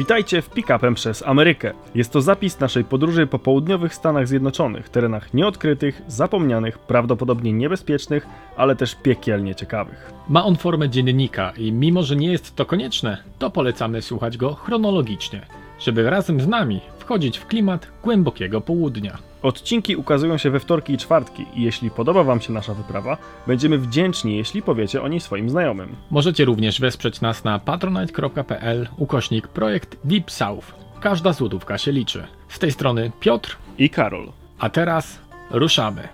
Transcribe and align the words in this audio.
Witajcie 0.00 0.42
w 0.42 0.50
Pick-upem 0.50 0.94
przez 0.94 1.22
Amerykę. 1.26 1.72
Jest 1.94 2.12
to 2.12 2.20
zapis 2.20 2.60
naszej 2.60 2.84
podróży 2.84 3.26
po 3.26 3.38
południowych 3.38 3.94
Stanach 3.94 4.28
Zjednoczonych, 4.28 4.88
terenach 4.88 5.34
nieodkrytych, 5.34 6.02
zapomnianych, 6.06 6.78
prawdopodobnie 6.78 7.52
niebezpiecznych, 7.52 8.26
ale 8.56 8.76
też 8.76 8.94
piekielnie 8.94 9.54
ciekawych. 9.54 10.12
Ma 10.28 10.44
on 10.44 10.56
formę 10.56 10.88
dziennika 10.88 11.52
i 11.56 11.72
mimo, 11.72 12.02
że 12.02 12.16
nie 12.16 12.32
jest 12.32 12.56
to 12.56 12.66
konieczne, 12.66 13.18
to 13.38 13.50
polecamy 13.50 14.02
słuchać 14.02 14.36
go 14.36 14.54
chronologicznie, 14.54 15.46
żeby 15.78 16.10
razem 16.10 16.40
z 16.40 16.48
nami 16.48 16.80
wchodzić 17.10 17.38
w 17.38 17.46
klimat 17.46 17.86
głębokiego 18.02 18.60
południa. 18.60 19.18
Odcinki 19.42 19.96
ukazują 19.96 20.38
się 20.38 20.50
we 20.50 20.60
wtorki 20.60 20.92
i 20.92 20.98
czwartki 20.98 21.46
i 21.54 21.62
jeśli 21.62 21.90
podoba 21.90 22.24
Wam 22.24 22.40
się 22.40 22.52
nasza 22.52 22.74
wyprawa, 22.74 23.16
będziemy 23.46 23.78
wdzięczni, 23.78 24.36
jeśli 24.36 24.62
powiecie 24.62 25.02
o 25.02 25.08
niej 25.08 25.20
swoim 25.20 25.50
znajomym. 25.50 25.96
Możecie 26.10 26.44
również 26.44 26.80
wesprzeć 26.80 27.20
nas 27.20 27.44
na 27.44 27.58
patronite.pl 27.58 28.88
ukośnik 28.96 29.48
projekt 29.48 29.96
Deep 30.04 30.30
South. 30.30 30.66
Każda 31.00 31.32
złotówka 31.32 31.78
się 31.78 31.92
liczy. 31.92 32.26
Z 32.48 32.58
tej 32.58 32.72
strony 32.72 33.12
Piotr, 33.20 33.56
I 33.78 33.90
Karol. 33.90 34.32
a 34.58 34.68
teraz 34.68 35.18
ruszamy. 35.50 36.08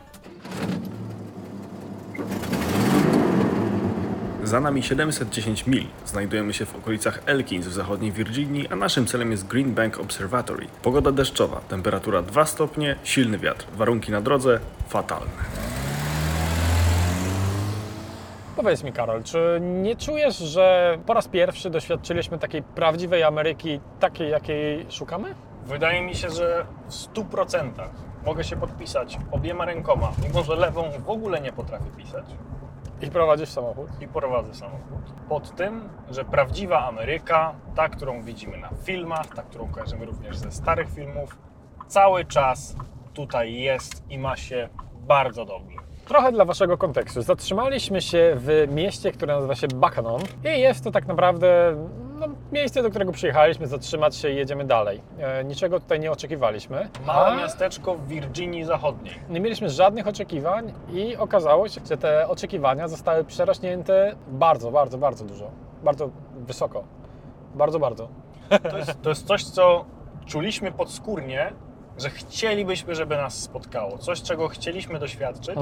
Za 4.47 4.61
nami 4.61 4.83
710 4.83 5.67
mil. 5.67 5.85
Znajdujemy 6.05 6.55
się 6.55 6.67
w 6.67 6.77
okolicach 6.77 7.23
Elkins 7.27 7.67
w 7.67 7.73
zachodniej 7.73 8.13
Virginii, 8.13 8.69
a 8.69 8.77
naszym 8.77 9.07
celem 9.07 9.31
jest 9.31 9.47
Green 9.47 9.75
Bank 9.75 9.99
Observatory. 10.01 10.67
Pogoda 10.83 11.13
deszczowa, 11.13 11.61
temperatura 11.61 12.23
2 12.23 12.45
stopnie, 12.45 12.97
silny 13.05 13.39
wiatr. 13.39 13.67
Warunki 13.77 14.13
na 14.13 14.21
drodze 14.21 14.61
fatalne. 14.89 15.31
Powiedz 18.57 18.83
mi, 18.83 18.93
Karol, 18.93 19.23
czy 19.23 19.59
nie 19.61 19.97
czujesz, 19.97 20.39
że 20.39 20.99
po 21.07 21.15
raz 21.15 21.29
pierwszy 21.29 21.71
doświadczyliśmy 21.71 22.39
takiej 22.39 22.63
prawdziwej 22.63 23.23
Ameryki, 23.23 23.81
takiej, 24.01 24.31
jakiej 24.31 24.87
szukamy? 24.91 25.35
Wydaje 25.65 26.03
mi 26.03 26.15
się, 26.15 26.31
że 26.31 26.67
w 26.89 26.93
100% 26.93 27.71
mogę 28.27 28.45
się 28.45 28.57
podpisać 28.57 29.19
obiema 29.31 29.65
rękoma, 29.65 30.13
mimo 30.25 30.43
że 30.43 30.57
lewą 30.57 30.91
w 31.07 31.11
ogóle 31.11 31.41
nie 31.41 31.53
potrafię 31.53 31.91
pisać 31.97 32.25
I 33.03 33.11
prowadzisz 33.11 33.49
samochód? 33.49 33.89
i 34.01 34.09
prowadzę 34.09 34.55
samochód. 34.55 35.13
Pod 35.29 35.57
tym, 35.57 35.89
że 36.11 36.25
prawdziwa 36.25 36.87
Ameryka, 36.87 37.55
ta, 37.75 37.89
którą 37.89 38.23
widzimy 38.23 38.59
na 38.59 38.71
filmach, 38.85 39.27
ta, 39.27 39.43
którą 39.43 39.69
kojarzymy 39.69 40.07
również 40.07 40.37
ze 40.37 40.51
starych 40.51 40.89
filmów, 40.91 41.37
cały 41.89 42.25
czas 42.25 42.77
tutaj 43.15 43.55
jest 43.55 44.11
i 44.11 44.19
ma 44.19 44.37
się 44.37 44.69
bardzo 44.95 45.45
dobrze. 45.45 45.77
Trochę 46.09 46.33
dla 46.33 46.45
Waszego 46.45 46.79
kontekstu. 46.79 47.23
Zatrzymaliśmy 47.23 48.03
się 48.03 48.33
w 48.37 48.67
mieście, 48.75 49.13
które 49.13 49.35
nazywa 49.35 49.55
się 49.55 49.69
Buchanan 49.69 50.21
i 50.45 50.61
jest 50.61 50.85
to 50.85 50.91
tak 50.91 51.07
naprawdę 51.07 51.77
no, 52.17 52.27
miejsce, 52.53 52.83
do 52.83 52.91
którego 52.91 53.13
przyjechaliśmy 53.13 53.67
zatrzymać 53.67 54.17
się 54.17 54.31
i 54.31 54.37
jedziemy 54.37 54.65
dalej. 54.65 55.01
E, 55.19 55.45
niczego 55.45 55.81
tutaj 55.81 56.01
nie 56.01 56.13
oczekiwaliśmy. 56.13 56.89
Małe 57.07 57.27
A 57.27 57.37
miasteczko 57.37 57.95
w 57.95 58.09
Virginii 58.09 58.65
Zachodniej. 58.65 59.15
Nie 59.29 59.41
mieliśmy 59.41 59.71
żadnych 59.71 60.07
oczekiwań 60.07 60.73
i 60.93 61.17
okazało 61.17 61.69
się, 61.69 61.81
że 61.89 61.97
te 61.97 62.29
oczekiwania 62.29 62.89
zostały 62.89 63.25
przerośnięte 63.25 64.17
bardzo, 64.29 64.71
bardzo, 64.71 64.99
bardzo 64.99 65.25
dużo. 65.25 65.51
Bardzo 65.83 66.11
wysoko. 66.37 66.85
Bardzo, 67.55 67.79
bardzo. 67.79 68.09
To 68.71 68.79
jest, 68.79 69.03
to 69.03 69.09
jest 69.09 69.27
coś, 69.27 69.45
co 69.45 69.85
czuliśmy 70.27 70.73
podskórnie, 70.73 71.53
że 71.99 72.11
chcielibyśmy, 72.11 72.95
żeby 72.95 73.17
nas 73.17 73.35
spotkało. 73.35 73.99
Coś, 73.99 74.23
czego 74.23 74.49
chcieliśmy 74.49 74.99
doświadczyć, 74.99 75.57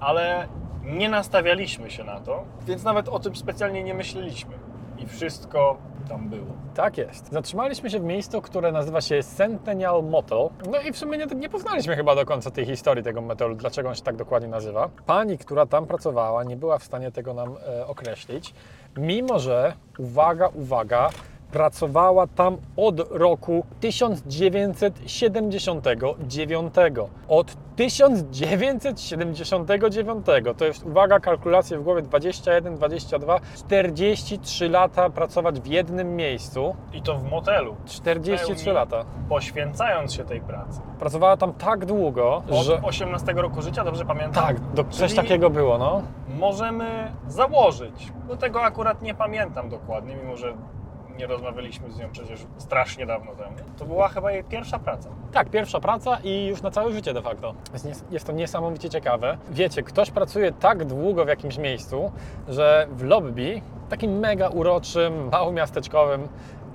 ale 0.00 0.48
nie 0.84 1.08
nastawialiśmy 1.08 1.90
się 1.90 2.04
na 2.04 2.20
to, 2.20 2.44
więc 2.66 2.84
nawet 2.84 3.08
o 3.08 3.18
tym 3.18 3.36
specjalnie 3.36 3.82
nie 3.82 3.94
myśleliśmy. 3.94 4.69
I 5.00 5.06
wszystko 5.06 5.76
tam 6.08 6.28
było. 6.28 6.46
Tak 6.74 6.98
jest. 6.98 7.32
Zatrzymaliśmy 7.32 7.90
się 7.90 8.00
w 8.00 8.04
miejscu, 8.04 8.42
które 8.42 8.72
nazywa 8.72 9.00
się 9.00 9.22
Centennial 9.22 10.04
Motel. 10.04 10.48
No 10.70 10.80
i 10.88 10.92
w 10.92 10.98
sumie 10.98 11.18
nie, 11.18 11.26
nie 11.26 11.48
poznaliśmy 11.48 11.96
chyba 11.96 12.14
do 12.14 12.26
końca 12.26 12.50
tej 12.50 12.66
historii 12.66 13.04
tego 13.04 13.20
motelu, 13.20 13.54
dlaczego 13.54 13.88
on 13.88 13.94
się 13.94 14.02
tak 14.02 14.16
dokładnie 14.16 14.48
nazywa. 14.48 14.88
Pani, 15.06 15.38
która 15.38 15.66
tam 15.66 15.86
pracowała, 15.86 16.44
nie 16.44 16.56
była 16.56 16.78
w 16.78 16.84
stanie 16.84 17.12
tego 17.12 17.34
nam 17.34 17.56
e, 17.66 17.86
określić, 17.86 18.54
mimo 18.96 19.38
że, 19.38 19.72
uwaga, 19.98 20.48
uwaga, 20.48 21.10
pracowała 21.52 22.26
tam 22.26 22.56
od 22.76 23.00
roku 23.10 23.64
1979. 23.80 26.74
Od 27.28 27.56
1979. 27.76 30.26
To 30.56 30.64
jest, 30.64 30.86
uwaga, 30.86 31.20
kalkulacje 31.20 31.78
w 31.78 31.82
głowie 31.82 32.02
21, 32.02 32.74
22, 32.74 33.40
43 33.56 34.68
lata 34.68 35.10
pracować 35.10 35.60
w 35.60 35.66
jednym 35.66 36.16
miejscu. 36.16 36.76
I 36.92 37.02
to 37.02 37.18
w 37.18 37.30
motelu. 37.30 37.76
43 37.86 38.46
Pełni. 38.54 38.70
lata. 38.72 39.04
Poświęcając 39.28 40.14
się 40.14 40.24
tej 40.24 40.40
pracy. 40.40 40.80
Pracowała 40.98 41.36
tam 41.36 41.52
tak 41.52 41.86
długo, 41.86 42.42
Od 42.50 42.66
że. 42.66 42.82
18 42.82 43.32
roku 43.32 43.62
życia, 43.62 43.84
dobrze 43.84 44.04
pamiętam? 44.04 44.44
Tak, 44.44 44.60
do, 44.60 44.84
coś 44.84 45.14
takiego 45.14 45.50
było, 45.50 45.78
no. 45.78 46.02
Możemy 46.38 47.12
założyć. 47.28 48.12
Do 48.28 48.36
tego 48.36 48.62
akurat 48.62 49.02
nie 49.02 49.14
pamiętam 49.14 49.68
dokładnie, 49.68 50.16
mimo 50.16 50.36
że 50.36 50.54
nie 51.20 51.26
rozmawialiśmy 51.26 51.90
z 51.90 51.98
nią 51.98 52.08
przecież 52.12 52.40
strasznie 52.58 53.06
dawno 53.06 53.32
temu. 53.34 53.56
To 53.78 53.84
była 53.84 54.08
chyba 54.08 54.32
jej 54.32 54.44
pierwsza 54.44 54.78
praca. 54.78 55.08
Tak, 55.32 55.50
pierwsza 55.50 55.80
praca 55.80 56.18
i 56.24 56.46
już 56.46 56.62
na 56.62 56.70
całe 56.70 56.92
życie 56.92 57.14
de 57.14 57.22
facto. 57.22 57.54
Jest, 58.10 58.26
to 58.26 58.32
niesamowicie 58.32 58.90
ciekawe. 58.90 59.38
Wiecie, 59.50 59.82
ktoś 59.82 60.10
pracuje 60.10 60.52
tak 60.52 60.84
długo 60.84 61.24
w 61.24 61.28
jakimś 61.28 61.58
miejscu, 61.58 62.12
że 62.48 62.86
w 62.90 63.02
lobby, 63.02 63.60
takim 63.88 64.18
mega 64.18 64.48
uroczym, 64.48 65.28
małomiasteczkowym, 65.32 66.28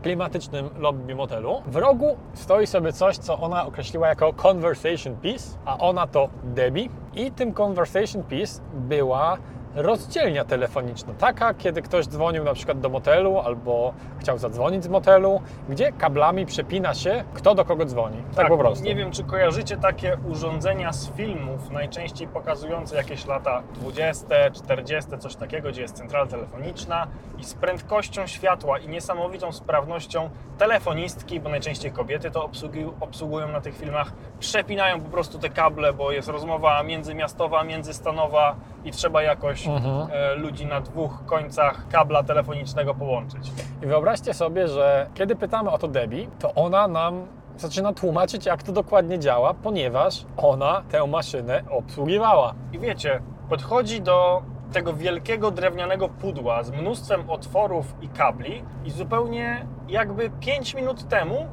klimatycznym 0.04 0.70
lobby 0.78 1.16
motelu, 1.16 1.62
w 1.66 1.76
rogu 1.76 2.18
stoi 2.34 2.68
sobie 2.68 2.94
coś, 2.94 3.18
co 3.18 3.40
ona 3.40 3.66
określiła 3.66 4.08
jako 4.08 4.34
conversation 4.34 5.16
piece, 5.16 5.58
a 5.66 5.78
ona 5.78 6.08
to 6.08 6.30
Debbie. 6.44 6.90
I 7.16 7.32
tym 7.32 7.54
conversation 7.54 8.24
piece 8.24 8.62
była 8.74 9.38
rozdzielnia 9.76 10.46
telefoniczna, 10.46 11.14
taka, 11.14 11.54
kiedy 11.54 11.82
ktoś 11.82 12.08
dzwonił 12.08 12.44
na 12.44 12.54
przykład 12.54 12.80
do 12.80 12.90
motelu 12.90 13.40
albo 13.40 13.94
chciał 14.20 14.38
zadzwonić 14.38 14.84
z 14.84 14.88
motelu, 14.88 15.42
gdzie 15.70 15.92
kablami 15.92 16.46
przepina 16.46 16.94
się, 16.94 17.24
kto 17.34 17.56
do 17.56 17.66
kogo 17.66 17.86
dzwoni. 17.86 18.18
Tak, 18.36 18.48
po 18.48 18.58
prostu. 18.58 18.86
Nie 18.86 18.96
wiem, 18.96 19.12
czy 19.12 19.24
kojarzycie 19.24 19.78
takie 19.78 20.18
urządzenia 20.30 20.94
z 20.94 21.12
filmów, 21.12 21.72
najczęściej 21.72 22.28
pokazujące 22.28 22.96
jakieś 22.96 23.26
lata 23.26 23.64
20, 23.74 24.52
40, 24.52 25.12
coś 25.20 25.36
takiego, 25.36 25.70
gdzie 25.70 25.82
jest 25.82 25.96
centrala 25.96 26.26
telefoniczna 26.26 27.08
i 27.40 27.44
z 27.44 27.54
prędkością 27.54 28.28
światła 28.28 28.80
i 28.80 28.88
niesamowitą 28.88 29.52
sprawnością 29.52 30.30
telefonistki, 30.58 31.40
bo 31.40 31.50
najczęściej 31.50 31.92
kobiety 31.92 32.32
to 32.32 32.44
obsługi, 32.46 32.86
obsługują 33.00 33.48
na 33.48 33.62
tych 33.62 33.78
filmach, 33.78 34.14
przepinają 34.40 35.02
po 35.02 35.10
prostu 35.10 35.40
te 35.40 35.50
kable, 35.50 35.94
bo 35.94 36.12
jest 36.12 36.28
rozmowa 36.28 36.84
międzymiastowa, 36.84 37.64
międzystanowa 37.64 38.56
i 38.86 38.92
trzeba 38.92 39.22
jakoś 39.22 39.65
Mhm. 39.68 40.08
e, 40.12 40.36
ludzi 40.36 40.66
na 40.66 40.82
dwóch 40.82 41.26
końcach 41.26 41.88
kabla 41.88 42.24
telefonicznego 42.24 42.96
połączyć. 42.96 43.52
I 43.84 43.86
wyobraźcie 43.86 44.34
sobie, 44.34 44.68
że 44.68 45.08
kiedy 45.14 45.36
pytamy 45.36 45.72
o 45.72 45.78
to 45.78 45.88
Debbie, 45.88 46.28
to 46.40 46.54
ona 46.54 46.88
nam 46.88 47.26
zaczyna 47.58 47.94
tłumaczyć, 47.94 48.46
jak 48.46 48.64
to 48.64 48.72
dokładnie 48.72 49.20
działa, 49.20 49.54
ponieważ 49.54 50.26
ona 50.38 50.84
tę 50.90 51.08
maszynę 51.08 51.62
obsługiwała. 51.70 52.54
I 52.74 52.80
wiecie, 52.80 53.22
podchodzi 53.50 54.02
do 54.02 54.42
tego 54.74 54.94
wielkiego 54.94 55.52
drewnianego 55.52 56.10
pudła 56.10 56.64
z 56.64 56.72
mnóstwem 56.72 57.30
otworów 57.30 57.96
i 58.02 58.08
kabli 58.10 58.64
i 58.86 58.92
zupełnie 58.92 59.66
jakby 59.88 60.30
5 60.40 60.74
minut 60.74 61.08
temu 61.08 61.48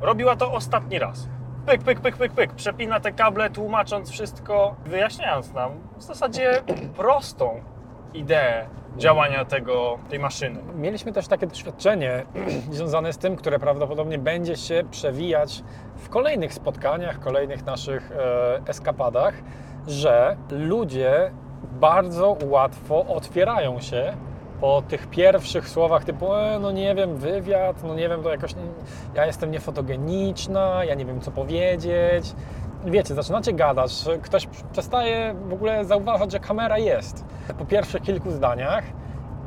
robiła 0.00 0.36
to 0.36 0.52
ostatni 0.52 0.98
raz. 0.98 1.28
Pyk, 1.66 1.82
pyk, 1.82 2.00
pyk, 2.00 2.16
pyk, 2.16 2.32
pyk. 2.32 2.52
Przepina 2.52 3.00
te 3.00 3.12
kable, 3.12 3.50
tłumacząc 3.50 4.10
wszystko, 4.10 4.76
wyjaśniając 4.86 5.52
nam 5.52 5.72
w 5.96 6.02
zasadzie 6.02 6.62
prostą 6.96 7.60
ideę 8.14 8.66
działania 8.96 9.44
tego, 9.44 9.98
tej 10.10 10.18
maszyny. 10.18 10.60
Mieliśmy 10.76 11.12
też 11.12 11.28
takie 11.28 11.46
doświadczenie 11.46 12.24
związane 12.70 13.12
z 13.12 13.18
tym, 13.18 13.36
które 13.36 13.58
prawdopodobnie 13.58 14.18
będzie 14.18 14.56
się 14.56 14.82
przewijać 14.90 15.62
w 15.96 16.08
kolejnych 16.08 16.54
spotkaniach, 16.54 17.20
kolejnych 17.20 17.66
naszych 17.66 18.12
e, 18.12 18.60
eskapadach, 18.66 19.34
że 19.86 20.36
ludzie 20.50 21.30
bardzo 21.72 22.36
łatwo 22.44 23.06
otwierają 23.06 23.80
się 23.80 24.16
po 24.60 24.82
tych 24.88 25.06
pierwszych 25.06 25.68
słowach 25.68 26.04
typu, 26.04 26.34
e, 26.34 26.58
no 26.58 26.72
nie 26.72 26.94
wiem, 26.94 27.16
wywiad, 27.16 27.82
no 27.84 27.94
nie 27.94 28.08
wiem, 28.08 28.22
to 28.22 28.30
jakoś, 28.30 28.54
nie, 28.54 28.62
ja 29.14 29.26
jestem 29.26 29.50
niefotogeniczna, 29.50 30.84
ja 30.84 30.94
nie 30.94 31.04
wiem 31.04 31.20
co 31.20 31.30
powiedzieć. 31.30 32.34
Wiecie, 32.84 33.14
zaczynacie 33.14 33.52
gadać, 33.52 34.04
ktoś 34.22 34.48
przestaje 34.72 35.34
w 35.48 35.52
ogóle 35.52 35.84
zauważać, 35.84 36.32
że 36.32 36.40
kamera 36.40 36.78
jest. 36.78 37.24
Po 37.58 37.64
pierwszych 37.64 38.02
kilku 38.02 38.30
zdaniach 38.30 38.84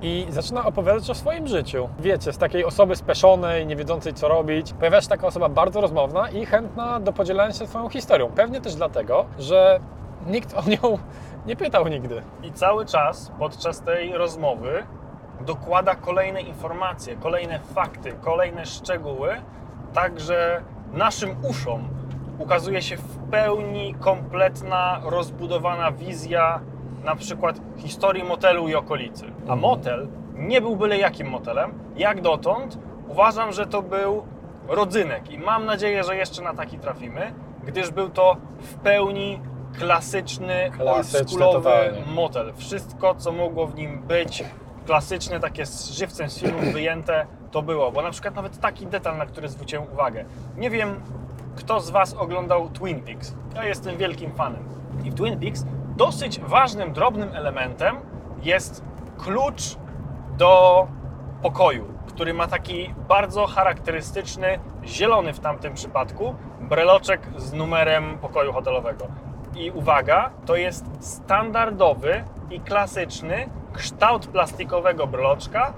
i 0.01 0.25
zaczyna 0.29 0.65
opowiadać 0.65 1.09
o 1.09 1.15
swoim 1.15 1.47
życiu. 1.47 1.89
Wiecie, 1.99 2.33
z 2.33 2.37
takiej 2.37 2.65
osoby 2.65 2.95
speszonej, 2.95 3.65
nie 3.65 3.75
wiedzącej 3.75 4.13
co 4.13 4.27
robić, 4.27 4.73
pojawia 4.73 5.01
się 5.01 5.07
taka 5.07 5.27
osoba 5.27 5.49
bardzo 5.49 5.81
rozmowna 5.81 6.29
i 6.29 6.45
chętna 6.45 6.99
do 6.99 7.13
podzielenia 7.13 7.53
się 7.53 7.67
swoją 7.67 7.89
historią. 7.89 8.31
Pewnie 8.35 8.61
też 8.61 8.75
dlatego, 8.75 9.25
że 9.39 9.79
nikt 10.27 10.53
o 10.53 10.61
nią 10.69 10.97
nie 11.47 11.55
pytał 11.55 11.87
nigdy. 11.87 12.21
I 12.43 12.51
cały 12.51 12.85
czas 12.85 13.31
podczas 13.39 13.81
tej 13.81 14.13
rozmowy 14.13 14.83
dokłada 15.41 15.95
kolejne 15.95 16.41
informacje, 16.41 17.15
kolejne 17.15 17.59
fakty, 17.59 18.13
kolejne 18.21 18.65
szczegóły, 18.65 19.29
tak 19.93 20.19
że 20.19 20.61
naszym 20.93 21.35
uszom 21.49 21.89
ukazuje 22.39 22.81
się 22.81 22.97
w 22.97 23.17
pełni 23.31 23.95
kompletna, 23.99 25.01
rozbudowana 25.03 25.91
wizja 25.91 26.61
na 27.03 27.15
przykład 27.15 27.61
historii 27.77 28.23
motelu 28.23 28.67
i 28.67 28.75
okolicy. 28.75 29.25
A 29.47 29.55
motel 29.55 30.07
nie 30.33 30.61
był 30.61 30.75
byle 30.75 30.97
jakim 30.97 31.29
motelem. 31.29 31.73
Jak 31.95 32.21
dotąd 32.21 32.79
uważam, 33.07 33.51
że 33.51 33.67
to 33.67 33.81
był 33.81 34.25
rodzynek 34.67 35.31
i 35.31 35.39
mam 35.39 35.65
nadzieję, 35.65 36.03
że 36.03 36.15
jeszcze 36.15 36.41
na 36.41 36.53
taki 36.53 36.79
trafimy, 36.79 37.33
gdyż 37.65 37.91
był 37.91 38.09
to 38.09 38.37
w 38.59 38.73
pełni 38.73 39.41
klasyczny, 39.79 40.71
Klasyczny 40.77 41.19
oldschoolowy 41.19 41.63
totalnie. 41.69 42.01
motel. 42.13 42.53
Wszystko, 42.57 43.15
co 43.15 43.31
mogło 43.31 43.67
w 43.67 43.75
nim 43.75 44.01
być, 44.01 44.43
klasyczne, 44.85 45.39
takie 45.39 45.65
z 45.65 45.89
żywcem 45.91 46.29
z 46.29 46.39
filmów 46.39 46.63
wyjęte, 46.73 47.25
to 47.51 47.61
było. 47.61 47.91
Bo 47.91 48.01
na 48.01 48.11
przykład 48.11 48.35
nawet 48.35 48.59
taki 48.59 48.87
detal, 48.87 49.17
na 49.17 49.25
który 49.25 49.47
zwróciłem 49.49 49.85
uwagę. 49.93 50.25
Nie 50.57 50.69
wiem, 50.69 51.01
kto 51.55 51.79
z 51.79 51.89
Was 51.89 52.13
oglądał 52.13 52.69
Twin 52.69 53.01
Peaks. 53.01 53.33
Ja 53.55 53.63
jestem 53.65 53.97
wielkim 53.97 54.31
fanem. 54.31 54.63
I 55.03 55.11
w 55.11 55.15
Twin 55.15 55.39
Peaks 55.39 55.65
dosyć 55.97 56.39
ważnym, 56.39 56.93
drobnym 56.93 57.29
elementem 57.35 57.95
jest 58.43 58.83
klucz 59.17 59.75
do 60.37 60.87
pokoju, 61.41 61.85
który 62.07 62.33
ma 62.33 62.47
taki 62.47 62.93
bardzo 63.07 63.47
charakterystyczny, 63.47 64.59
zielony 64.85 65.33
w 65.33 65.39
tamtym 65.39 65.73
przypadku, 65.73 66.35
breloczek 66.61 67.21
z 67.37 67.53
numerem 67.53 68.17
pokoju 68.17 68.53
hotelowego. 68.53 69.07
I 69.57 69.71
uwaga, 69.71 70.29
to 70.45 70.55
jest 70.55 70.85
standardowy 70.99 72.23
i 72.49 72.59
klasyczny 72.59 73.49
kształt 73.73 74.27
plastikowego 74.27 75.07
breloczka 75.07 75.73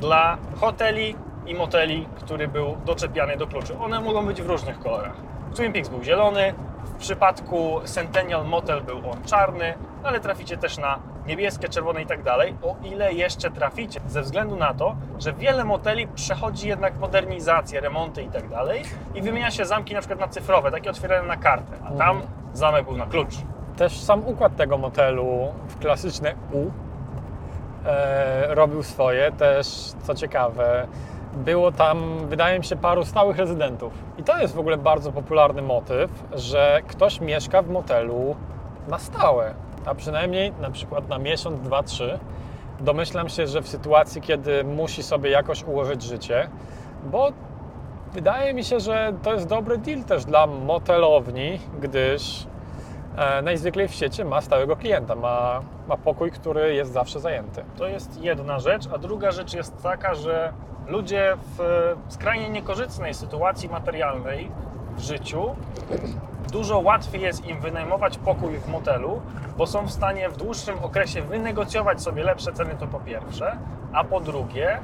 dla 0.00 0.36
hoteli 0.60 1.16
i 1.46 1.54
moteli, 1.54 2.08
który 2.16 2.48
był 2.48 2.76
doczepiany 2.84 3.36
do 3.36 3.46
kluczy. 3.46 3.78
One 3.78 4.00
mogą 4.00 4.26
być 4.26 4.42
w 4.42 4.46
różnych 4.46 4.78
kolorach. 4.78 5.16
Twin 5.54 5.72
Peaks 5.72 5.88
był 5.88 6.02
zielony, 6.02 6.54
w 6.84 6.94
przypadku 6.94 7.80
Centennial 7.84 8.46
Motel 8.46 8.82
był 8.82 8.98
on 8.98 9.24
czarny, 9.24 9.74
ale 10.04 10.20
traficie 10.20 10.56
też 10.56 10.78
na 10.78 10.98
niebieskie, 11.26 11.68
czerwone 11.68 12.02
i 12.02 12.06
tak 12.06 12.22
dalej, 12.22 12.54
o 12.62 12.76
ile 12.84 13.12
jeszcze 13.12 13.50
traficie, 13.50 14.00
ze 14.06 14.22
względu 14.22 14.56
na 14.56 14.74
to, 14.74 14.96
że 15.18 15.32
wiele 15.32 15.64
moteli 15.64 16.08
przechodzi 16.08 16.68
jednak 16.68 16.98
modernizację, 16.98 17.80
remonty 17.80 18.22
i 18.22 18.28
tak 18.28 18.48
dalej 18.48 18.82
i 19.14 19.22
wymienia 19.22 19.50
się 19.50 19.64
zamki 19.64 19.94
na 19.94 20.00
przykład 20.00 20.20
na 20.20 20.28
cyfrowe, 20.28 20.70
takie 20.70 20.90
otwierane 20.90 21.28
na 21.28 21.36
kartę, 21.36 21.76
a 21.84 21.90
tam 21.90 22.22
zamek 22.52 22.84
był 22.84 22.96
na 22.96 23.06
klucz. 23.06 23.34
Też 23.76 24.00
sam 24.00 24.26
układ 24.26 24.56
tego 24.56 24.78
motelu 24.78 25.52
w 25.68 25.78
klasyczne 25.78 26.34
U 26.52 26.70
e, 27.86 28.54
robił 28.54 28.82
swoje. 28.82 29.32
Też, 29.32 29.66
co 30.02 30.14
ciekawe, 30.14 30.86
było 31.32 31.72
tam, 31.72 32.18
wydaje 32.28 32.58
mi 32.58 32.64
się, 32.64 32.76
paru 32.76 33.04
stałych 33.04 33.36
rezydentów. 33.36 33.92
I 34.18 34.22
to 34.22 34.38
jest 34.38 34.54
w 34.54 34.58
ogóle 34.58 34.76
bardzo 34.76 35.12
popularny 35.12 35.62
motyw, 35.62 36.10
że 36.32 36.80
ktoś 36.86 37.20
mieszka 37.20 37.62
w 37.62 37.68
motelu 37.68 38.36
na 38.88 38.98
stałe, 38.98 39.54
a 39.86 39.94
przynajmniej 39.94 40.52
na 40.60 40.70
przykład 40.70 41.08
na 41.08 41.18
miesiąc, 41.18 41.60
dwa, 41.60 41.82
trzy. 41.82 42.18
Domyślam 42.80 43.28
się, 43.28 43.46
że 43.46 43.62
w 43.62 43.68
sytuacji, 43.68 44.20
kiedy 44.22 44.64
musi 44.64 45.02
sobie 45.02 45.30
jakoś 45.30 45.64
ułożyć 45.64 46.02
życie, 46.02 46.48
bo 47.04 47.32
wydaje 48.12 48.54
mi 48.54 48.64
się, 48.64 48.80
że 48.80 49.12
to 49.22 49.34
jest 49.34 49.46
dobry 49.46 49.78
deal 49.78 50.04
też 50.04 50.24
dla 50.24 50.46
motelowni, 50.46 51.58
gdyż 51.80 52.46
e, 53.16 53.42
najzwyklej 53.42 53.88
w 53.88 53.94
świecie 53.94 54.24
ma 54.24 54.40
stałego 54.40 54.76
klienta, 54.76 55.14
ma, 55.14 55.60
ma 55.88 55.96
pokój, 55.96 56.30
który 56.30 56.74
jest 56.74 56.92
zawsze 56.92 57.20
zajęty. 57.20 57.64
To 57.78 57.86
jest 57.86 58.22
jedna 58.22 58.58
rzecz, 58.58 58.88
a 58.94 58.98
druga 58.98 59.30
rzecz 59.30 59.54
jest 59.54 59.82
taka, 59.82 60.14
że 60.14 60.52
ludzie 60.86 61.36
w 61.58 61.62
skrajnie 62.08 62.48
niekorzystnej 62.48 63.14
sytuacji 63.14 63.68
materialnej 63.68 64.50
w 64.96 65.00
życiu. 65.00 65.56
Dużo 66.52 66.78
łatwiej 66.78 67.22
jest 67.22 67.46
im 67.46 67.60
wynajmować 67.60 68.18
pokój 68.18 68.58
w 68.58 68.68
motelu, 68.68 69.20
bo 69.56 69.66
są 69.66 69.86
w 69.86 69.90
stanie 69.90 70.28
w 70.28 70.36
dłuższym 70.36 70.78
okresie 70.78 71.22
wynegocjować 71.22 72.02
sobie 72.02 72.24
lepsze 72.24 72.52
ceny, 72.52 72.74
to 72.78 72.86
po 72.86 73.00
pierwsze, 73.00 73.56
a 73.92 74.04
po 74.04 74.20
drugie, 74.20 74.78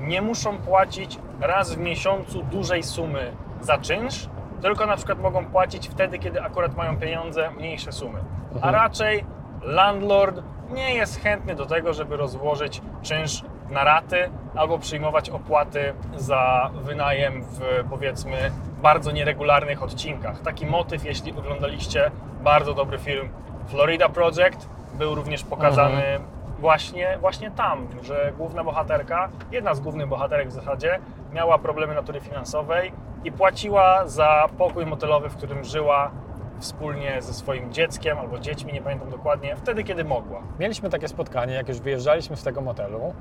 nie 0.00 0.22
muszą 0.22 0.58
płacić 0.58 1.18
raz 1.40 1.74
w 1.74 1.78
miesiącu 1.78 2.42
dużej 2.42 2.82
sumy 2.82 3.32
za 3.60 3.78
czynsz, 3.78 4.28
tylko 4.62 4.86
na 4.86 4.96
przykład 4.96 5.18
mogą 5.18 5.46
płacić 5.46 5.88
wtedy, 5.88 6.18
kiedy 6.18 6.42
akurat 6.42 6.76
mają 6.76 6.96
pieniądze, 6.98 7.50
mniejsze 7.50 7.92
sumy. 7.92 8.18
A 8.60 8.70
raczej 8.70 9.24
landlord 9.62 10.42
nie 10.70 10.94
jest 10.94 11.20
chętny 11.20 11.54
do 11.54 11.66
tego, 11.66 11.94
żeby 11.94 12.16
rozłożyć 12.16 12.82
czynsz 13.02 13.44
na 13.70 13.84
raty 13.84 14.30
albo 14.54 14.78
przyjmować 14.78 15.30
opłaty 15.30 15.94
za 16.16 16.70
wynajem 16.74 17.42
w 17.42 17.60
powiedzmy 17.90 18.36
bardzo 18.82 19.10
nieregularnych 19.12 19.82
odcinkach. 19.82 20.40
Taki 20.40 20.66
motyw, 20.66 21.04
jeśli 21.04 21.32
oglądaliście 21.32 22.10
bardzo 22.42 22.74
dobry 22.74 22.98
film 22.98 23.28
Florida 23.68 24.08
Project, 24.08 24.68
był 24.94 25.14
również 25.14 25.44
pokazany 25.44 26.20
właśnie, 26.58 27.18
właśnie 27.20 27.50
tam, 27.50 27.86
że 28.02 28.32
główna 28.38 28.64
bohaterka, 28.64 29.28
jedna 29.52 29.74
z 29.74 29.80
głównych 29.80 30.08
bohaterek 30.08 30.48
w 30.48 30.52
zasadzie, 30.52 30.98
miała 31.32 31.58
problemy 31.58 31.94
natury 31.94 32.20
finansowej 32.20 32.92
i 33.24 33.32
płaciła 33.32 34.06
za 34.06 34.48
pokój 34.58 34.86
motelowy, 34.86 35.28
w 35.28 35.36
którym 35.36 35.64
żyła 35.64 36.10
wspólnie 36.58 37.22
ze 37.22 37.34
swoim 37.34 37.72
dzieckiem 37.72 38.18
albo 38.18 38.38
dziećmi, 38.38 38.72
nie 38.72 38.82
pamiętam 38.82 39.10
dokładnie, 39.10 39.56
wtedy, 39.56 39.84
kiedy 39.84 40.04
mogła. 40.04 40.42
Mieliśmy 40.60 40.90
takie 40.90 41.08
spotkanie, 41.08 41.54
jak 41.54 41.68
już 41.68 41.80
wyjeżdżaliśmy 41.80 42.36
z 42.36 42.42
tego 42.42 42.60
motelu, 42.60 43.14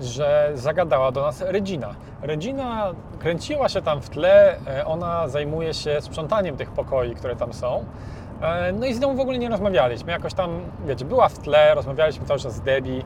że 0.00 0.50
zagadała 0.54 1.12
do 1.12 1.22
nas 1.22 1.40
Regina. 1.40 1.94
Regina 2.22 2.92
kręciła 3.18 3.68
się 3.68 3.82
tam 3.82 4.00
w 4.00 4.10
tle, 4.10 4.56
e, 4.66 4.86
ona 4.86 5.28
zajmuje 5.28 5.74
się 5.74 6.00
sprzątaniem 6.00 6.56
tych 6.56 6.70
pokoi, 6.70 7.14
które 7.14 7.36
tam 7.36 7.52
są. 7.52 7.84
E, 8.42 8.72
No 8.72 8.86
i 8.86 8.94
z 8.94 9.00
nią 9.00 9.16
w 9.16 9.20
ogóle 9.20 9.38
nie 9.38 9.48
rozmawialiśmy. 9.48 10.12
Jakoś 10.12 10.34
tam, 10.34 10.60
wiecie, 10.86 11.04
była 11.04 11.28
w 11.28 11.38
tle, 11.38 11.74
rozmawialiśmy 11.74 12.26
cały 12.26 12.40
czas 12.40 12.54
z 12.54 12.60
Debbie. 12.60 13.02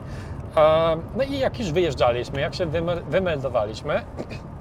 No 1.15 1.23
i 1.23 1.39
jak 1.39 1.59
już 1.59 1.71
wyjeżdżaliśmy, 1.71 2.41
jak 2.41 2.55
się 2.55 2.65
wyme- 2.65 3.01
wymeldowaliśmy, 3.09 4.01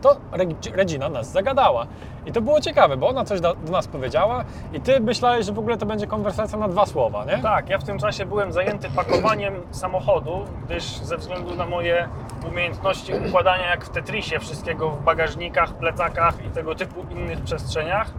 to 0.02 0.16
Reg- 0.32 0.74
Regina 0.76 1.08
nas 1.08 1.32
zagadała. 1.32 1.86
I 2.26 2.32
to 2.32 2.40
było 2.42 2.60
ciekawe, 2.60 2.96
bo 2.96 3.08
ona 3.08 3.24
coś 3.24 3.40
do 3.40 3.54
nas 3.70 3.88
powiedziała 3.88 4.44
i 4.72 4.80
ty 4.80 5.00
myślałeś, 5.00 5.46
że 5.46 5.52
w 5.52 5.58
ogóle 5.58 5.76
to 5.76 5.86
będzie 5.86 6.06
konwersacja 6.06 6.58
na 6.58 6.68
dwa 6.68 6.86
słowa, 6.86 7.24
nie? 7.24 7.38
Tak, 7.38 7.68
ja 7.68 7.78
w 7.78 7.84
tym 7.84 7.98
czasie 7.98 8.26
byłem 8.26 8.52
zajęty 8.52 8.88
pakowaniem 8.96 9.54
samochodu, 9.70 10.44
gdyż 10.64 10.84
ze 10.84 11.16
względu 11.16 11.54
na 11.54 11.66
moje 11.66 12.08
umiejętności 12.48 13.12
układania 13.28 13.66
jak 13.70 13.84
w 13.84 13.88
Tetrisie 13.90 14.38
wszystkiego 14.38 14.90
w 14.90 15.02
bagażnikach, 15.02 15.72
plecakach 15.74 16.44
i 16.46 16.50
tego 16.50 16.74
typu 16.74 17.00
innych 17.10 17.40
przestrzeniach, 17.40 18.10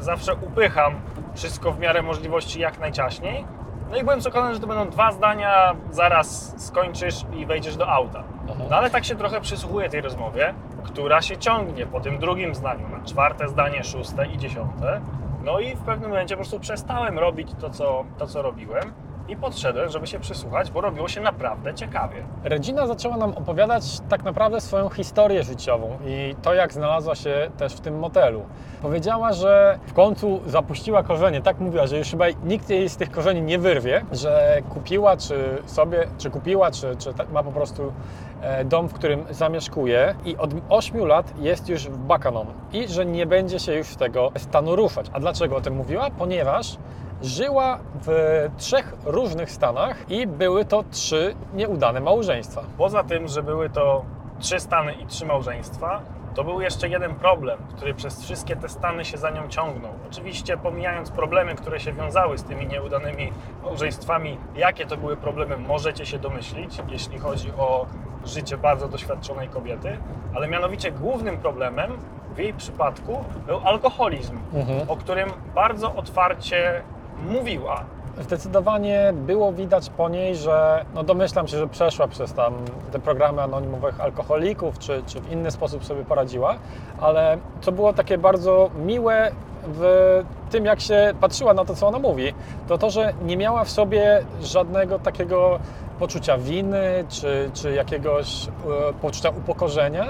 zawsze 0.00 0.34
upycham 0.34 0.94
wszystko 1.34 1.72
w 1.72 1.78
miarę 1.78 2.02
możliwości 2.02 2.60
jak 2.60 2.78
najciaśniej. 2.78 3.44
No 3.90 3.96
i 3.96 4.02
byłem 4.02 4.20
przekonany, 4.20 4.54
że 4.54 4.60
to 4.60 4.66
będą 4.66 4.90
dwa 4.90 5.12
zdania, 5.12 5.76
zaraz 5.90 6.54
skończysz 6.66 7.24
i 7.36 7.46
wejdziesz 7.46 7.76
do 7.76 7.88
auta. 7.88 8.22
No 8.70 8.76
ale 8.76 8.90
tak 8.90 9.04
się 9.04 9.16
trochę 9.16 9.40
przysłuchuję 9.40 9.88
tej 9.88 10.00
rozmowie, 10.00 10.54
która 10.84 11.22
się 11.22 11.36
ciągnie 11.36 11.86
po 11.86 12.00
tym 12.00 12.18
drugim 12.18 12.54
zdaniu 12.54 12.88
na 12.88 13.04
czwarte 13.04 13.48
zdanie, 13.48 13.84
szóste 13.84 14.26
i 14.26 14.38
dziesiąte. 14.38 15.00
No 15.44 15.60
i 15.60 15.76
w 15.76 15.80
pewnym 15.80 16.10
momencie 16.10 16.34
po 16.34 16.38
prostu 16.38 16.60
przestałem 16.60 17.18
robić 17.18 17.48
to, 17.60 17.70
co, 17.70 18.04
to, 18.18 18.26
co 18.26 18.42
robiłem 18.42 18.92
i 19.28 19.36
podszedłem, 19.36 19.88
żeby 19.88 20.06
się 20.06 20.20
przysłuchać, 20.20 20.70
bo 20.70 20.80
robiło 20.80 21.08
się 21.08 21.20
naprawdę 21.20 21.74
ciekawie. 21.74 22.22
Regina 22.44 22.86
zaczęła 22.86 23.16
nam 23.16 23.30
opowiadać 23.30 23.84
tak 24.08 24.24
naprawdę 24.24 24.60
swoją 24.60 24.88
historię 24.88 25.42
życiową 25.42 25.98
i 26.06 26.34
to, 26.42 26.54
jak 26.54 26.72
znalazła 26.72 27.14
się 27.14 27.50
też 27.58 27.72
w 27.72 27.80
tym 27.80 27.98
motelu. 27.98 28.42
Powiedziała, 28.82 29.32
że 29.32 29.78
w 29.86 29.92
końcu 29.92 30.40
zapuściła 30.46 31.02
korzenie. 31.02 31.42
Tak 31.42 31.60
mówiła, 31.60 31.86
że 31.86 31.98
już 31.98 32.10
chyba 32.10 32.24
nikt 32.44 32.70
jej 32.70 32.88
z 32.88 32.96
tych 32.96 33.10
korzeni 33.10 33.42
nie 33.42 33.58
wyrwie, 33.58 34.04
że 34.12 34.62
kupiła, 34.68 35.16
czy 35.16 35.62
sobie, 35.66 36.06
czy 36.18 36.30
kupiła, 36.30 36.70
czy, 36.70 36.96
czy 36.96 37.10
ma 37.32 37.42
po 37.42 37.52
prostu 37.52 37.92
e, 38.40 38.64
dom, 38.64 38.88
w 38.88 38.92
którym 38.92 39.24
zamieszkuje 39.30 40.14
i 40.24 40.36
od 40.36 40.50
8 40.68 41.06
lat 41.06 41.32
jest 41.38 41.68
już 41.68 41.88
w 41.88 41.98
Bakanon 41.98 42.46
i 42.72 42.88
że 42.88 43.06
nie 43.06 43.26
będzie 43.26 43.58
się 43.58 43.74
już 43.74 43.86
z 43.86 43.96
tego 43.96 44.32
stanu 44.36 44.76
ruszać. 44.76 45.06
A 45.12 45.20
dlaczego 45.20 45.56
o 45.56 45.60
tym 45.60 45.74
mówiła? 45.74 46.10
Ponieważ 46.18 46.76
żyła 47.22 47.78
w 48.06 48.10
trzech 48.56 48.94
różnych 49.04 49.50
stanach 49.50 50.10
i 50.10 50.26
były 50.26 50.64
to 50.64 50.84
trzy 50.90 51.34
nieudane 51.54 52.00
małżeństwa. 52.00 52.62
Poza 52.78 53.04
tym, 53.04 53.28
że 53.28 53.42
były 53.42 53.70
to 53.70 54.04
trzy 54.38 54.60
stany 54.60 54.92
i 54.92 55.06
trzy 55.06 55.26
małżeństwa, 55.26 56.00
to 56.34 56.44
był 56.44 56.60
jeszcze 56.60 56.88
jeden 56.88 57.14
problem, 57.14 57.58
który 57.76 57.94
przez 57.94 58.22
wszystkie 58.24 58.56
te 58.56 58.68
stany 58.68 59.04
się 59.04 59.18
za 59.18 59.30
nią 59.30 59.48
ciągnął. 59.48 59.90
Oczywiście 60.10 60.56
pomijając 60.56 61.10
problemy, 61.10 61.54
które 61.54 61.80
się 61.80 61.92
wiązały 61.92 62.38
z 62.38 62.42
tymi 62.44 62.66
nieudanymi 62.66 63.32
małżeństwami, 63.64 64.38
jakie 64.56 64.86
to 64.86 64.96
były 64.96 65.16
problemy, 65.16 65.56
możecie 65.56 66.06
się 66.06 66.18
domyślić, 66.18 66.78
jeśli 66.88 67.18
chodzi 67.18 67.52
o 67.58 67.86
życie 68.24 68.58
bardzo 68.58 68.88
doświadczonej 68.88 69.48
kobiety, 69.48 69.96
ale 70.34 70.48
mianowicie 70.48 70.92
głównym 70.92 71.38
problemem 71.38 71.92
w 72.34 72.38
jej 72.38 72.54
przypadku 72.54 73.24
był 73.46 73.60
alkoholizm, 73.64 74.38
Mhm. 74.54 74.90
o 74.90 74.96
którym 74.96 75.28
bardzo 75.54 75.94
otwarcie 75.94 76.82
mówiła. 77.30 77.84
Zdecydowanie 78.20 79.12
było 79.14 79.52
widać 79.52 79.90
po 79.90 80.08
niej, 80.08 80.36
że 80.36 80.84
no 80.94 81.02
domyślam 81.02 81.48
się, 81.48 81.58
że 81.58 81.68
przeszła 81.68 82.08
przez 82.08 82.32
tam 82.32 82.54
te 82.92 82.98
programy 82.98 83.42
anonimowych 83.42 84.00
alkoholików, 84.00 84.78
czy, 84.78 85.02
czy 85.06 85.20
w 85.20 85.32
inny 85.32 85.50
sposób 85.50 85.84
sobie 85.84 86.04
poradziła, 86.04 86.54
ale 87.00 87.38
co 87.60 87.72
było 87.72 87.92
takie 87.92 88.18
bardzo 88.18 88.70
miłe 88.86 89.30
w 89.64 90.24
tym, 90.50 90.64
jak 90.64 90.80
się 90.80 91.14
patrzyła 91.20 91.54
na 91.54 91.64
to, 91.64 91.74
co 91.74 91.88
ona 91.88 91.98
mówi, 91.98 92.34
to 92.68 92.78
to, 92.78 92.90
że 92.90 93.12
nie 93.22 93.36
miała 93.36 93.64
w 93.64 93.70
sobie 93.70 94.22
żadnego 94.42 94.98
takiego 94.98 95.58
poczucia 95.98 96.38
winy, 96.38 97.04
czy, 97.08 97.50
czy 97.54 97.72
jakiegoś 97.72 98.46
e, 98.46 98.48
poczucia 98.92 99.30
upokorzenia, 99.30 100.06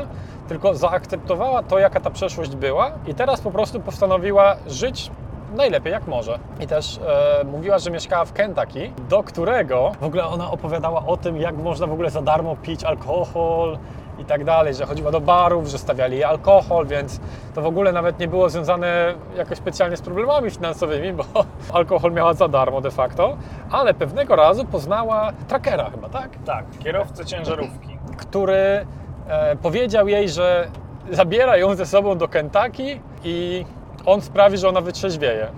tylko 0.49 0.75
zaakceptowała 0.75 1.62
to, 1.62 1.79
jaka 1.79 2.00
ta 2.00 2.11
przeszłość 2.11 2.57
była 2.57 2.93
i 3.07 3.15
teraz 3.15 3.41
po 3.41 3.50
prostu 3.50 3.81
postanowiła 3.81 4.57
żyć 4.67 5.11
najlepiej 5.57 5.93
jak 5.93 6.07
może. 6.07 6.38
I 6.61 6.67
też 6.67 6.99
e, 7.40 7.45
mówiła, 7.45 7.78
że 7.78 7.90
mieszkała 7.90 8.25
w 8.25 8.33
Kentucky, 8.33 8.93
do 9.09 9.23
którego 9.23 9.93
w 10.00 10.05
ogóle 10.05 10.26
ona 10.26 10.50
opowiadała 10.50 11.07
o 11.07 11.17
tym, 11.17 11.37
jak 11.37 11.57
można 11.57 11.87
w 11.87 11.93
ogóle 11.93 12.11
za 12.11 12.23
darmo 12.23 12.57
pić 12.57 12.85
alkohol 12.85 13.78
i 14.19 14.25
tak 14.25 14.45
dalej, 14.45 14.75
że 14.75 14.87
chodziła 14.87 15.11
do 15.11 15.21
barów, 15.21 15.69
że 15.69 15.78
stawiali 15.78 16.25
alkohol, 16.25 16.87
więc 16.87 17.21
to 17.55 17.62
w 17.62 17.67
ogóle 17.67 17.93
nawet 17.93 18.19
nie 18.19 18.28
było 18.28 18.50
związane 18.50 19.14
jakoś 19.37 19.59
specjalnie 19.59 19.97
z 19.97 20.02
problemami 20.02 20.50
finansowymi, 20.50 21.12
bo 21.12 21.25
alkohol 21.78 22.12
miała 22.12 22.35
za 22.35 22.49
darmo 22.49 22.81
de 22.81 22.90
facto, 22.90 23.37
ale 23.71 23.95
pewnego 23.95 24.37
razu 24.37 24.64
poznała 24.64 25.33
trackera 25.49 25.90
chyba, 25.90 26.09
tak? 26.09 26.31
Tak, 26.45 26.64
kierowcę 26.78 27.25
ciężarówki. 27.25 27.99
który 28.17 28.87
e, 29.28 29.57
powiedział 29.57 30.09
jej, 30.09 30.28
że 30.28 30.69
zabiera 31.11 31.57
ją 31.57 31.75
ze 31.75 31.87
sobą 31.87 32.19
do 32.19 32.28
Kentucky 32.28 33.00
i 33.25 33.64
on 34.07 34.21
sprawi, 34.21 34.59
że 34.59 34.69
ona 34.69 34.81
wytrzeźwieje. 34.81 35.49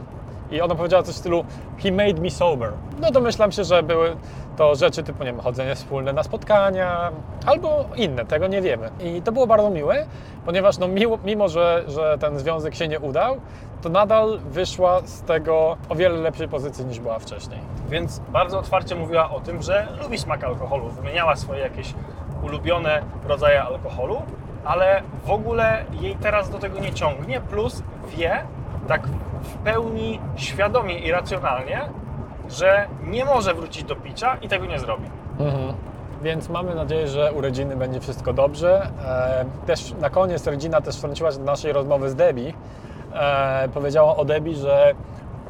I 0.51 0.61
ona 0.61 0.75
powiedziała 0.75 1.03
coś 1.03 1.15
w 1.15 1.19
stylu 1.19 1.45
He 1.83 1.93
made 1.93 2.23
me 2.23 2.31
sober. 2.31 2.73
No 3.01 3.11
domyślam 3.11 3.53
się, 3.53 3.65
że 3.65 3.83
były 3.83 4.17
to 4.57 4.75
rzeczy 4.75 5.03
typu, 5.03 5.25
nie 5.25 5.33
wiem, 5.33 5.41
chodzenie 5.41 5.75
wspólne 5.75 6.13
na 6.13 6.23
spotkania 6.23 7.11
albo 7.47 7.85
inne, 7.97 8.27
tego 8.27 8.47
nie 8.47 8.63
wiemy. 8.63 8.91
I 9.01 9.23
to 9.23 9.33
było 9.33 9.47
bardzo 9.47 9.71
miłe, 9.71 10.07
ponieważ 10.47 10.79
no, 10.79 10.89
miło, 10.89 11.19
mimo, 11.25 11.49
że, 11.49 11.85
że 11.89 12.19
ten 12.21 12.39
związek 12.39 12.75
się 12.75 12.89
nie 12.89 13.01
udał, 13.01 13.37
to 13.83 13.89
nadal 13.89 14.39
wyszła 14.39 15.01
z 15.05 15.23
tego 15.23 15.77
o 15.89 15.95
wiele 15.95 16.19
lepszej 16.19 16.49
pozycji 16.49 16.85
niż 16.85 17.01
była 17.01 17.19
wcześniej. 17.19 17.61
Więc 17.89 18.19
bardzo 18.19 18.59
otwarcie 18.59 18.95
mówiła 18.95 19.31
o 19.31 19.41
tym, 19.41 19.63
że 19.63 19.89
lubi 20.03 20.19
smak 20.19 20.45
alkoholu. 20.45 20.89
Wymieniała 20.89 21.37
swoje 21.37 21.61
jakieś 21.61 21.95
ulubione 22.43 23.03
rodzaje 23.29 23.63
alkoholu, 23.63 24.23
ale 24.65 25.03
w 25.25 25.31
ogóle 25.31 25.85
jej 26.01 26.17
teraz 26.17 26.51
do 26.51 26.59
tego 26.59 26.81
nie 26.81 26.93
ciągnie. 26.93 27.41
Plus 27.41 27.83
wie, 28.17 28.43
tak 28.89 29.07
w 29.43 29.55
pełni 29.55 30.21
świadomie 30.37 30.99
i 30.99 31.11
racjonalnie, 31.11 31.81
że 32.49 32.87
nie 33.03 33.25
może 33.25 33.55
wrócić 33.55 33.85
do 33.85 33.97
picia 33.97 34.37
i 34.43 34.49
tego 34.49 34.67
nie 34.67 34.79
zrobi. 34.79 35.05
Mhm. 35.39 35.75
Więc 36.23 36.49
mamy 36.49 36.75
nadzieję, 36.75 37.09
że 37.09 37.33
u 37.33 37.41
rodziny 37.41 37.77
będzie 37.77 38.01
wszystko 38.01 38.33
dobrze. 38.33 38.91
E, 39.05 39.45
też 39.67 39.95
na 40.01 40.11
koniec 40.11 40.47
rodzina 40.47 40.81
też 40.81 40.97
wtrąciła 40.97 41.33
się 41.33 41.39
do 41.39 41.45
naszej 41.45 41.73
rozmowy 41.73 42.11
z 42.11 42.15
Debbie. 42.15 42.53
E, 43.15 43.69
powiedziała 43.75 44.17
o 44.17 44.25
Debbie, 44.25 44.55
że 44.55 44.95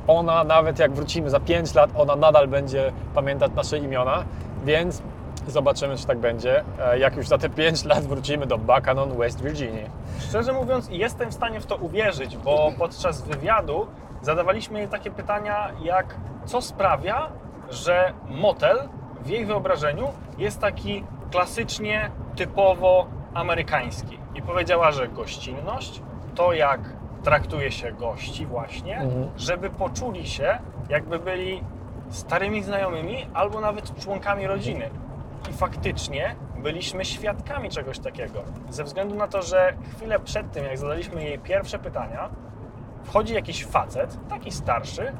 ona 0.06 0.44
nawet 0.44 0.78
jak 0.78 0.92
wrócimy 0.92 1.30
za 1.30 1.40
5 1.40 1.74
lat, 1.74 1.90
ona 1.96 2.16
nadal 2.16 2.48
będzie 2.48 2.92
pamiętać 3.14 3.52
nasze 3.56 3.78
imiona, 3.78 4.24
więc 4.64 5.02
zobaczymy, 5.50 5.96
czy 5.96 6.06
tak 6.06 6.18
będzie. 6.18 6.64
E, 6.80 6.98
jak 6.98 7.16
już 7.16 7.28
za 7.28 7.38
te 7.38 7.48
5 7.50 7.84
lat 7.84 8.04
wrócimy 8.04 8.46
do 8.46 8.58
Buchanan, 8.58 9.16
West 9.18 9.42
Virginia. 9.42 9.86
Szczerze 10.18 10.52
mówiąc, 10.52 10.88
jestem 10.90 11.30
w 11.30 11.34
stanie 11.34 11.60
w 11.60 11.66
to 11.66 11.76
uwierzyć, 11.76 12.36
bo 12.36 12.72
podczas 12.78 13.22
wywiadu 13.22 13.86
zadawaliśmy 14.22 14.78
jej 14.78 14.88
takie 14.88 15.10
pytania, 15.10 15.70
jak 15.82 16.14
co 16.44 16.62
sprawia, 16.62 17.28
że 17.70 18.12
motel 18.28 18.78
w 19.20 19.28
jej 19.28 19.46
wyobrażeniu 19.46 20.08
jest 20.38 20.60
taki 20.60 21.04
klasycznie, 21.30 22.10
typowo 22.36 23.06
amerykański. 23.34 24.18
I 24.34 24.42
powiedziała, 24.42 24.90
że 24.92 25.08
gościnność, 25.08 26.02
to 26.34 26.52
jak 26.52 26.80
traktuje 27.22 27.72
się 27.72 27.92
gości 27.92 28.46
właśnie, 28.46 28.96
Mhm. 28.98 29.30
żeby 29.36 29.70
poczuli 29.70 30.26
się, 30.26 30.58
jakby 30.88 31.18
byli 31.18 31.64
starymi 32.10 32.62
znajomymi 32.62 33.26
albo 33.34 33.60
nawet 33.60 34.00
członkami 34.00 34.46
rodziny. 34.46 34.90
I 35.50 35.52
faktycznie 35.52 36.36
byliśmy 36.56 37.04
świadkami 37.04 37.68
czegoś 37.70 37.98
takiego. 37.98 38.42
Ze 38.70 38.84
względu 38.84 39.14
na 39.14 39.28
to, 39.28 39.42
że 39.42 39.72
chwilę 39.96 40.20
przed 40.20 40.52
tym, 40.52 40.64
jak 40.64 40.78
zadaliśmy 40.78 41.24
jej 41.24 41.38
pierwsze 41.38 41.78
pytania, 41.78 42.28
wchodzi 43.04 43.34
jakiś 43.34 43.64
facet, 43.66 44.16
taki 44.28 44.50
starszy, 44.52 45.12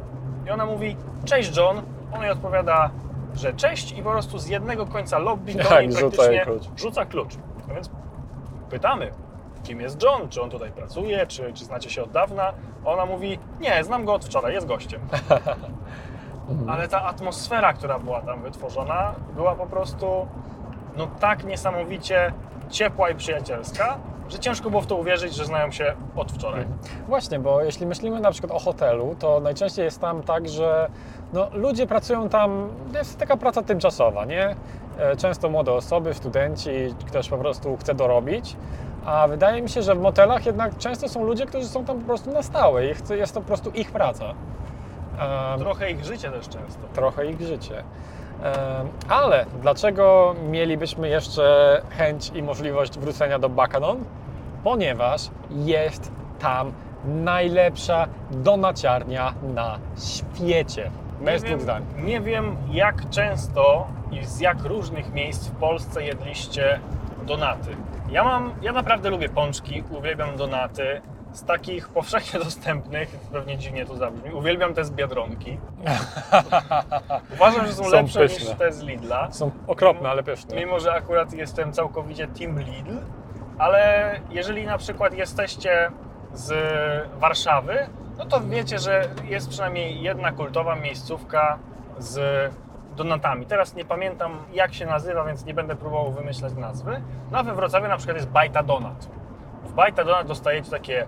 i 0.47 0.51
ona 0.51 0.67
mówi: 0.67 0.97
Cześć, 1.25 1.57
John. 1.57 1.83
On 2.13 2.23
jej 2.23 2.31
odpowiada, 2.31 2.91
że 3.35 3.53
cześć, 3.53 3.93
i 3.93 4.03
po 4.03 4.11
prostu 4.11 4.39
z 4.39 4.47
jednego 4.49 4.87
końca 4.87 5.19
lobby 5.19 5.55
do 5.55 5.65
Tak, 5.65 5.81
niej 5.89 5.97
praktycznie 5.97 6.41
klucz. 6.41 6.63
rzuca 6.77 7.05
klucz. 7.07 7.35
No 7.69 7.75
więc 7.75 7.91
pytamy, 8.71 9.11
kim 9.63 9.81
jest 9.81 10.03
John, 10.03 10.29
czy 10.29 10.43
on 10.43 10.51
tutaj 10.51 10.71
pracuje, 10.71 11.27
czy, 11.27 11.53
czy 11.53 11.65
znacie 11.65 11.91
się 11.91 12.03
od 12.03 12.11
dawna. 12.11 12.53
Ona 12.85 13.07
mówi: 13.07 13.39
Nie, 13.61 13.85
znam 13.85 14.05
go 14.05 14.15
od 14.15 14.25
wczoraj, 14.25 14.55
jest 14.55 14.67
gościem. 14.67 15.01
Ale 16.69 16.89
ta 16.89 17.03
atmosfera, 17.05 17.73
która 17.73 17.99
była 17.99 18.21
tam 18.21 18.43
wytworzona, 18.43 19.13
była 19.37 19.55
po 19.55 19.67
prostu 19.67 20.27
no 20.97 21.07
tak 21.21 21.45
niesamowicie 21.45 22.33
ciepła 22.71 23.11
i 23.11 23.15
przyjacielska, 23.15 23.97
że 24.29 24.39
ciężko 24.39 24.71
było 24.71 24.83
w 24.83 24.87
to 24.87 24.97
uwierzyć, 24.97 25.35
że 25.35 25.45
znają 25.45 25.71
się 25.71 25.93
od 26.17 26.33
wczoraj. 26.33 26.65
Właśnie, 27.09 27.39
bo 27.39 27.63
jeśli 27.63 27.87
myślimy 27.87 28.21
na 28.21 28.31
przykład 28.31 28.53
o 28.53 28.59
hotelu, 28.59 29.17
to 29.19 29.41
najczęściej 29.41 29.85
jest 29.85 30.01
tam 30.01 30.23
tak, 30.23 30.49
że 30.49 30.91
no, 31.33 31.49
ludzie 31.53 31.87
pracują 31.87 32.29
tam, 32.29 32.69
to 32.93 32.99
jest 32.99 33.19
taka 33.19 33.37
praca 33.37 33.63
tymczasowa, 33.63 34.25
nie? 34.25 34.57
E, 34.99 35.17
Często 35.17 35.49
młode 35.49 35.73
osoby, 35.73 36.15
studenci, 36.15 36.71
ktoś 37.07 37.29
po 37.29 37.39
prostu 37.39 37.77
chce 37.77 37.95
dorobić, 37.95 38.57
a 39.07 39.29
wydaje 39.29 39.63
mi 39.63 39.69
się, 39.69 39.83
że 39.83 39.95
w 39.95 40.01
motelach 40.01 40.47
jednak 40.47 40.79
często 40.79 41.09
są 41.09 41.25
ludzie, 41.25 41.47
którzy 41.47 41.69
są 41.69 41.85
tam 41.85 41.99
po 41.99 42.07
prostu 42.07 42.31
na 42.33 42.43
stałe 42.43 42.87
i 42.87 42.89
jest 43.11 43.35
to 43.35 43.41
po 43.41 43.47
prostu 43.47 43.71
ich 43.71 43.93
praca. 43.93 44.35
Trochę 45.59 45.91
ich 45.91 46.05
życie 46.05 46.31
też 46.31 46.49
często. 46.49 46.81
trochę 46.95 47.27
ich 47.27 47.41
życie. 47.41 47.85
Ale 49.09 49.47
dlaczego 49.63 50.35
mielibyśmy 50.51 51.09
jeszcze 51.09 51.83
chęć 51.91 52.31
i 52.35 52.43
możliwość 52.43 52.99
wrócenia 52.99 53.39
do 53.39 53.49
Buchanan? 53.49 54.05
Ponieważ 54.65 55.31
jest 55.51 56.13
tam 56.39 56.73
najlepsza 57.05 58.07
donaciarnia 58.31 59.35
na 59.55 59.79
świecie. 59.99 60.91
Bez 61.21 61.43
dwóch 61.43 61.61
zdań. 61.61 61.85
nie 61.97 62.21
wiem, 62.21 62.57
jak 62.71 63.11
często 63.11 63.87
i 64.13 64.25
z 64.25 64.41
jak 64.41 64.65
różnych 64.65 65.13
miejsc 65.13 65.49
w 65.49 65.55
Polsce 65.55 66.05
jedliście 66.05 66.81
donaty. 67.27 67.77
Ja 68.11 68.25
mam, 68.25 68.53
ja 68.63 68.73
naprawdę 68.73 69.11
lubię 69.11 69.29
pączki, 69.29 69.85
uwielbiam 69.91 70.37
donaty. 70.37 71.01
Z 71.33 71.45
takich 71.45 71.89
powszechnie 71.89 72.41
dostępnych, 72.45 73.09
pewnie 73.33 73.59
dziwnie 73.59 73.87
to 73.87 73.97
zabrzmi, 73.97 74.33
uwielbiam 74.33 74.75
te 74.75 74.85
z 74.85 74.91
Biedronki. 74.91 75.59
Uważam, 77.35 77.67
że 77.67 77.73
są, 77.73 77.85
Są 77.85 77.91
lepsze 77.91 78.21
pyszne. 78.21 78.49
niż 78.51 78.59
te 78.59 78.73
z 78.73 78.83
Lidla. 78.83 79.33
Są 79.33 79.51
okropne, 79.67 80.09
ale 80.11 80.23
pyszne. 80.23 80.57
Mimo, 80.57 80.81
że 80.81 80.93
akurat 80.93 81.33
jestem 81.33 81.73
całkowicie 81.73 82.29
Team 82.29 82.59
Lidl, 82.61 82.97
ale 83.59 84.13
jeżeli 84.31 84.67
na 84.67 84.79
przykład 84.79 85.15
jesteście 85.15 85.91
z 86.35 86.53
Warszawy, 87.21 87.87
no 88.19 88.25
to 88.27 88.41
wiecie, 88.41 88.79
że 88.79 89.09
jest 89.25 89.49
przynajmniej 89.49 90.03
jedna 90.03 90.33
kultowa 90.33 90.77
miejscówka 90.77 91.59
z 91.99 92.21
donatami. 92.97 93.47
Teraz 93.47 93.75
nie 93.75 93.85
pamiętam 93.85 94.39
jak 94.53 94.75
się 94.75 94.87
nazywa, 94.87 95.25
więc 95.25 95.45
nie 95.45 95.55
będę 95.55 95.77
próbował 95.77 96.13
wymyślać 96.13 96.55
nazwy. 96.55 97.03
No 97.31 97.39
a 97.39 97.43
we 97.43 97.55
Wrocławiu 97.55 97.89
na 97.89 97.97
przykład 97.97 98.17
jest 98.17 98.29
Bajta 98.31 98.63
Donat. 98.63 99.09
W 99.65 99.73
Bajta 99.73 100.05
Donat 100.05 100.27
dostajecie 100.27 100.71
takie 100.71 101.07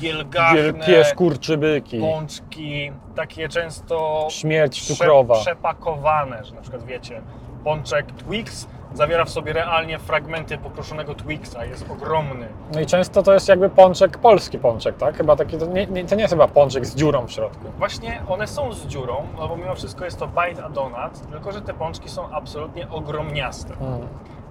wielgachne 0.00 0.62
Wielkie 0.62 1.04
skurczybyki, 1.04 2.00
pączki, 2.00 2.92
takie 3.14 3.48
często 3.48 4.26
śmierć 4.30 4.80
prze- 4.80 4.94
cukrowa. 4.94 5.34
przepakowane, 5.34 6.44
że 6.44 6.54
na 6.54 6.60
przykład 6.60 6.84
wiecie, 6.84 7.22
pączek 7.64 8.06
Twix 8.12 8.68
zawiera 8.94 9.24
w 9.24 9.30
sobie 9.30 9.52
realnie 9.52 9.98
fragmenty 9.98 10.58
pokruszonego 10.58 11.14
Twixa, 11.14 11.64
jest 11.64 11.90
ogromny. 11.90 12.48
No 12.74 12.80
i 12.80 12.86
często 12.86 13.22
to 13.22 13.34
jest 13.34 13.48
jakby 13.48 13.70
pączek, 13.70 14.18
polski 14.18 14.58
pączek, 14.58 14.96
tak? 14.96 15.16
Chyba 15.16 15.36
taki, 15.36 15.58
to 15.58 15.66
nie, 15.66 15.86
nie, 15.86 16.04
to 16.04 16.14
nie 16.14 16.22
jest 16.22 16.34
chyba 16.34 16.48
pączek 16.48 16.86
z 16.86 16.94
dziurą 16.94 17.26
w 17.26 17.32
środku. 17.32 17.64
Właśnie 17.78 18.22
one 18.28 18.46
są 18.46 18.72
z 18.72 18.86
dziurą, 18.86 19.26
no 19.38 19.48
bo 19.48 19.56
mimo 19.56 19.74
wszystko 19.74 20.04
jest 20.04 20.18
to 20.18 20.26
bite 20.28 20.64
a 20.64 20.68
donut, 20.68 21.30
tylko 21.30 21.52
że 21.52 21.60
te 21.62 21.74
pączki 21.74 22.08
są 22.08 22.30
absolutnie 22.32 22.90
ogromniaste. 22.90 23.74
Mm. 23.80 24.08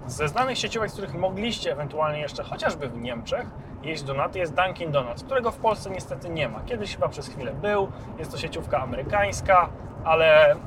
Ze 0.08 0.28
znanych 0.28 0.58
sieciówek, 0.58 0.90
z 0.90 0.94
których 0.94 1.14
mogliście 1.16 1.72
ewentualnie 1.72 2.20
jeszcze 2.20 2.44
chociażby 2.44 2.90
w 2.90 2.98
Niemczech 2.98 3.46
jeść 3.84 4.04
donaty, 4.04 4.40
jest 4.40 4.54
Dunkin' 4.54 4.92
Donuts, 4.92 5.24
którego 5.24 5.52
w 5.52 5.58
Polsce 5.58 5.90
niestety 5.90 6.30
nie 6.30 6.50
ma. 6.50 6.60
Kiedyś 6.66 6.94
chyba 6.96 7.08
przez 7.10 7.28
chwilę 7.28 7.52
był, 7.54 7.88
jest 8.20 8.32
to 8.32 8.38
sieciówka 8.38 8.80
amerykańska, 8.82 9.70
ale 10.04 10.52
mm, 10.52 10.62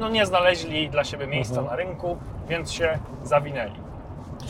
no 0.00 0.08
nie 0.08 0.26
znaleźli 0.26 0.90
dla 0.90 1.04
siebie 1.04 1.26
miejsca 1.26 1.60
Mhm. 1.60 1.66
na 1.70 1.76
rynku, 1.84 2.18
więc 2.48 2.72
się 2.72 2.98
zawinęli. 3.24 3.72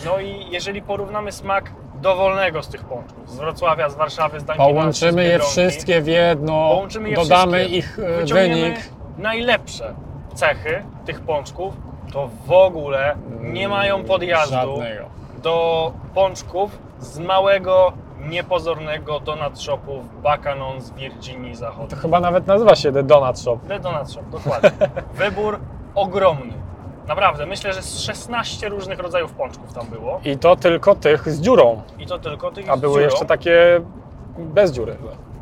No 0.05 0.19
i 0.21 0.47
jeżeli 0.51 0.83
porównamy 0.83 1.33
smak 1.33 1.71
dowolnego 1.95 2.63
z 2.63 2.69
tych 2.69 2.85
pączków, 2.85 3.31
z 3.31 3.37
Wrocławia, 3.37 3.89
z 3.91 3.95
Warszawy, 3.95 4.41
z 4.41 4.45
Dunkina, 4.45 4.67
Połączymy 4.69 5.23
je 5.25 5.31
Biedronki, 5.31 5.53
wszystkie 5.53 6.01
w 6.03 6.07
jedno, 6.07 6.83
dodamy 7.15 7.65
ich 7.65 7.99
e, 7.99 8.25
wynik. 8.35 8.77
najlepsze 9.19 9.95
cechy 10.35 10.83
tych 11.07 11.21
pączków, 11.21 11.75
to 12.13 12.29
w 12.47 12.53
ogóle 12.53 13.17
nie 13.41 13.69
mają 13.69 14.05
podjazdu 14.05 14.55
Żadnego. 14.55 15.05
do 15.43 15.93
pączków 16.15 16.79
z 17.01 17.19
małego, 17.19 17.93
niepozornego 18.29 19.21
donut 19.21 19.61
shopu 19.61 20.01
w 20.01 20.21
Baccanon 20.23 20.81
z 20.81 20.91
Virginii 20.91 21.53
To 21.53 21.59
Zachodniej. 21.59 22.01
chyba 22.01 22.21
nawet 22.21 22.47
nazywa 22.47 22.75
się 22.75 22.93
The 22.93 23.03
Donut 23.03 23.39
Shop. 23.41 23.59
The 23.69 23.81
Donut 23.81 24.13
Shop, 24.13 24.23
dokładnie. 24.31 24.71
Wybór 25.15 25.59
ogromny. 25.95 26.53
Naprawdę, 27.09 27.47
myślę, 27.47 27.73
że 27.73 27.83
z 27.83 28.01
16 28.01 28.69
różnych 28.69 28.99
rodzajów 28.99 29.33
pączków 29.33 29.73
tam 29.73 29.87
było. 29.87 30.21
I 30.25 30.39
to 30.39 30.57
tylko 30.57 30.95
tych 30.95 31.29
z 31.31 31.41
dziurą. 31.41 31.83
I 31.99 32.07
to 32.07 32.19
tylko 32.19 32.51
tych 32.51 32.71
A 32.71 32.77
z 32.77 32.81
były 32.81 32.93
dziurą. 32.95 33.05
jeszcze 33.05 33.25
takie 33.25 33.81
bez 34.39 34.73
dziury. 34.73 34.97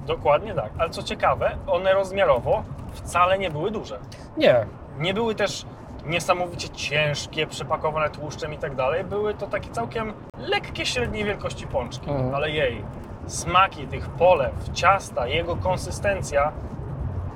Dokładnie 0.06 0.54
tak. 0.54 0.70
Ale 0.78 0.90
co 0.90 1.02
ciekawe, 1.02 1.50
one 1.66 1.92
rozmiarowo 1.92 2.62
wcale 2.92 3.38
nie 3.38 3.50
były 3.50 3.70
duże. 3.70 3.98
Nie. 4.36 4.66
Nie 4.98 5.14
były 5.14 5.34
też 5.34 5.66
niesamowicie 6.06 6.68
ciężkie, 6.68 7.46
przepakowane 7.46 8.10
tłuszczem 8.10 8.54
i 8.54 8.58
tak 8.58 8.74
dalej. 8.74 9.04
Były 9.04 9.34
to 9.34 9.46
takie 9.46 9.70
całkiem 9.70 10.12
lekkie, 10.38 10.86
średniej 10.86 11.24
wielkości 11.24 11.66
pączki. 11.66 12.10
Mhm. 12.10 12.34
Ale 12.34 12.50
jej, 12.50 12.84
smaki 13.26 13.86
tych 13.86 14.08
polew, 14.08 14.54
ciasta, 14.72 15.26
jego 15.26 15.56
konsystencja, 15.56 16.52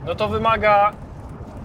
no 0.07 0.15
to 0.15 0.29
wymaga 0.29 0.93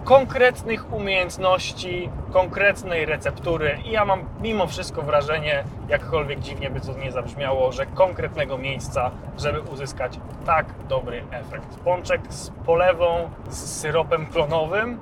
konkretnych 0.04 0.92
umiejętności, 0.92 2.10
konkretnej 2.32 3.06
receptury 3.06 3.78
i 3.84 3.90
ja 3.90 4.04
mam 4.04 4.24
mimo 4.40 4.66
wszystko 4.66 5.02
wrażenie, 5.02 5.64
jakkolwiek 5.88 6.40
dziwnie 6.40 6.70
by 6.70 6.80
to 6.80 6.92
nie 6.92 7.12
zabrzmiało, 7.12 7.72
że 7.72 7.86
konkretnego 7.86 8.58
miejsca, 8.58 9.10
żeby 9.38 9.60
uzyskać 9.60 10.20
tak 10.46 10.66
dobry 10.88 11.24
efekt. 11.30 11.76
Pączek 11.84 12.20
z 12.28 12.50
polewą, 12.50 13.30
z 13.48 13.80
syropem 13.80 14.26
klonowym 14.26 14.98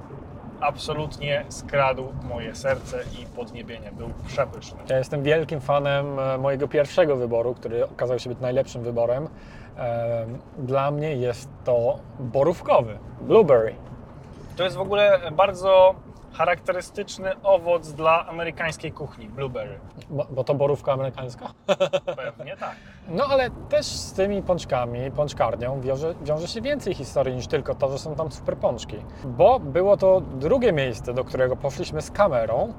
absolutnie 0.61 1.45
skradł 1.49 2.13
moje 2.29 2.55
serce 2.55 3.03
i 3.23 3.27
podniebienie. 3.27 3.93
Był 3.93 4.09
przepyszny. 4.27 4.79
Ja 4.89 4.99
jestem 4.99 5.23
wielkim 5.23 5.61
fanem 5.61 6.19
e, 6.19 6.39
mojego 6.39 6.69
pierwszego 6.69 7.17
wyboru, 7.17 7.55
który 7.55 7.85
okazał 7.85 8.19
się 8.19 8.31
być 8.31 8.39
najlepszym 8.41 8.83
wyborem. 8.83 9.29
Em, 9.77 10.39
Dla 10.59 10.91
mnie 10.91 11.17
jest 11.17 11.49
to 11.65 11.99
borówkowy, 12.21 12.99
blueberry. 13.21 13.75
To 14.57 14.65
jest 14.65 14.77
w 14.77 14.81
ogóle 14.81 15.21
bardzo 15.33 15.95
charakterystyczny 16.37 17.43
owoc 17.43 17.93
dla 17.93 18.27
amerykańskiej 18.27 18.93
kuchni, 18.93 19.29
blueberry. 19.29 19.79
Bo, 20.11 20.27
bo 20.31 20.45
to 20.45 20.55
borówka 20.55 20.93
amerykańska? 20.93 21.53
Pewnie 22.17 22.57
tak. 22.57 22.77
No 23.09 23.25
ale 23.25 23.51
też 23.51 23.87
z 23.87 24.13
tymi 24.13 24.43
pączkami, 24.43 25.11
pączkarnią 25.11 25.81
wiąże, 25.81 26.15
wiąże 26.23 26.49
się 26.49 26.61
więcej 26.61 26.95
historii 26.95 27.35
niż 27.35 27.47
tylko 27.47 27.75
to, 27.75 27.91
że 27.91 27.99
są 27.99 28.15
tam 28.15 28.33
super 28.33 28.57
pączki. 28.57 28.97
Bo 29.25 29.61
było 29.61 29.97
to 29.97 30.21
drugie 30.21 30.73
miejsce, 30.73 31.15
do 31.15 31.25
którego 31.25 31.57
poszliśmy 31.57 32.03
z 32.03 32.11
kamerą, 32.11 32.73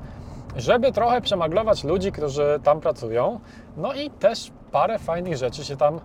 żeby 0.56 0.92
trochę 0.92 1.22
przemaglować 1.22 1.84
ludzi, 1.84 2.12
którzy 2.12 2.60
tam 2.64 2.82
pracują. 2.82 3.40
No 3.78 3.94
i 3.94 4.10
też 4.10 4.52
parę 4.72 5.00
fajnych 5.00 5.38
rzeczy 5.38 5.66
się 5.66 5.78
tam 5.78 6.00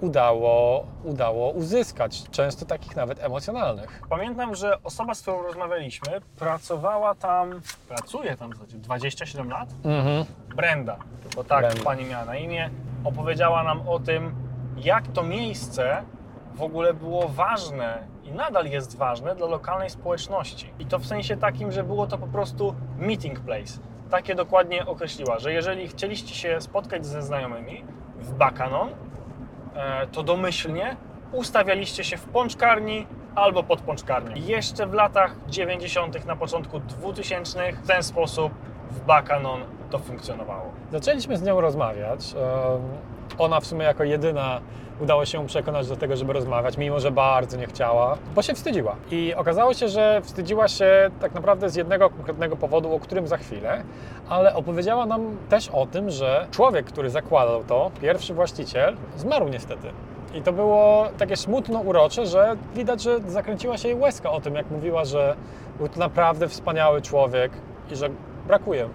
udało, 0.00 0.86
udało 1.04 1.50
uzyskać, 1.50 2.30
często 2.30 2.66
takich 2.66 2.96
nawet 2.96 3.24
emocjonalnych. 3.24 4.02
Pamiętam, 4.08 4.54
że 4.54 4.82
osoba, 4.82 5.14
z 5.14 5.22
którą 5.22 5.42
rozmawialiśmy, 5.42 6.20
pracowała 6.38 7.14
tam, 7.14 7.60
pracuje 7.88 8.36
tam 8.36 8.50
w 8.50 8.54
zasadzie 8.54 8.78
27 8.78 9.50
lat. 9.50 9.68
Mhm. 9.84 10.24
Brenda, 10.56 10.96
bo 11.36 11.44
tak 11.44 11.60
Brenda. 11.64 11.84
pani 11.84 12.04
miała 12.04 12.24
na 12.24 12.36
imię, 12.36 12.70
opowiedziała 13.04 13.62
nam 13.62 13.88
o 13.88 13.98
tym, 13.98 14.34
jak 14.76 15.08
to 15.08 15.22
miejsce 15.22 16.02
w 16.54 16.62
ogóle 16.62 16.94
było 16.94 17.28
ważne 17.28 18.06
i 18.24 18.32
nadal 18.32 18.66
jest 18.66 18.96
ważne 18.96 19.36
dla 19.36 19.46
lokalnej 19.46 19.90
społeczności. 19.90 20.72
I 20.78 20.86
to 20.86 20.98
w 20.98 21.06
sensie 21.06 21.36
takim, 21.36 21.72
że 21.72 21.84
było 21.84 22.06
to 22.06 22.18
po 22.18 22.26
prostu 22.26 22.74
meeting 22.98 23.40
place. 23.40 23.78
Takie 24.10 24.34
dokładnie 24.34 24.86
określiła, 24.86 25.38
że 25.38 25.52
jeżeli 25.52 25.88
chcieliście 25.88 26.34
się 26.34 26.60
spotkać 26.60 27.06
ze 27.06 27.22
znajomymi 27.22 27.84
w 28.18 28.32
Baccanon, 28.32 28.88
e, 28.88 28.94
to 30.12 30.22
domyślnie 30.22 30.96
ustawialiście 31.32 32.04
się 32.04 32.16
w 32.16 32.24
pączkarni 32.24 33.06
albo 33.34 33.62
pod 33.62 33.80
pączkarnią. 33.80 34.32
Jeszcze 34.36 34.86
w 34.86 34.92
latach 34.92 35.34
90., 35.48 36.26
na 36.26 36.36
początku 36.36 36.80
2000 36.80 37.72
w 37.72 37.86
ten 37.86 38.02
sposób 38.02 38.52
w 38.90 39.00
Baccanon 39.00 39.60
to 39.90 39.98
funkcjonowało. 39.98 40.72
Zaczęliśmy 40.92 41.36
z 41.36 41.42
nią 41.42 41.60
rozmawiać. 41.60 42.34
Ona 43.38 43.60
w 43.60 43.66
sumie 43.66 43.84
jako 43.84 44.04
jedyna 44.04 44.60
udało 45.00 45.24
się 45.24 45.46
przekonać 45.46 45.88
do 45.88 45.96
tego, 45.96 46.16
żeby 46.16 46.32
rozmawiać, 46.32 46.76
mimo 46.76 47.00
że 47.00 47.10
bardzo 47.10 47.56
nie 47.56 47.66
chciała, 47.66 48.16
bo 48.34 48.42
się 48.42 48.54
wstydziła. 48.54 48.96
I 49.10 49.34
okazało 49.34 49.74
się, 49.74 49.88
że 49.88 50.20
wstydziła 50.24 50.68
się 50.68 51.10
tak 51.20 51.34
naprawdę 51.34 51.70
z 51.70 51.76
jednego 51.76 52.10
konkretnego 52.10 52.56
powodu, 52.56 52.94
o 52.94 53.00
którym 53.00 53.26
za 53.26 53.36
chwilę, 53.36 53.82
ale 54.28 54.54
opowiedziała 54.54 55.06
nam 55.06 55.36
też 55.48 55.68
o 55.68 55.86
tym, 55.86 56.10
że 56.10 56.46
człowiek, 56.50 56.86
który 56.86 57.10
zakładał 57.10 57.64
to, 57.64 57.90
pierwszy 58.02 58.34
właściciel, 58.34 58.96
zmarł 59.16 59.48
niestety. 59.48 59.88
I 60.34 60.42
to 60.42 60.52
było 60.52 61.08
takie 61.18 61.36
smutno 61.36 61.80
urocze, 61.80 62.26
że 62.26 62.56
widać, 62.74 63.02
że 63.02 63.20
zakręciła 63.26 63.78
się 63.78 63.88
jej 63.88 63.98
łezka 63.98 64.30
o 64.30 64.40
tym, 64.40 64.54
jak 64.54 64.70
mówiła, 64.70 65.04
że 65.04 65.36
był 65.78 65.88
to 65.88 65.98
naprawdę 65.98 66.48
wspaniały 66.48 67.02
człowiek 67.02 67.52
i 67.90 67.96
że 67.96 68.08
brakuje 68.46 68.88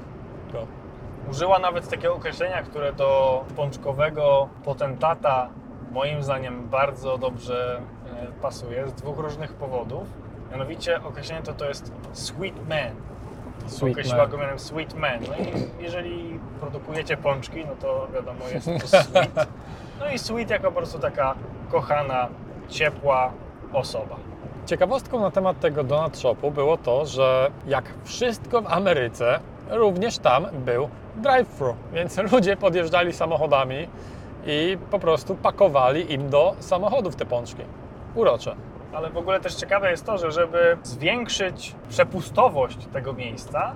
go. 0.52 0.85
Użyła 1.31 1.59
nawet 1.59 1.89
takiego 1.89 2.15
określenia, 2.15 2.63
które 2.63 2.93
do 2.93 3.43
pączkowego 3.55 4.49
potentata 4.65 5.49
moim 5.91 6.23
zdaniem 6.23 6.69
bardzo 6.69 7.17
dobrze 7.17 7.81
e, 8.21 8.41
pasuje 8.41 8.88
z 8.88 8.93
dwóch 8.93 9.17
różnych 9.19 9.53
powodów. 9.53 10.07
Mianowicie 10.51 11.03
określenie 11.03 11.41
to 11.41 11.53
to 11.53 11.65
jest 11.65 11.91
sweet 12.13 12.69
man. 12.69 12.95
Sweet 13.67 13.91
Określiła 13.91 14.17
man. 14.17 14.29
go 14.29 14.38
mianem 14.38 14.59
sweet 14.59 14.93
man. 14.93 15.19
No 15.29 15.35
i 15.35 15.83
jeżeli 15.83 16.39
produkujecie 16.59 17.17
pączki, 17.17 17.65
no 17.65 17.75
to 17.81 18.07
wiadomo 18.13 18.47
jest 18.53 18.65
to 18.65 18.88
sweet. 19.03 19.47
No 19.99 20.09
i 20.09 20.19
sweet 20.19 20.49
jako 20.49 20.71
po 20.71 20.77
prostu 20.77 20.99
taka 20.99 21.35
kochana, 21.71 22.27
ciepła 22.69 23.31
osoba. 23.73 24.15
Ciekawostką 24.65 25.19
na 25.19 25.31
temat 25.31 25.59
tego 25.59 25.83
donut 25.83 26.17
shopu 26.19 26.51
było 26.51 26.77
to, 26.77 27.05
że 27.05 27.51
jak 27.67 27.85
wszystko 28.03 28.61
w 28.61 28.67
Ameryce, 28.67 29.39
również 29.69 30.17
tam 30.17 30.45
był 30.53 30.89
drive-thru, 31.17 31.75
więc 31.93 32.17
ludzie 32.32 32.58
podjeżdżali 32.58 33.13
samochodami 33.13 33.88
i 34.45 34.78
po 34.91 34.99
prostu 34.99 35.36
pakowali 35.36 36.13
im 36.13 36.30
do 36.30 36.56
samochodów 36.60 37.15
te 37.15 37.25
pączki. 37.25 37.62
Urocze. 38.15 38.56
Ale 38.93 39.10
w 39.10 39.17
ogóle 39.17 39.39
też 39.39 39.56
ciekawe 39.56 39.91
jest 39.91 40.06
to, 40.06 40.17
że 40.17 40.32
żeby 40.32 40.78
zwiększyć 40.84 41.75
przepustowość 41.89 42.78
tego 42.93 43.13
miejsca, 43.13 43.75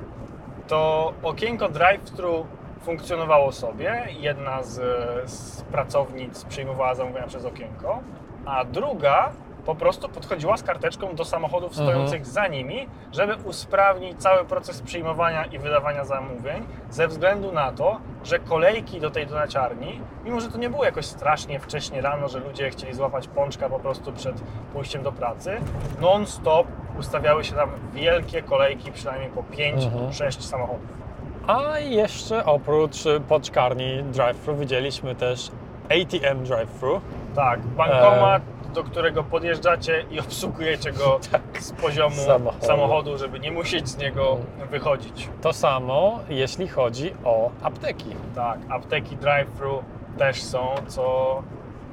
to 0.68 1.14
okienko 1.24 1.70
drive-thru 1.70 2.46
funkcjonowało 2.82 3.52
sobie. 3.52 4.08
Jedna 4.20 4.64
z, 4.64 4.82
z 5.30 5.62
pracownic 5.62 6.44
przyjmowała 6.44 6.96
zamówienia 6.96 7.28
przez 7.28 7.46
okienko, 7.46 8.00
a 8.46 8.66
druga 8.66 9.32
po 9.66 9.76
prostu 9.76 10.10
podchodziła 10.10 10.58
z 10.58 10.64
karteczką 10.64 11.16
do 11.16 11.26
samochodów 11.26 11.76
stojących 11.76 12.26
za 12.26 12.48
nimi, 12.48 12.88
żeby 13.12 13.36
usprawnić 13.36 14.22
cały 14.22 14.46
proces 14.46 14.82
przyjmowania 14.82 15.46
i 15.46 15.60
wydawania 15.60 16.06
zamówień, 16.06 16.64
ze 16.90 17.08
względu 17.08 17.52
na 17.52 17.72
to, 17.72 17.98
że 18.24 18.40
kolejki 18.40 19.00
do 19.00 19.12
tej 19.12 19.28
donaciarni, 19.28 20.02
mimo 20.26 20.40
że 20.42 20.52
to 20.52 20.58
nie 20.58 20.70
było 20.70 20.86
jakoś 20.86 21.06
strasznie 21.06 21.60
wcześnie 21.60 22.02
rano, 22.02 22.28
że 22.28 22.40
ludzie 22.40 22.70
chcieli 22.70 22.94
złapać 22.94 23.28
pączka 23.28 23.70
po 23.70 23.80
prostu 23.80 24.12
przed 24.14 24.42
pójściem 24.74 25.04
do 25.04 25.12
pracy, 25.12 25.58
non-stop 26.02 26.68
ustawiały 27.00 27.44
się 27.44 27.56
tam 27.56 27.70
wielkie 27.94 28.42
kolejki, 28.42 28.92
przynajmniej 28.92 29.30
po 29.30 29.42
5-6 29.44 29.84
Mhm. 29.86 30.32
samochodów. 30.32 31.00
A 31.48 31.80
jeszcze 31.80 32.46
oprócz 32.46 33.06
y, 33.06 33.20
pączkarni 33.28 34.04
drive-thru 34.04 34.56
widzieliśmy 34.58 35.16
też 35.16 35.52
ATM 35.86 36.44
drive-thru. 36.44 37.02
Tak, 37.36 37.60
bankomat, 37.60 38.42
do 38.74 38.84
którego 38.84 39.24
podjeżdżacie 39.24 40.06
i 40.12 40.20
obsługujecie 40.20 40.92
go 40.92 41.20
z 41.60 41.72
poziomu 41.72 42.16
Samochodu. 42.16 42.66
samochodu, 42.66 43.18
żeby 43.18 43.40
nie 43.40 43.52
musieć 43.52 43.90
z 43.90 43.98
niego 43.98 44.38
wychodzić. 44.72 45.30
To 45.42 45.54
samo 45.54 46.20
jeśli 46.30 46.68
chodzi 46.68 47.14
o 47.24 47.52
apteki. 47.62 48.16
Tak, 48.36 48.60
apteki 48.70 49.18
drive-thru 49.18 49.84
też 50.18 50.44
są, 50.44 50.76
co 50.88 51.36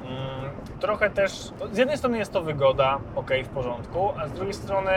mm, 0.05 0.51
trochę 0.79 1.09
też. 1.09 1.31
Z 1.71 1.77
jednej 1.77 1.97
strony 1.97 2.17
jest 2.17 2.33
to 2.33 2.41
wygoda, 2.41 2.99
ok, 3.15 3.31
w 3.43 3.47
porządku, 3.49 4.11
a 4.19 4.27
z 4.27 4.31
drugiej 4.31 4.53
strony 4.53 4.91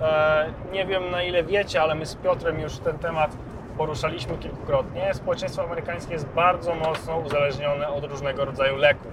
e, 0.00 0.46
nie 0.72 0.86
wiem 0.86 1.10
na 1.10 1.22
ile 1.22 1.44
wiecie, 1.44 1.82
ale 1.82 1.94
my 1.94 2.06
z 2.06 2.14
Piotrem 2.14 2.60
już 2.60 2.78
ten 2.78 2.98
temat 2.98 3.36
poruszaliśmy 3.78 4.38
kilkukrotnie. 4.38 5.14
Społeczeństwo 5.14 5.62
amerykańskie 5.64 6.12
jest 6.12 6.26
bardzo 6.26 6.74
mocno 6.74 7.16
uzależnione 7.18 7.88
od 7.88 8.04
różnego 8.04 8.44
rodzaju 8.44 8.76
leków. 8.76 9.12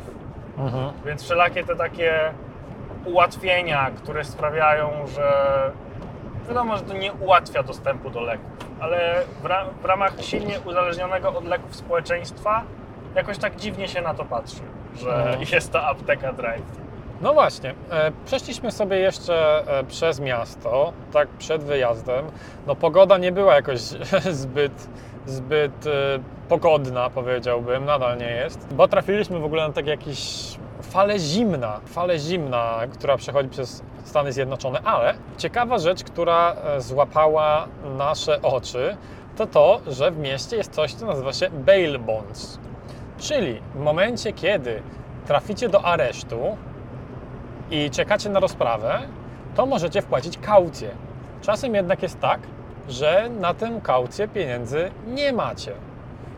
Więc 1.05 1.23
wszelakie 1.23 1.63
te 1.63 1.75
takie 1.75 2.33
ułatwienia, 3.05 3.91
które 3.97 4.23
sprawiają, 4.23 4.89
że 5.15 5.31
Wiadomo, 6.47 6.77
że 6.77 6.83
to 6.83 6.93
nie 6.93 7.13
ułatwia 7.13 7.63
dostępu 7.63 8.09
do 8.09 8.21
leków, 8.21 8.49
ale 8.79 9.21
w, 9.41 9.45
ra- 9.45 9.65
w 9.81 9.85
ramach 9.85 10.13
silnie 10.21 10.59
uzależnionego 10.65 11.29
od 11.29 11.45
leków 11.45 11.75
społeczeństwa 11.75 12.63
jakoś 13.15 13.37
tak 13.37 13.55
dziwnie 13.55 13.87
się 13.87 14.01
na 14.01 14.13
to 14.13 14.25
patrzy, 14.25 14.61
że 14.95 15.37
No. 15.39 15.45
jest 15.51 15.71
ta 15.71 15.83
apteka 15.87 16.33
drive. 16.33 16.61
No 17.21 17.33
właśnie, 17.33 17.73
e, 17.91 18.11
przeszliśmy 18.25 18.71
sobie 18.71 18.99
jeszcze 18.99 19.63
e, 19.79 19.83
przez 19.83 20.19
miasto, 20.19 20.93
tak 21.13 21.27
przed 21.27 21.63
wyjazdem. 21.63 22.25
No 22.67 22.75
pogoda 22.75 23.17
nie 23.17 23.31
była 23.31 23.55
jakoś 23.55 23.79
zbyt, 24.41 24.87
zbyt 25.27 25.87
e, 25.87 25.89
pogodna, 26.49 27.09
powiedziałbym, 27.09 27.85
nadal 27.85 28.17
nie 28.17 28.31
jest, 28.31 28.73
bo 28.73 28.87
trafiliśmy 28.87 29.39
w 29.39 29.45
ogóle 29.45 29.67
na 29.67 29.73
tak 29.73 29.87
jakiś 29.87 30.47
falę 30.81 31.19
zimna, 31.19 31.79
falę 31.85 32.19
zimna, 32.19 32.79
która 32.93 33.17
przechodzi 33.17 33.49
przez 33.49 33.83
Stany 34.03 34.33
Zjednoczone, 34.33 34.81
ale 34.81 35.13
ciekawa 35.37 35.77
rzecz, 35.77 36.03
która 36.03 36.53
e, 36.53 36.81
złapała 36.81 37.67
nasze 37.97 38.41
oczy, 38.41 38.97
to 39.37 39.47
to, 39.47 39.81
że 39.87 40.11
w 40.11 40.17
mieście 40.17 40.57
jest 40.57 40.71
coś, 40.71 40.93
co 40.93 41.05
nazywa 41.05 41.33
się 41.33 41.49
bail 41.49 41.99
bonds. 41.99 42.59
Czyli 43.17 43.61
w 43.75 43.79
momencie, 43.79 44.33
kiedy 44.33 44.81
traficie 45.27 45.69
do 45.69 45.85
aresztu, 45.85 46.57
i 47.71 47.89
czekacie 47.89 48.29
na 48.29 48.39
rozprawę, 48.39 48.99
to 49.55 49.65
możecie 49.65 50.01
wpłacić 50.01 50.37
kaucję. 50.37 50.89
Czasem 51.41 51.75
jednak 51.75 52.03
jest 52.03 52.19
tak, 52.19 52.39
że 52.87 53.29
na 53.29 53.53
tę 53.53 53.79
kaucję 53.83 54.27
pieniędzy 54.27 54.91
nie 55.07 55.33
macie. 55.33 55.73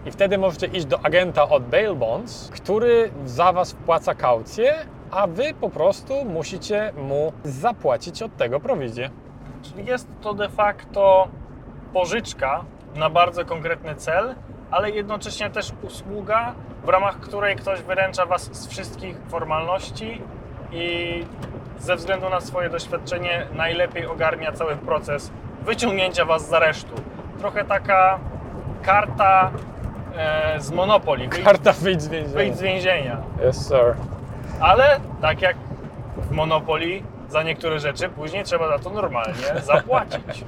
I 0.05 0.11
wtedy 0.11 0.37
możecie 0.37 0.67
iść 0.67 0.85
do 0.85 0.99
agenta 1.05 1.49
od 1.49 1.63
Bail 1.63 1.95
Bonds, 1.95 2.49
który 2.53 3.11
za 3.25 3.53
Was 3.53 3.71
wpłaca 3.71 4.15
kaucję, 4.15 4.75
a 5.11 5.27
Wy 5.27 5.53
po 5.61 5.69
prostu 5.69 6.25
musicie 6.25 6.93
mu 6.97 7.33
zapłacić 7.43 8.23
od 8.23 8.37
tego 8.37 8.59
prowizję. 8.59 9.09
Czyli 9.61 9.85
jest 9.85 10.07
to 10.21 10.33
de 10.33 10.49
facto 10.49 11.27
pożyczka 11.93 12.63
na 12.95 13.09
bardzo 13.09 13.45
konkretny 13.45 13.95
cel, 13.95 14.35
ale 14.71 14.91
jednocześnie 14.91 15.49
też 15.49 15.71
usługa, 15.81 16.53
w 16.83 16.89
ramach 16.89 17.19
której 17.19 17.55
ktoś 17.55 17.81
wyręcza 17.81 18.25
Was 18.25 18.41
z 18.41 18.67
wszystkich 18.67 19.17
formalności 19.27 20.21
i 20.71 21.25
ze 21.79 21.95
względu 21.95 22.29
na 22.29 22.41
swoje 22.41 22.69
doświadczenie 22.69 23.47
najlepiej 23.55 24.05
ogarnia 24.05 24.51
cały 24.51 24.75
proces 24.75 25.31
wyciągnięcia 25.69 26.25
Was 26.25 26.49
z 26.49 26.53
aresztu. 26.53 26.95
Trochę 27.39 27.65
taka 27.65 28.19
karta 28.81 29.51
e, 30.17 30.55
z 30.61 30.71
Monopoly. 30.71 31.27
Wyjdź, 31.27 31.43
Karta 31.45 31.73
wyjdź 31.73 32.01
z 32.01 32.07
więzienia. 32.07 32.35
wyjdź 32.37 32.55
z 32.57 32.61
więzienia. 32.61 33.17
Yes, 33.49 33.67
sir. 33.67 33.95
Ale 34.59 34.99
tak 35.21 35.41
jak 35.41 35.55
w 36.17 36.31
Monopoly, 36.31 37.03
za 37.29 37.43
niektóre 37.43 37.79
rzeczy 37.79 38.09
później 38.09 38.43
trzeba 38.43 38.67
za 38.77 38.83
to 38.83 38.89
normalnie 38.89 39.33
zapłacić. 39.73 40.43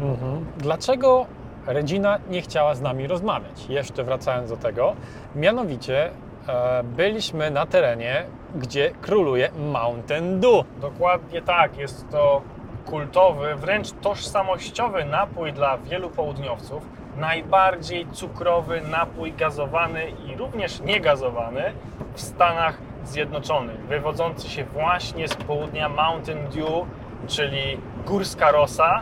Mhm. 0.00 0.46
Dlaczego 0.56 1.26
Regina 1.66 2.18
nie 2.30 2.42
chciała 2.42 2.74
z 2.74 2.80
nami 2.80 3.06
rozmawiać? 3.06 3.66
Jeszcze 3.68 4.04
wracając 4.04 4.50
do 4.50 4.56
tego, 4.56 4.94
mianowicie 5.36 6.10
e, 6.48 6.82
byliśmy 6.84 7.50
na 7.50 7.66
terenie, 7.66 8.26
gdzie 8.54 8.90
króluje 8.90 9.50
Mountain 9.72 10.40
Dew. 10.40 10.64
Dokładnie 10.80 11.42
tak, 11.42 11.76
jest 11.76 12.10
to 12.10 12.42
kultowy, 12.86 13.54
wręcz 13.54 13.92
tożsamościowy 13.92 15.04
napój 15.04 15.52
dla 15.52 15.78
wielu 15.78 16.10
południowców. 16.10 16.82
Najbardziej 17.16 18.06
cukrowy 18.12 18.80
napój 18.80 19.32
gazowany 19.32 20.04
i 20.26 20.36
również 20.36 20.80
niegazowany 20.80 21.72
w 22.14 22.20
Stanach 22.20 22.78
Zjednoczonych, 23.04 23.80
wywodzący 23.80 24.48
się 24.50 24.64
właśnie 24.64 25.28
z 25.28 25.34
południa 25.34 25.88
Mountain 25.88 26.48
Dew, 26.48 26.86
czyli 27.26 27.80
górska 28.06 28.52
rosa, 28.52 29.00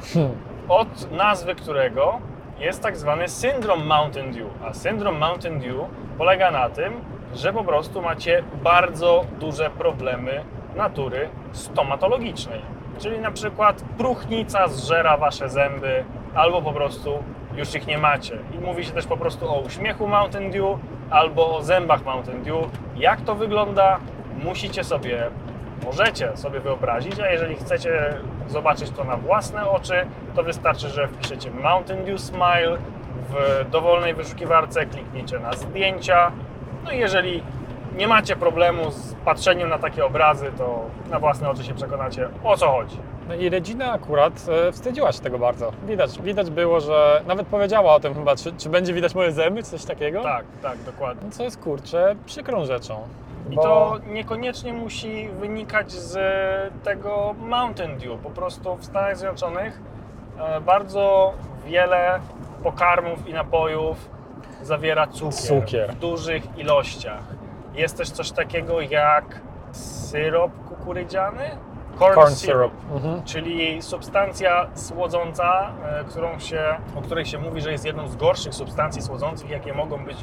od 0.69 1.13
nazwy 1.13 1.55
którego 1.55 2.19
jest 2.59 2.83
tak 2.83 2.97
zwany 2.97 3.29
syndrom 3.29 3.87
Mountain 3.87 4.33
Dew. 4.33 4.47
A 4.65 4.73
syndrom 4.75 5.19
Mountain 5.19 5.61
Dew 5.61 5.87
polega 6.19 6.51
na 6.51 6.71
tym, 6.71 6.93
że 7.35 7.53
po 7.53 7.65
prostu 7.65 8.03
macie 8.03 8.43
bardzo 8.63 9.25
duże 9.41 9.71
problemy 9.71 10.45
natury 10.77 11.29
stomatologicznej. 11.53 12.63
Czyli 12.99 13.19
na 13.19 13.31
przykład 13.31 13.85
próchnica 13.99 14.69
zżera 14.69 15.17
wasze 15.17 15.49
zęby, 15.49 16.05
albo 16.35 16.63
po 16.63 16.73
prostu 16.73 17.25
już 17.57 17.75
ich 17.75 17.87
nie 17.87 17.99
macie. 17.99 18.39
I 18.55 18.59
mówi 18.59 18.85
się 18.85 18.93
też 18.93 19.07
po 19.07 19.17
prostu 19.17 19.51
o 19.51 19.61
uśmiechu 19.61 20.09
Mountain 20.09 20.51
Dew, 20.51 20.79
albo 21.11 21.57
o 21.57 21.63
zębach 21.63 22.05
Mountain 22.05 22.43
Dew. 22.43 22.71
Jak 22.97 23.21
to 23.21 23.35
wygląda, 23.35 23.99
musicie 24.45 24.85
sobie 24.85 25.31
możecie 25.85 26.37
sobie 26.37 26.61
wyobrazić, 26.61 27.21
a 27.21 27.31
jeżeli 27.31 27.55
chcecie 27.55 28.15
zobaczyć 28.49 28.91
to 28.91 29.05
na 29.05 29.17
własne 29.17 29.71
oczy, 29.71 30.07
to 30.35 30.43
wystarczy, 30.43 30.89
że 30.89 31.09
wpiszecie 31.09 31.51
Mountain 31.51 32.05
Dew 32.05 32.21
Smile 32.21 32.79
w 33.31 33.65
dowolnej 33.71 34.15
wyszukiwarce, 34.15 34.87
klikniecie 34.87 35.39
na 35.39 35.53
zdjęcia. 35.53 36.33
No 36.85 36.93
i 36.93 36.99
jeżeli 36.99 37.43
nie 37.97 38.09
macie 38.09 38.37
problemu 38.37 38.91
z 38.91 39.15
patrzeniem 39.25 39.69
na 39.69 39.79
takie 39.79 40.05
obrazy, 40.07 40.51
to 40.59 40.81
na 41.11 41.19
własne 41.19 41.51
oczy 41.51 41.65
się 41.65 41.75
przekonacie 41.75 42.29
o 42.45 42.57
co 42.57 42.69
chodzi. 42.71 42.97
No 43.29 43.35
i 43.35 43.49
Regina 43.49 43.93
akurat 43.93 44.33
e, 44.69 44.73
wstydziła 44.73 45.13
się 45.13 45.21
tego 45.21 45.39
bardzo. 45.39 45.73
Widać, 45.87 46.19
widać 46.23 46.51
było, 46.51 46.81
że 46.81 47.23
nawet 47.27 47.47
powiedziała 47.47 47.95
o 47.95 48.01
tym 48.01 48.15
chyba, 48.15 48.37
czy, 48.37 48.53
czy 48.53 48.69
będzie 48.69 48.93
widać 48.93 49.15
moje 49.15 49.33
zęby, 49.33 49.63
czy 49.63 49.69
coś 49.71 49.85
takiego. 49.85 50.23
Tak, 50.23 50.45
tak, 50.63 50.79
dokładnie. 50.79 51.23
No, 51.25 51.31
Co 51.31 51.43
jest 51.43 51.61
kurczę 51.61 52.15
przykrą 52.27 52.65
rzeczą. 52.65 53.01
I 53.51 53.55
Bo- 53.55 53.63
to 53.63 53.99
niekoniecznie 54.07 54.73
musi 54.73 55.29
wynikać 55.29 55.93
z 55.93 56.19
tego 56.85 57.35
Mountain 57.39 57.99
Dew. 57.99 58.19
Po 58.23 58.31
prostu 58.31 58.77
w 58.77 58.85
Stanach 58.85 59.17
Zjednoczonych 59.17 59.81
e, 60.39 60.61
bardzo 60.61 61.33
wiele 61.67 62.21
pokarmów 62.63 63.29
i 63.29 63.33
napojów 63.33 63.97
zawiera 64.63 65.07
cukier, 65.07 65.33
Cukier. 65.61 65.91
w 65.93 65.99
dużych 65.99 66.59
ilościach. 66.59 67.23
Jest 67.75 67.97
też 67.97 68.11
coś 68.11 68.33
takiego 68.33 68.81
jak 68.81 69.41
syrop 69.73 70.53
kukurydziany? 70.69 71.51
Corn, 71.99 72.15
Corn 72.15 72.35
syrup. 72.35 72.73
Mhm. 72.95 73.23
Czyli 73.23 73.83
substancja 73.83 74.67
słodząca, 74.75 75.73
e, 75.85 76.05
którą 76.05 76.39
się, 76.39 76.77
o 76.97 77.03
której 77.03 77.27
się 77.27 77.39
mówi, 77.39 77.61
że 77.61 77.73
jest 77.73 77.85
jedną 77.85 78.09
z 78.09 78.17
gorszych 78.17 78.55
substancji 78.55 79.03
słodzących, 79.03 79.51
jakie 79.51 79.75
mogą 79.75 80.05
być 80.05 80.17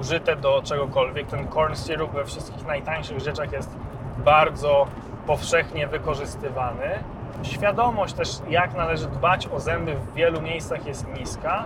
użyte 0.00 0.36
do 0.36 0.62
czegokolwiek. 0.62 1.26
Ten 1.26 1.48
corn 1.48 1.74
syrup 1.74 2.12
we 2.12 2.24
wszystkich 2.24 2.66
najtańszych 2.66 3.20
rzeczach 3.20 3.52
jest 3.52 3.70
bardzo 4.18 4.86
powszechnie 5.26 5.86
wykorzystywany. 5.86 6.90
Świadomość 7.42 8.14
też, 8.14 8.28
jak 8.48 8.74
należy 8.74 9.06
dbać 9.06 9.48
o 9.48 9.60
zęby 9.60 9.94
w 9.94 10.14
wielu 10.14 10.40
miejscach 10.40 10.86
jest 10.86 11.06
niska. 11.18 11.64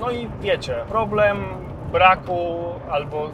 No 0.00 0.10
i 0.10 0.28
wiecie, 0.40 0.76
problem 0.88 1.44
braku 1.92 2.64
albo 2.90 3.28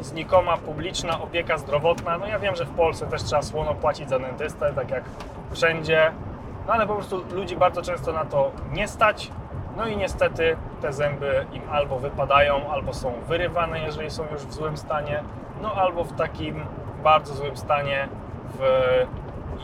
znikoma 0.00 0.56
publiczna 0.56 1.20
opieka 1.20 1.58
zdrowotna. 1.58 2.18
No 2.18 2.26
ja 2.26 2.38
wiem, 2.38 2.56
że 2.56 2.64
w 2.64 2.70
Polsce 2.70 3.06
też 3.06 3.22
trzeba 3.22 3.42
słono 3.42 3.74
płacić 3.74 4.08
za 4.08 4.18
dentystę, 4.18 4.72
tak 4.72 4.90
jak 4.90 5.04
wszędzie, 5.50 6.12
no 6.66 6.72
ale 6.72 6.86
po 6.86 6.94
prostu 6.94 7.24
ludzi 7.30 7.56
bardzo 7.56 7.82
często 7.82 8.12
na 8.12 8.24
to 8.24 8.50
nie 8.72 8.88
stać. 8.88 9.30
No 9.76 9.86
i 9.86 9.96
niestety 9.96 10.56
te 10.80 10.92
zęby 10.92 11.46
im 11.52 11.62
albo 11.70 11.98
wypadają, 11.98 12.70
albo 12.70 12.94
są 12.94 13.12
wyrywane, 13.28 13.80
jeżeli 13.80 14.10
są 14.10 14.24
już 14.32 14.42
w 14.42 14.52
złym 14.52 14.76
stanie, 14.76 15.22
no 15.62 15.72
albo 15.72 16.04
w 16.04 16.12
takim 16.12 16.60
bardzo 17.02 17.34
złym 17.34 17.56
stanie 17.56 18.08
w 18.58 18.62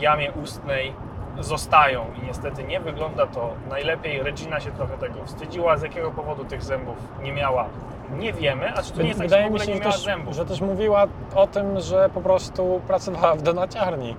jamie 0.01 0.33
ustnej 0.33 0.95
zostają 1.41 2.05
i 2.23 2.27
niestety 2.27 2.65
nie 2.65 2.81
wygląda 2.81 3.27
to 3.27 3.51
najlepiej. 3.71 4.23
Regina 4.23 4.61
się 4.61 4.71
trochę 4.71 4.99
tego 4.99 5.25
wstydziła, 5.25 5.77
z 5.77 5.83
jakiego 5.83 6.11
powodu 6.11 6.45
tych 6.45 6.63
zębów 6.63 6.97
nie 7.23 7.33
miała. 7.33 7.69
Nie 8.19 8.33
wiemy, 8.33 8.73
a 8.75 8.83
czy 8.83 8.93
to 8.93 9.03
nie 9.03 9.09
jest 9.09 9.21
tak, 9.21 9.29
że 9.31 9.37
Wydaje 9.37 9.43
mi 9.43 9.49
ogóle 9.49 9.65
się, 9.65 9.71
nie 9.71 9.77
że 9.77 9.81
miała 9.83 9.93
też, 9.93 10.05
zębów? 10.05 10.35
że 10.35 10.45
też 10.47 10.61
mówiła 10.61 11.07
o 11.35 11.47
tym, 11.47 11.81
że 11.81 12.11
po 12.15 12.21
prostu 12.21 12.81
pracowała 12.87 13.35
w 13.35 13.43
donaciarni. 13.43 14.17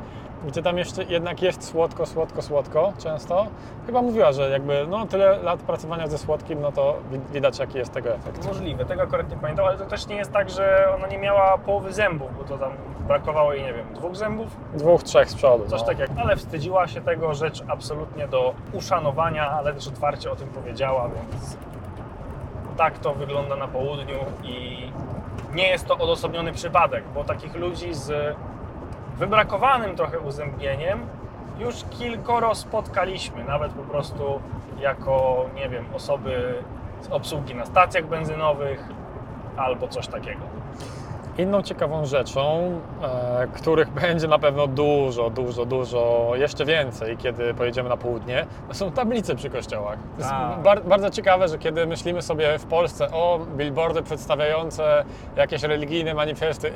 Gdzie 0.48 0.64
tam 0.64 0.78
jeszcze 0.78 1.04
jednak 1.04 1.42
jest 1.42 1.64
słodko, 1.68 2.06
słodko, 2.06 2.42
słodko 2.42 2.94
często. 2.98 3.48
Chyba 3.86 4.02
mówiła, 4.02 4.32
że 4.32 4.50
jakby 4.50 4.86
no 4.90 5.06
tyle 5.06 5.38
lat 5.38 5.60
pracowania 5.60 6.08
ze 6.08 6.18
słodkim, 6.18 6.62
no 6.62 6.72
to 6.72 6.96
wi- 7.12 7.20
widać 7.34 7.60
jaki 7.60 7.78
jest 7.78 7.94
tego 7.94 8.10
efekt. 8.16 8.46
Możliwe, 8.48 8.86
tego 8.86 9.02
akurat 9.02 9.30
nie 9.30 9.38
pamiętam, 9.38 9.66
ale 9.66 9.78
to 9.78 9.86
też 9.86 10.08
nie 10.08 10.16
jest 10.16 10.32
tak, 10.32 10.50
że 10.50 10.88
ona 10.98 11.08
nie 11.08 11.18
miała 11.18 11.58
połowy 11.58 11.94
zębów, 11.94 12.38
bo 12.38 12.44
to 12.44 12.58
tam 12.58 12.72
brakowało 13.08 13.54
jej, 13.54 13.64
nie 13.64 13.74
wiem, 13.74 13.86
dwóch 13.94 14.16
zębów, 14.16 14.48
Dwóch, 14.74 15.04
trzech 15.04 15.30
z 15.30 15.36
przodu. 15.36 15.66
coś 15.68 15.82
no. 15.82 15.88
takiego. 15.88 16.14
Ale 16.18 16.36
wstydziła 16.36 16.88
się 16.88 17.02
tego, 17.02 17.34
rzecz 17.34 17.64
absolutnie 17.68 18.28
do 18.28 18.54
uszanowania, 18.74 19.52
ale 19.52 19.74
też 19.74 19.88
otwarcie 19.88 20.32
o 20.32 20.36
tym 20.36 20.48
powiedziała, 20.48 21.10
więc 21.10 21.58
tak 22.78 23.00
to 23.00 23.14
wygląda 23.14 23.56
na 23.56 23.68
południu 23.68 24.20
i 24.44 24.78
nie 25.54 25.68
jest 25.68 25.88
to 25.88 25.98
odosobniony 25.98 26.52
przypadek, 26.52 27.04
bo 27.14 27.24
takich 27.24 27.56
ludzi 27.56 27.94
z 27.94 28.36
wybrakowanym 29.18 29.96
trochę 29.96 30.20
uzębieniem 30.20 31.00
już 31.60 31.76
kilkoro 31.90 32.56
spotkaliśmy, 32.56 33.44
nawet 33.44 33.72
po 33.72 33.84
prostu 33.84 34.42
jako, 34.80 35.46
nie 35.56 35.70
wiem, 35.70 35.86
osoby 35.94 36.64
z 37.02 37.08
obsługi 37.08 37.56
na 37.56 37.66
stacjach 37.66 38.06
benzynowych 38.06 38.88
albo 39.58 39.88
coś 39.88 40.08
takiego. 40.08 40.42
Inną 41.38 41.62
ciekawą 41.62 42.06
rzeczą, 42.06 42.72
e, 43.04 43.48
których 43.54 43.90
będzie 44.02 44.28
na 44.28 44.40
pewno 44.40 44.68
dużo, 44.68 45.30
dużo, 45.30 45.66
dużo, 45.66 46.32
jeszcze 46.36 46.66
więcej, 46.66 47.18
kiedy 47.18 47.54
pojedziemy 47.54 47.90
na 47.90 47.98
południe, 47.98 48.46
to 48.68 48.74
są 48.74 48.92
tablice 48.92 49.36
przy 49.36 49.50
kościołach. 49.50 49.98
To 50.18 50.22
jest 50.22 50.34
bar 50.64 50.84
bardzo 50.84 51.10
ciekawe, 51.10 51.48
że 51.48 51.58
kiedy 51.58 51.88
myślimy 51.88 52.22
sobie 52.22 52.60
w 52.60 52.66
Polsce 52.66 53.12
o 53.12 53.40
billboardy 53.58 54.02
przedstawiające 54.04 55.06
jakieś 55.36 55.64
religijne 55.64 56.14
manifesty, 56.14 56.68
yy, 56.68 56.74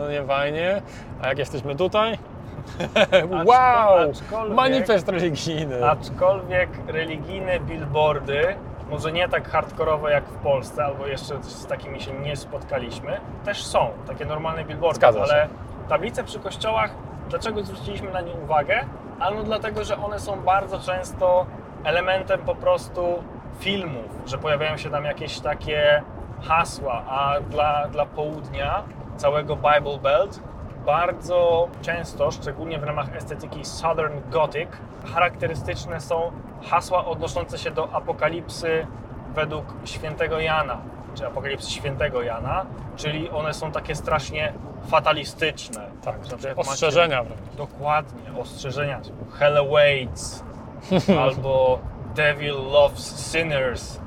no 0.00 0.10
nie 0.10 0.22
fajnie, 0.24 0.82
a 1.22 1.28
jak 1.28 1.38
jesteśmy 1.38 1.76
tutaj, 1.76 2.18
wow, 3.46 4.10
aczkolwiek- 4.10 4.54
manifest 4.54 5.08
religijny. 5.08 5.90
Aczkolwiek 5.90 6.68
religijne 6.86 7.60
billboardy, 7.60 8.54
może 8.90 9.12
nie 9.12 9.28
tak 9.28 9.48
hardkorowe 9.50 10.10
jak 10.10 10.24
w 10.24 10.36
Polsce, 10.36 10.84
albo 10.84 11.06
jeszcze 11.06 11.42
z 11.42 11.66
takimi 11.66 12.00
się 12.00 12.12
nie 12.12 12.36
spotkaliśmy, 12.36 13.20
też 13.44 13.66
są 13.66 13.90
takie 14.06 14.24
normalne 14.24 14.64
billboardy, 14.64 15.06
ale 15.06 15.48
tablice 15.88 16.24
przy 16.24 16.40
kościołach, 16.40 16.90
dlaczego 17.28 17.62
zwróciliśmy 17.62 18.12
na 18.12 18.20
nie 18.20 18.32
uwagę? 18.32 18.84
Ano 19.20 19.42
dlatego, 19.42 19.84
że 19.84 19.96
one 19.96 20.18
są 20.18 20.40
bardzo 20.40 20.80
często 20.80 21.46
elementem 21.84 22.40
po 22.40 22.54
prostu 22.54 23.22
filmów, 23.58 24.04
że 24.26 24.38
pojawiają 24.38 24.76
się 24.76 24.90
tam 24.90 25.04
jakieś 25.04 25.40
takie 25.40 26.02
hasła, 26.42 27.02
a 27.08 27.40
dla, 27.40 27.88
dla 27.88 28.06
południa 28.06 28.82
całego 29.16 29.56
Bible 29.56 29.98
Belt 29.98 30.40
bardzo 30.86 31.68
często, 31.82 32.30
szczególnie 32.30 32.78
w 32.78 32.82
ramach 32.82 33.16
estetyki 33.16 33.64
Southern 33.64 34.20
Gothic, 34.30 34.68
charakterystyczne 35.14 36.00
są 36.00 36.32
hasła 36.62 37.04
odnoszące 37.06 37.58
się 37.58 37.70
do 37.70 37.92
apokalipsy 37.92 38.86
według 39.34 39.64
świętego 39.84 40.40
Jana, 40.40 40.78
czy 41.14 41.26
apokalipsy 41.26 41.70
świętego 41.70 42.22
Jana, 42.22 42.66
czyli 42.96 43.30
one 43.30 43.54
są 43.54 43.72
takie 43.72 43.94
strasznie 43.94 44.52
fatalistyczne. 44.88 45.86
Tak, 46.04 46.18
macie- 46.32 46.56
ostrzeżenia 46.56 47.22
wręcz. 47.24 47.40
Dokładnie, 47.56 48.38
ostrzeżenia 48.40 49.00
Hell 49.38 49.56
awaits 49.58 50.44
albo 51.22 51.78
Devil 52.14 52.54
loves 52.72 53.32
sinners 53.32 54.00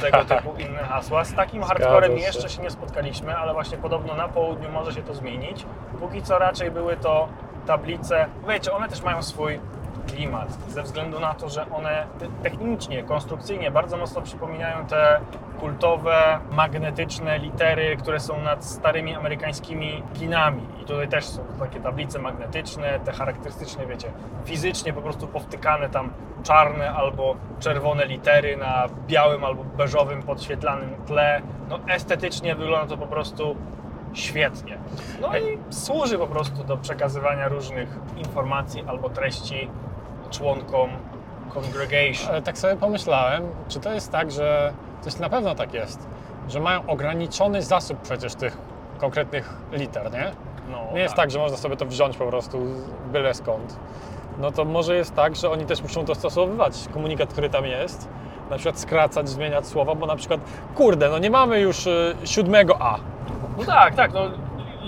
tego 0.00 0.24
typu 0.24 0.54
inne 0.58 0.78
hasła. 0.78 1.24
Z 1.24 1.34
takim 1.34 1.62
hardcorem 1.62 2.18
jeszcze 2.18 2.48
się 2.48 2.62
nie 2.62 2.70
spotkaliśmy, 2.70 3.36
ale 3.36 3.52
właśnie 3.52 3.78
podobno 3.78 4.14
na 4.14 4.28
południu 4.28 4.70
może 4.72 4.92
się 4.92 5.02
to 5.02 5.14
zmienić. 5.14 5.66
Póki 6.00 6.22
co 6.22 6.38
raczej 6.38 6.70
były 6.70 6.96
to 6.96 7.28
tablice, 7.66 8.26
wiecie, 8.48 8.72
one 8.72 8.88
też 8.88 9.02
mają 9.02 9.22
swój 9.22 9.60
klimat, 10.12 10.52
ze 10.68 10.82
względu 10.82 11.20
na 11.20 11.34
to, 11.34 11.48
że 11.48 11.70
one 11.70 12.06
te- 12.18 12.28
technicznie, 12.42 13.02
konstrukcyjnie 13.02 13.70
bardzo 13.70 13.96
mocno 13.96 14.22
przypominają 14.22 14.86
te 14.86 15.20
kultowe, 15.60 16.38
magnetyczne 16.50 17.38
litery, 17.38 17.96
które 17.96 18.20
są 18.20 18.40
nad 18.42 18.64
starymi 18.64 19.14
amerykańskimi 19.14 20.02
kinami. 20.18 20.62
I 20.82 20.84
tutaj 20.84 21.08
też 21.08 21.24
są 21.24 21.42
takie 21.60 21.80
tablice 21.80 22.18
magnetyczne, 22.18 23.00
te 23.04 23.12
charakterystyczne, 23.12 23.86
wiecie, 23.86 24.08
fizycznie 24.44 24.92
po 24.92 25.02
prostu 25.02 25.26
powtykane 25.26 25.88
tam 25.88 26.10
czarne 26.42 26.92
albo 26.92 27.36
czerwone 27.60 28.06
litery 28.06 28.56
na 28.56 28.86
białym 29.06 29.44
albo 29.44 29.64
beżowym 29.64 30.22
podświetlanym 30.22 30.90
tle. 31.06 31.40
No 31.68 31.78
estetycznie 31.88 32.54
wygląda 32.54 32.86
to 32.86 32.96
po 32.96 33.06
prostu 33.06 33.56
świetnie. 34.12 34.78
No 35.20 35.38
i 35.38 35.58
służy 35.70 36.18
po 36.18 36.26
prostu 36.26 36.64
do 36.64 36.76
przekazywania 36.76 37.48
różnych 37.48 37.88
informacji 38.16 38.84
albo 38.86 39.10
treści 39.10 39.70
członkom 40.30 40.90
congregation. 41.54 42.28
Ale 42.28 42.42
tak 42.42 42.58
sobie 42.58 42.76
pomyślałem, 42.76 43.42
czy 43.68 43.80
to 43.80 43.92
jest 43.92 44.12
tak, 44.12 44.30
że 44.30 44.72
coś 45.00 45.18
na 45.18 45.28
pewno 45.28 45.54
tak 45.54 45.74
jest, 45.74 46.08
że 46.48 46.60
mają 46.60 46.86
ograniczony 46.86 47.62
zasób 47.62 48.00
przecież 48.02 48.34
tych 48.34 48.56
konkretnych 48.98 49.54
liter, 49.72 50.12
nie? 50.12 50.32
No, 50.70 50.78
Nie 50.94 51.00
jest 51.00 51.14
tak, 51.14 51.30
że 51.30 51.38
można 51.38 51.56
sobie 51.56 51.76
to 51.76 51.86
wziąć 51.86 52.16
po 52.16 52.26
prostu 52.26 52.58
byle 53.12 53.34
skąd. 53.34 53.78
No 54.38 54.50
to 54.50 54.64
może 54.64 54.96
jest 54.96 55.14
tak, 55.14 55.36
że 55.36 55.50
oni 55.50 55.64
też 55.64 55.82
muszą 55.82 56.04
dostosowywać 56.04 56.72
komunikat, 56.94 57.32
który 57.32 57.50
tam 57.50 57.66
jest. 57.66 58.08
Na 58.50 58.56
przykład 58.56 58.78
skracać, 58.78 59.28
zmieniać 59.28 59.66
słowa, 59.66 59.94
bo 59.94 60.06
na 60.06 60.16
przykład, 60.16 60.40
kurde, 60.74 61.08
no 61.08 61.18
nie 61.18 61.30
mamy 61.30 61.60
już 61.60 61.86
y, 61.86 62.16
siódmego 62.24 62.82
A. 62.82 62.98
No 63.58 63.64
tak, 63.64 63.94
tak, 63.94 64.12
no 64.12 64.20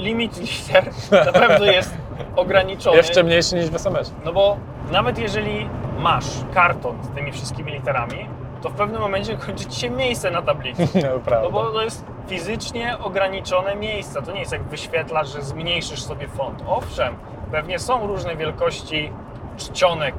limit 0.00 0.40
liter 0.40 0.90
na 1.26 1.32
pewno 1.32 1.66
jest 1.66 1.94
ograniczony. 2.36 2.96
Jeszcze 2.96 3.22
mniejszy 3.22 3.56
niż 3.56 3.70
w 3.70 3.74
SMS. 3.74 4.14
No 4.24 4.32
bo 4.32 4.56
nawet 4.92 5.18
jeżeli 5.18 5.68
masz 5.98 6.26
karton 6.54 7.04
z 7.04 7.08
tymi 7.08 7.32
wszystkimi 7.32 7.72
literami, 7.72 8.28
to 8.62 8.68
w 8.68 8.74
pewnym 8.74 9.00
momencie 9.00 9.36
kończy 9.36 9.66
ci 9.66 9.80
się 9.80 9.90
miejsce 9.90 10.30
na 10.30 10.42
tablicy. 10.42 10.88
No. 11.02 11.40
No 11.42 11.50
bo 11.50 11.70
to 11.70 11.82
jest 11.82 12.04
fizycznie 12.28 12.98
ograniczone 12.98 13.76
miejsce. 13.76 14.22
To 14.22 14.32
nie 14.32 14.40
jest 14.40 14.52
jak 14.52 14.62
wyświetlasz, 14.62 15.32
że 15.32 15.42
zmniejszysz 15.42 16.02
sobie 16.02 16.28
font. 16.28 16.62
Owszem, 16.66 17.14
pewnie 17.50 17.78
są 17.78 18.06
różne 18.06 18.36
wielkości 18.36 19.12
czcionek 19.56 20.14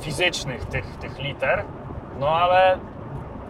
fizycznych 0.00 0.64
tych, 0.64 0.96
tych 0.96 1.18
liter, 1.18 1.64
no 2.20 2.28
ale 2.28 2.78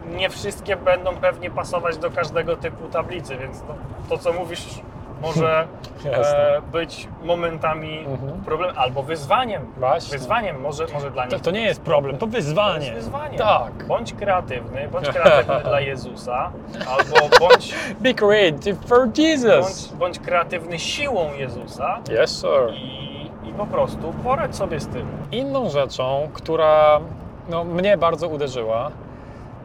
nie 0.07 0.31
wszystkie 0.31 0.77
będą 0.77 1.17
pewnie 1.17 1.51
pasować 1.51 1.99
do 1.99 2.11
każdego 2.11 2.57
typu 2.57 2.89
tablicy, 2.89 3.37
więc 3.37 3.61
to, 3.61 3.75
to 4.09 4.19
co 4.19 4.33
mówisz 4.33 4.81
może 5.27 5.67
e, 6.05 6.63
być 6.73 7.09
momentami 7.25 7.99
Mhm. 7.99 8.41
problemem 8.45 8.79
albo 8.79 9.03
wyzwaniem. 9.03 9.63
Właśnie. 9.77 10.19
Wyzwaniem 10.19 10.61
może, 10.61 10.87
może 10.95 11.11
dla 11.11 11.27
To, 11.27 11.35
nich 11.37 11.43
to 11.45 11.51
nie 11.51 11.61
jest 11.63 11.81
problem, 11.83 12.15
to 12.17 12.21
to 12.21 12.27
wyzwanie. 12.27 12.87
jest 12.87 12.95
wyzwanie. 12.95 13.39
Tak. 13.39 13.87
Bądź 13.87 14.13
kreatywny, 14.15 14.89
bądź 14.93 15.09
kreatywny 15.19 15.61
dla 15.61 15.81
Jezusa, 15.81 16.53
albo 16.89 17.39
bądź, 17.41 17.75
Be 18.01 18.15
creative 18.15 18.79
for 18.87 19.09
Jesus. 19.19 19.89
bądź, 19.89 19.99
bądź 19.99 20.19
kreatywny 20.19 20.79
siłą 20.79 21.33
Jezusa 21.39 21.99
Yes, 22.25 22.41
sir. 22.41 22.75
i, 22.75 23.31
i 23.49 23.53
po 23.53 23.67
prostu 23.67 24.15
poradź 24.25 24.57
sobie 24.57 24.81
z 24.81 24.87
tym. 24.89 25.07
Inną 25.33 25.71
rzeczą, 25.71 26.29
która 26.35 27.01
no, 27.49 27.65
mnie 27.65 27.97
bardzo 27.97 28.29
uderzyła, 28.29 28.91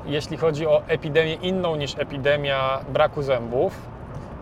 jeśli 0.06 0.38
chodzi 0.38 0.68
o 0.68 0.82
epidemię 0.88 1.34
inną 1.34 1.76
niż 1.76 2.00
epidemia 2.00 2.80
braku 2.90 3.22
zębów, 3.22 3.74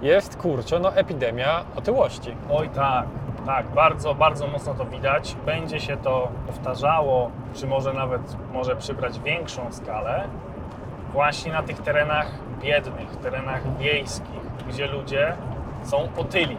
jest 0.01 0.37
kurczę, 0.37 0.79
no 0.79 0.95
epidemia 0.95 1.63
otyłości. 1.75 2.35
Oj 2.51 2.69
tak, 2.69 3.05
tak, 3.45 3.67
bardzo, 3.67 4.15
bardzo 4.15 4.47
mocno 4.47 4.73
to 4.73 4.85
widać. 4.85 5.35
Będzie 5.45 5.79
się 5.79 5.97
to 5.97 6.31
powtarzało, 6.47 7.31
czy 7.53 7.67
może 7.67 7.93
nawet 7.93 8.21
może 8.53 8.75
przybrać 8.75 9.19
większą 9.19 9.71
skalę 9.71 10.27
właśnie 11.13 11.51
na 11.51 11.63
tych 11.63 11.81
terenach 11.81 12.31
biednych, 12.61 13.15
terenach 13.15 13.77
wiejskich, 13.77 14.41
gdzie 14.69 14.87
ludzie 14.87 15.33
są 15.83 16.09
otyli. 16.17 16.57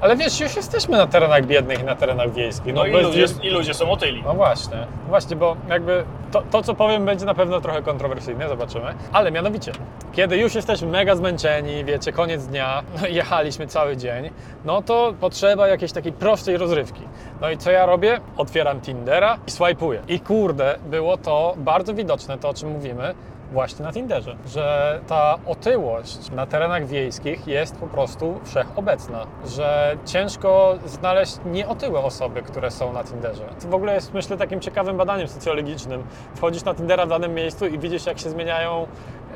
Ale 0.00 0.16
wiesz, 0.16 0.40
już 0.40 0.56
jesteśmy 0.56 0.96
na 0.98 1.06
terenach 1.06 1.46
biednych 1.46 1.80
i 1.80 1.84
na 1.84 1.94
terenach 1.96 2.32
wiejskich. 2.32 2.74
No, 2.74 2.86
i, 2.86 2.92
bez- 2.92 3.02
ludzie, 3.02 3.24
i 3.42 3.50
ludzie 3.50 3.74
są 3.74 3.90
otyli. 3.90 4.22
No 4.22 4.34
właśnie, 4.34 4.76
właśnie, 5.08 5.36
bo 5.36 5.56
jakby 5.68 6.04
to, 6.32 6.42
to, 6.50 6.62
co 6.62 6.74
powiem, 6.74 7.04
będzie 7.04 7.24
na 7.26 7.34
pewno 7.34 7.60
trochę 7.60 7.82
kontrowersyjne, 7.82 8.48
zobaczymy. 8.48 8.94
Ale 9.12 9.30
mianowicie, 9.30 9.72
kiedy 10.12 10.36
już 10.36 10.54
jesteśmy 10.54 10.88
mega 10.88 11.16
zmęczeni, 11.16 11.84
wiecie, 11.84 12.12
koniec 12.12 12.46
dnia, 12.46 12.82
no 13.00 13.06
jechaliśmy 13.08 13.66
cały 13.66 13.96
dzień, 13.96 14.30
no 14.64 14.82
to 14.82 15.14
potrzeba 15.20 15.68
jakiejś 15.68 15.92
takiej 15.92 16.12
prostej 16.12 16.56
rozrywki. 16.56 17.02
No 17.40 17.50
i 17.50 17.58
co 17.58 17.70
ja 17.70 17.86
robię? 17.86 18.20
Otwieram 18.36 18.80
Tindera 18.80 19.38
i 19.46 19.50
swajpuję. 19.50 20.02
I 20.08 20.20
kurde, 20.20 20.78
było 20.86 21.16
to 21.16 21.54
bardzo 21.56 21.94
widoczne, 21.94 22.38
to 22.38 22.48
o 22.48 22.54
czym 22.54 22.70
mówimy, 22.70 23.14
właśnie 23.52 23.84
na 23.84 23.92
Tinderze, 23.92 24.36
że 24.46 25.00
ta 25.06 25.38
otyłość 25.46 26.30
na 26.30 26.46
terenach 26.46 26.86
wiejskich 26.86 27.46
jest 27.46 27.76
po 27.76 27.86
prostu 27.86 28.40
wszechobecna, 28.44 29.26
że 29.46 29.96
ciężko 30.04 30.74
znaleźć 30.84 31.38
nieotyłe 31.46 32.00
osoby, 32.00 32.42
które 32.42 32.70
są 32.70 32.92
na 32.92 33.04
Tinderze. 33.04 33.44
To 33.62 33.68
w 33.68 33.74
ogóle 33.74 33.94
jest, 33.94 34.14
myślę, 34.14 34.36
takim 34.36 34.60
ciekawym 34.60 34.96
badaniem 34.96 35.28
socjologicznym. 35.28 36.04
Wchodzisz 36.34 36.64
na 36.64 36.74
Tindera 36.74 37.06
w 37.06 37.08
danym 37.08 37.34
miejscu 37.34 37.66
i 37.66 37.78
widzisz, 37.78 38.06
jak 38.06 38.18
się 38.18 38.30
zmieniają, 38.30 38.86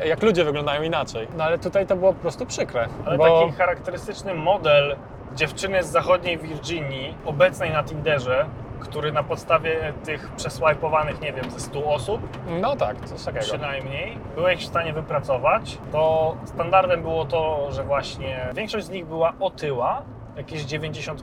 jak 0.05 0.23
ludzie 0.23 0.45
wyglądają 0.45 0.83
inaczej. 0.83 1.29
No 1.37 1.45
ale 1.45 1.59
tutaj 1.59 1.87
to 1.87 1.97
było 1.97 2.13
po 2.13 2.21
prostu 2.21 2.47
przykre, 2.47 2.89
Ale 3.07 3.19
bo 3.19 3.41
taki 3.41 3.53
charakterystyczny 3.53 4.35
model 4.35 4.97
dziewczyny 5.35 5.83
z 5.83 5.87
zachodniej 5.87 6.39
Virginii, 6.39 7.15
obecnej 7.27 7.71
na 7.71 7.85
Tinderze, 7.85 8.47
który 8.81 9.13
na 9.13 9.23
podstawie 9.23 9.93
tych 10.05 10.31
przesłajpowanych, 10.37 11.21
nie 11.21 11.33
wiem, 11.33 11.51
ze 11.51 11.61
100 11.61 11.85
osób 11.85 12.21
no 12.61 12.77
tak, 12.77 13.01
coś 13.05 13.25
takiego. 13.25 13.45
przynajmniej, 13.45 14.19
byłeś 14.35 14.61
w 14.65 14.69
stanie 14.69 14.93
wypracować, 14.93 15.79
to 15.93 16.35
standardem 16.45 17.03
było 17.03 17.25
to, 17.25 17.69
że 17.73 17.85
właśnie 17.85 18.49
większość 18.55 18.87
z 18.87 18.91
nich 18.91 19.07
była 19.07 19.33
otyła, 19.41 20.03
jakieś 20.37 20.63
90%. 20.65 21.15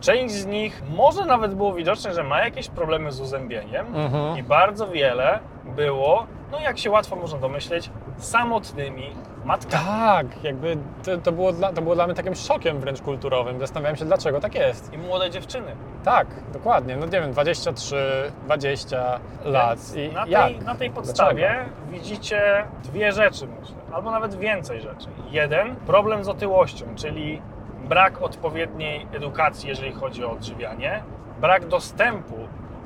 Część 0.00 0.34
z 0.34 0.46
nich 0.46 0.82
może 0.96 1.26
nawet 1.26 1.54
było 1.54 1.72
widoczne, 1.72 2.14
że 2.14 2.22
ma 2.22 2.40
jakieś 2.44 2.68
problemy 2.68 3.12
z 3.12 3.20
uzębieniem 3.20 3.86
Mhm. 3.96 4.38
i 4.38 4.42
bardzo 4.42 4.88
wiele 4.88 5.38
było, 5.64 6.26
no 6.54 6.60
jak 6.60 6.78
się 6.78 6.90
łatwo 6.90 7.16
można 7.16 7.38
domyśleć, 7.38 7.90
samotnymi 8.18 9.10
matka. 9.44 9.78
Tak, 9.78 10.44
jakby 10.44 10.76
to, 11.04 11.18
to, 11.18 11.32
było 11.32 11.52
dla, 11.52 11.72
to 11.72 11.82
było 11.82 11.94
dla 11.94 12.06
mnie 12.06 12.14
takim 12.14 12.34
szokiem 12.34 12.80
wręcz 12.80 13.00
kulturowym. 13.02 13.60
Zastanawiałem 13.60 13.96
się, 13.96 14.04
dlaczego 14.04 14.40
tak 14.40 14.54
jest. 14.54 14.92
I 14.92 14.98
młode 14.98 15.30
dziewczyny. 15.30 15.76
Tak, 16.04 16.26
dokładnie. 16.52 16.96
No 16.96 17.06
nie 17.06 17.20
wiem, 17.20 17.32
23, 17.32 17.96
20 18.44 19.20
lat. 19.44 19.78
Więc 19.78 19.96
I 19.96 20.14
na, 20.14 20.26
jak? 20.26 20.46
tej, 20.46 20.58
na 20.58 20.74
tej 20.74 20.90
podstawie 20.90 21.64
widzicie 21.90 22.64
dwie 22.84 23.12
rzeczy, 23.12 23.46
myślę, 23.60 23.76
albo 23.92 24.10
nawet 24.10 24.34
więcej 24.34 24.80
rzeczy. 24.80 25.08
Jeden, 25.30 25.76
problem 25.76 26.24
z 26.24 26.28
otyłością, 26.28 26.86
czyli 26.96 27.42
brak 27.88 28.22
odpowiedniej 28.22 29.06
edukacji, 29.12 29.68
jeżeli 29.68 29.92
chodzi 29.92 30.24
o 30.24 30.30
odżywianie, 30.30 31.02
brak 31.40 31.66
dostępu 31.66 32.34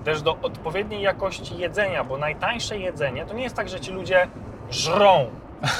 też 0.09 0.23
do 0.23 0.37
odpowiedniej 0.43 1.03
jakości 1.03 1.59
jedzenia, 1.59 2.05
bo 2.05 2.19
najtańsze 2.19 2.79
jedzenie 2.79 3.27
to 3.27 3.35
nie 3.35 3.43
jest 3.43 3.57
tak, 3.57 3.69
że 3.69 3.81
ci 3.81 3.93
ludzie 3.93 4.29
żrą. 4.71 5.27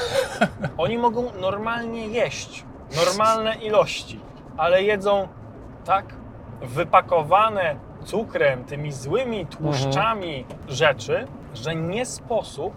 Oni 0.77 0.97
mogą 0.97 1.31
normalnie 1.41 2.07
jeść, 2.07 2.65
normalne 3.05 3.55
ilości, 3.55 4.19
ale 4.57 4.83
jedzą 4.83 5.27
tak 5.85 6.05
wypakowane 6.61 7.75
cukrem, 8.03 8.63
tymi 8.63 8.91
złymi 8.91 9.45
tłuszczami 9.45 10.45
rzeczy, 10.67 11.27
że 11.53 11.75
nie 11.75 12.05
sposób 12.05 12.73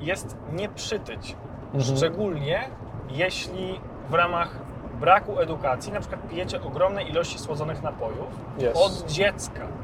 jest 0.00 0.36
nie 0.52 0.68
przytyć. 0.68 1.36
Mhm. 1.74 1.96
Szczególnie 1.96 2.68
jeśli 3.10 3.80
w 4.10 4.14
ramach 4.14 4.56
braku 5.00 5.40
edukacji 5.40 5.92
na 5.92 6.00
przykład 6.00 6.28
pijecie 6.28 6.62
ogromne 6.62 7.02
ilości 7.02 7.38
słodzonych 7.38 7.82
napojów 7.82 8.26
Jest. 8.58 8.76
od 8.76 9.10
dziecka. 9.10 9.81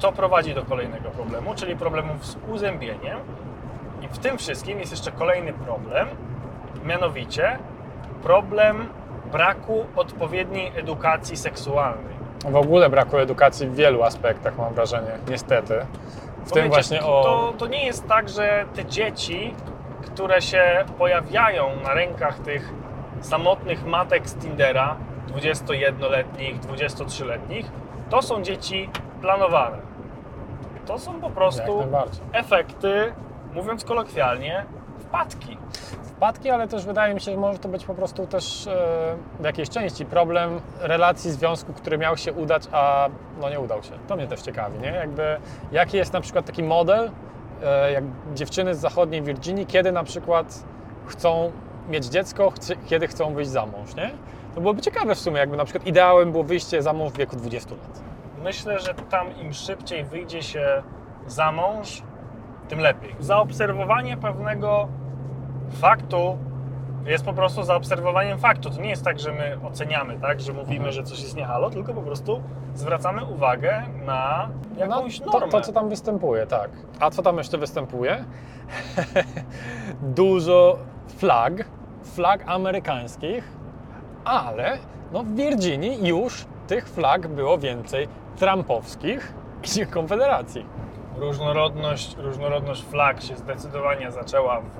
To 0.00 0.12
prowadzi 0.12 0.54
do 0.54 0.62
kolejnego 0.62 1.10
problemu, 1.10 1.54
czyli 1.54 1.76
problemów 1.76 2.26
z 2.26 2.36
uzębieniem. 2.48 3.18
I 4.02 4.08
w 4.08 4.18
tym 4.18 4.38
wszystkim 4.38 4.80
jest 4.80 4.90
jeszcze 4.92 5.12
kolejny 5.12 5.52
problem, 5.52 6.08
mianowicie 6.84 7.58
problem 8.22 8.88
braku 9.32 9.86
odpowiedniej 9.96 10.72
edukacji 10.76 11.36
seksualnej. 11.36 12.16
W 12.44 12.56
ogóle 12.56 12.90
brakuje 12.90 13.22
edukacji 13.22 13.66
w 13.66 13.74
wielu 13.74 14.02
aspektach, 14.02 14.58
mam 14.58 14.74
wrażenie, 14.74 15.10
niestety. 15.28 15.74
W 16.44 16.48
Bo 16.48 16.54
tym 16.54 16.62
wiecie, 16.62 16.68
właśnie 16.74 17.04
o... 17.04 17.22
to, 17.22 17.54
to 17.58 17.66
nie 17.66 17.86
jest 17.86 18.08
tak, 18.08 18.28
że 18.28 18.64
te 18.74 18.84
dzieci, 18.84 19.54
które 20.02 20.42
się 20.42 20.84
pojawiają 20.98 21.70
na 21.84 21.94
rękach 21.94 22.38
tych 22.38 22.72
samotnych 23.20 23.86
matek 23.86 24.28
z 24.28 24.34
Tindera, 24.34 24.96
21-letnich, 25.28 26.60
23-letnich, 26.60 27.64
to 28.10 28.22
są 28.22 28.42
dzieci 28.42 28.90
planowane. 29.20 29.76
To 30.86 30.98
są 30.98 31.20
po 31.20 31.30
prostu 31.30 31.84
efekty, 32.32 33.12
mówiąc 33.54 33.84
kolokwialnie, 33.84 34.64
wpadki. 34.98 35.58
Wpadki, 36.02 36.50
ale 36.50 36.68
też 36.68 36.84
wydaje 36.86 37.14
mi 37.14 37.20
się, 37.20 37.30
że 37.30 37.36
może 37.36 37.58
to 37.58 37.68
być 37.68 37.84
po 37.84 37.94
prostu 37.94 38.26
też 38.26 38.66
e, 38.66 39.16
w 39.40 39.44
jakiejś 39.44 39.68
części 39.68 40.04
problem 40.04 40.60
relacji 40.80 41.30
związku, 41.30 41.72
który 41.72 41.98
miał 41.98 42.16
się 42.16 42.32
udać, 42.32 42.62
a 42.72 43.08
no 43.40 43.50
nie 43.50 43.60
udał 43.60 43.82
się. 43.82 43.92
To 44.08 44.16
mnie 44.16 44.26
też 44.26 44.42
ciekawi, 44.42 44.78
nie? 44.78 44.88
Jakby, 44.88 45.36
jaki 45.72 45.96
jest 45.96 46.12
na 46.12 46.20
przykład 46.20 46.46
taki 46.46 46.62
model, 46.62 47.10
e, 47.62 47.92
jak 47.92 48.04
dziewczyny 48.34 48.74
z 48.74 48.78
zachodniej 48.78 49.22
Virginii, 49.22 49.66
kiedy 49.66 49.92
na 49.92 50.04
przykład 50.04 50.64
chcą 51.06 51.52
mieć 51.88 52.06
dziecko, 52.06 52.52
kiedy 52.86 53.06
chcą 53.06 53.34
wyjść 53.34 53.50
za 53.50 53.66
mąż, 53.66 53.94
nie? 53.94 54.10
To 54.54 54.60
byłoby 54.60 54.82
ciekawe 54.82 55.14
w 55.14 55.18
sumie, 55.18 55.38
jakby 55.38 55.56
na 55.56 55.64
przykład 55.64 55.86
ideałem 55.86 56.32
było 56.32 56.44
wyjście 56.44 56.82
za 56.82 56.92
mąż 56.92 57.12
w 57.12 57.16
wieku 57.16 57.36
20 57.36 57.70
lat. 57.70 58.02
Myślę, 58.46 58.80
że 58.80 58.94
tam 58.94 59.36
im 59.36 59.52
szybciej 59.52 60.04
wyjdzie 60.04 60.42
się 60.42 60.82
za 61.26 61.52
mąż, 61.52 62.02
tym 62.68 62.78
lepiej. 62.78 63.16
Zaobserwowanie 63.20 64.16
pewnego 64.16 64.88
faktu 65.72 66.38
jest 67.06 67.24
po 67.24 67.32
prostu 67.32 67.62
zaobserwowaniem 67.62 68.38
faktu. 68.38 68.70
To 68.70 68.80
nie 68.80 68.90
jest 68.90 69.04
tak, 69.04 69.20
że 69.20 69.32
my 69.32 69.58
oceniamy, 69.68 70.20
tak, 70.20 70.40
że 70.40 70.52
mówimy, 70.52 70.92
że 70.92 71.02
coś 71.02 71.22
jest 71.22 71.36
nie 71.36 71.44
halo, 71.44 71.70
tylko 71.70 71.94
po 71.94 72.02
prostu 72.02 72.42
zwracamy 72.74 73.24
uwagę 73.24 73.82
na 74.04 74.48
jakąś 74.76 75.20
no, 75.20 75.26
normę. 75.26 75.48
to, 75.48 75.58
to, 75.58 75.64
co 75.64 75.72
tam 75.72 75.88
występuje, 75.88 76.46
tak. 76.46 76.70
A 77.00 77.10
co 77.10 77.22
tam 77.22 77.38
jeszcze 77.38 77.58
występuje? 77.58 78.24
Dużo 80.02 80.78
flag, 81.08 81.64
flag 82.02 82.44
amerykańskich, 82.46 83.44
ale 84.24 84.78
no 85.12 85.22
w 85.22 85.34
Virginii 85.34 86.08
już 86.08 86.44
tych 86.66 86.88
flag 86.88 87.28
było 87.28 87.58
więcej 87.58 88.08
trumpowskich 88.36 89.34
i 89.82 89.86
Konfederacji. 89.96 90.66
Różnorodność, 91.16 92.16
różnorodność 92.16 92.84
flag 92.84 93.22
się 93.22 93.36
zdecydowanie 93.36 94.12
zaczęła 94.12 94.60
w 94.60 94.78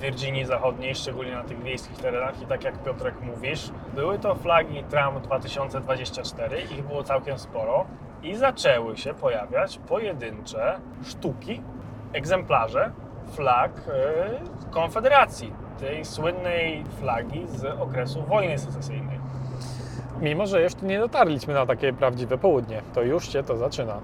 Virginii 0.00 0.44
Zachodniej, 0.44 0.94
szczególnie 0.94 1.34
na 1.34 1.44
tych 1.44 1.62
wiejskich 1.62 1.98
terenach 1.98 2.42
i 2.42 2.46
tak 2.46 2.64
jak 2.64 2.82
Piotrek 2.82 3.14
mówisz, 3.20 3.70
były 3.94 4.18
to 4.18 4.34
flagi 4.34 4.84
Trump 4.84 5.20
2024, 5.20 6.60
ich 6.62 6.82
było 6.82 7.02
całkiem 7.02 7.38
sporo 7.38 7.86
i 8.22 8.36
zaczęły 8.36 8.96
się 8.96 9.14
pojawiać 9.14 9.78
pojedyncze 9.88 10.80
sztuki, 11.04 11.62
egzemplarze 12.12 12.90
flag 13.32 13.72
e, 13.88 14.70
Konfederacji, 14.70 15.52
tej 15.80 16.04
słynnej 16.04 16.84
flagi 17.00 17.46
z 17.48 17.64
okresu 17.64 18.22
wojny 18.22 18.58
secesyjnej. 18.58 19.19
Mimo, 20.20 20.46
że 20.46 20.60
jeszcze 20.60 20.86
nie 20.86 20.98
dotarliśmy 20.98 21.54
na 21.54 21.66
takie 21.66 21.92
prawdziwe 21.92 22.38
południe, 22.38 22.82
to 22.94 23.02
już 23.02 23.32
się 23.32 23.42
to 23.42 23.56
zaczyna. 23.56 24.00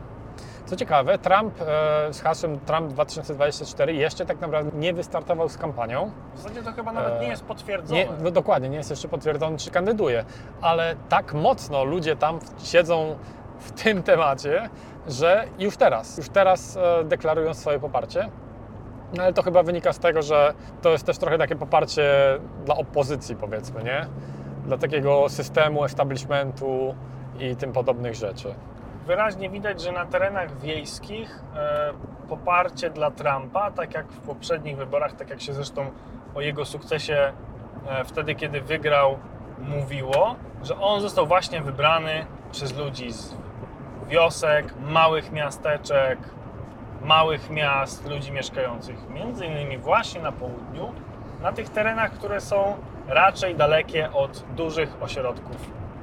Co 0.66 0.76
ciekawe, 0.76 1.18
Trump 1.18 1.54
e, 1.60 1.64
z 2.12 2.20
hasłem 2.20 2.60
Trump 2.60 2.92
2024 2.92 3.94
jeszcze 3.94 4.26
tak 4.26 4.40
naprawdę 4.40 4.78
nie 4.78 4.92
wystartował 4.92 5.48
z 5.48 5.56
kampanią. 5.56 6.10
W 6.34 6.38
zasadzie 6.38 6.62
to 6.62 6.72
chyba 6.72 6.92
nawet 6.92 7.20
nie 7.20 7.28
jest 7.28 7.44
potwierdzone. 7.44 8.00
Nie, 8.00 8.08
no 8.22 8.30
dokładnie, 8.30 8.68
nie 8.68 8.76
jest 8.76 8.90
jeszcze 8.90 9.08
potwierdzony, 9.08 9.58
czy 9.58 9.70
kandyduje, 9.70 10.24
ale 10.60 10.96
tak 11.08 11.34
mocno 11.34 11.84
ludzie 11.84 12.16
tam 12.16 12.38
siedzą 12.64 13.16
w 13.58 13.82
tym 13.82 14.02
temacie, 14.02 14.68
że 15.08 15.44
już 15.58 15.76
teraz, 15.76 16.18
już 16.18 16.28
teraz 16.28 16.76
e, 16.76 17.04
deklarują 17.04 17.54
swoje 17.54 17.78
poparcie. 17.78 18.28
No 19.16 19.22
ale 19.22 19.32
to 19.32 19.42
chyba 19.42 19.62
wynika 19.62 19.92
z 19.92 19.98
tego, 19.98 20.22
że 20.22 20.54
to 20.82 20.90
jest 20.90 21.06
też 21.06 21.18
trochę 21.18 21.38
takie 21.38 21.56
poparcie 21.56 22.04
dla 22.64 22.76
opozycji, 22.76 23.36
powiedzmy, 23.36 23.84
nie? 23.84 24.06
Dla 24.66 24.78
takiego 24.78 25.28
systemu, 25.28 25.84
establishmentu 25.84 26.94
i 27.40 27.56
tym 27.56 27.72
podobnych 27.72 28.14
rzeczy. 28.14 28.54
Wyraźnie 29.06 29.50
widać, 29.50 29.82
że 29.82 29.92
na 29.92 30.06
terenach 30.06 30.60
wiejskich 30.60 31.40
e, 31.56 31.92
poparcie 32.28 32.90
dla 32.90 33.10
Trumpa, 33.10 33.70
tak 33.70 33.94
jak 33.94 34.06
w 34.06 34.20
poprzednich 34.20 34.76
wyborach, 34.76 35.12
tak 35.12 35.30
jak 35.30 35.40
się 35.40 35.52
zresztą 35.52 35.90
o 36.34 36.40
jego 36.40 36.64
sukcesie 36.64 37.32
e, 37.88 38.04
wtedy, 38.04 38.34
kiedy 38.34 38.60
wygrał, 38.60 39.18
mówiło, 39.58 40.36
że 40.62 40.80
on 40.80 41.00
został 41.00 41.26
właśnie 41.26 41.62
wybrany 41.62 42.26
przez 42.52 42.76
ludzi 42.76 43.12
z 43.12 43.34
wiosek, 44.08 44.74
małych 44.80 45.32
miasteczek, 45.32 46.18
małych 47.02 47.50
miast, 47.50 48.08
ludzi 48.08 48.32
mieszkających 48.32 49.10
między 49.10 49.46
innymi 49.46 49.78
właśnie 49.78 50.20
na 50.20 50.32
południu, 50.32 50.92
na 51.42 51.52
tych 51.52 51.68
terenach, 51.68 52.12
które 52.12 52.40
są 52.40 52.76
raczej 53.08 53.54
dalekie 53.54 54.12
od 54.12 54.44
dużych 54.56 55.02
ośrodków 55.02 55.56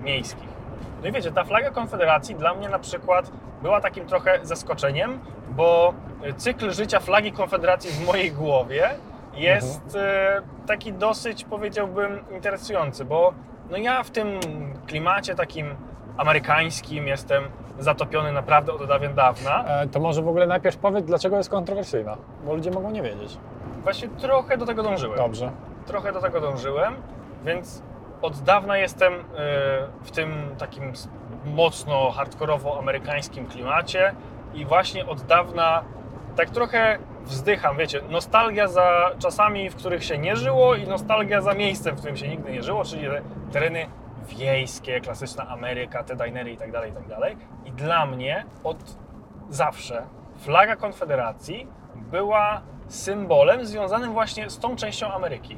miejskich. 0.04 0.54
No 1.02 1.10
i 1.10 1.12
wiecie, 1.12 1.32
ta 1.32 1.44
flaga 1.44 1.72
Konfederacji 1.72 2.36
dla 2.36 2.54
mnie 2.54 2.70
na 2.70 2.80
przykład 2.80 3.32
była 3.62 3.82
takim 3.82 4.06
trochę 4.06 4.40
zaskoczeniem, 4.44 5.20
bo 5.50 5.94
cykl 6.38 6.72
życia 6.72 7.00
flagi 7.00 7.32
Konfederacji 7.32 7.92
w 7.92 8.06
mojej 8.08 8.32
głowie 8.32 8.90
jest 9.36 9.96
e, 9.96 10.42
taki 10.68 10.94
dosyć, 10.94 11.44
powiedziałbym, 11.44 12.20
interesujący, 12.32 13.06
bo 13.06 13.34
no 13.70 13.78
ja 13.78 14.04
w 14.04 14.10
tym 14.10 14.40
klimacie 14.88 15.36
takim 15.36 15.76
amerykańskim 16.18 17.08
jestem 17.08 17.44
zatopiony 17.80 18.32
naprawdę 18.32 18.74
od 18.74 18.88
dawien 18.88 19.14
dawna. 19.14 19.66
E, 19.66 19.88
to 19.88 20.00
może 20.00 20.22
w 20.22 20.28
ogóle 20.28 20.48
najpierw 20.48 20.78
powiedz, 20.78 21.06
dlaczego 21.06 21.38
jest 21.38 21.50
kontrowersyjna, 21.50 22.18
bo 22.46 22.54
ludzie 22.54 22.72
mogą 22.72 22.92
nie 22.92 23.02
wiedzieć. 23.02 23.38
Właśnie 23.84 24.08
trochę 24.10 24.58
do 24.58 24.66
tego 24.66 24.84
dążyłem. 24.84 25.18
Dobrze. 25.18 25.52
Trochę 25.84 26.14
do 26.14 26.22
tego 26.22 26.42
dążyłem, 26.42 26.96
więc 27.46 27.84
od 28.22 28.40
dawna 28.40 28.78
jestem 28.78 29.14
e, 29.14 29.20
w 30.04 30.12
tym 30.12 30.56
takim 30.58 30.94
mocno 31.46 32.12
hardkorowo 32.12 32.80
amerykańskim 32.80 33.46
klimacie 33.46 34.16
i 34.54 34.66
właśnie 34.66 35.06
od 35.06 35.22
dawna 35.22 35.84
tak 36.36 36.50
trochę 36.50 36.98
wzdycham, 37.26 37.78
wiecie, 37.78 38.02
nostalgia 38.10 38.68
za 38.68 39.12
czasami, 39.20 39.70
w 39.70 39.76
których 39.76 40.04
się 40.04 40.18
nie 40.18 40.36
żyło 40.36 40.76
i 40.76 40.88
nostalgia 40.88 41.42
za 41.42 41.54
miejscem, 41.54 41.96
w 41.96 41.98
którym 41.98 42.18
się 42.18 42.28
nigdy 42.28 42.52
nie 42.52 42.64
żyło, 42.64 42.84
czyli 42.84 43.08
te 43.08 43.22
tereny 43.52 43.86
wiejskie, 44.28 45.02
klasyczna 45.02 45.48
Ameryka, 45.48 46.04
te 46.04 46.16
dinery 46.16 46.52
i 46.52 46.58
tak 46.58 46.72
dalej, 46.72 46.92
i 46.92 46.94
tak 46.94 47.08
dalej. 47.08 47.38
I 47.66 47.72
dla 47.72 48.06
mnie 48.06 48.46
od 48.64 48.78
zawsze 49.50 50.04
flaga 50.38 50.76
Konfederacji 50.76 51.68
była 51.96 52.62
symbolem 52.88 53.66
związanym 53.66 54.14
właśnie 54.14 54.50
z 54.50 54.60
tą 54.60 54.76
częścią 54.76 55.08
Ameryki. 55.08 55.58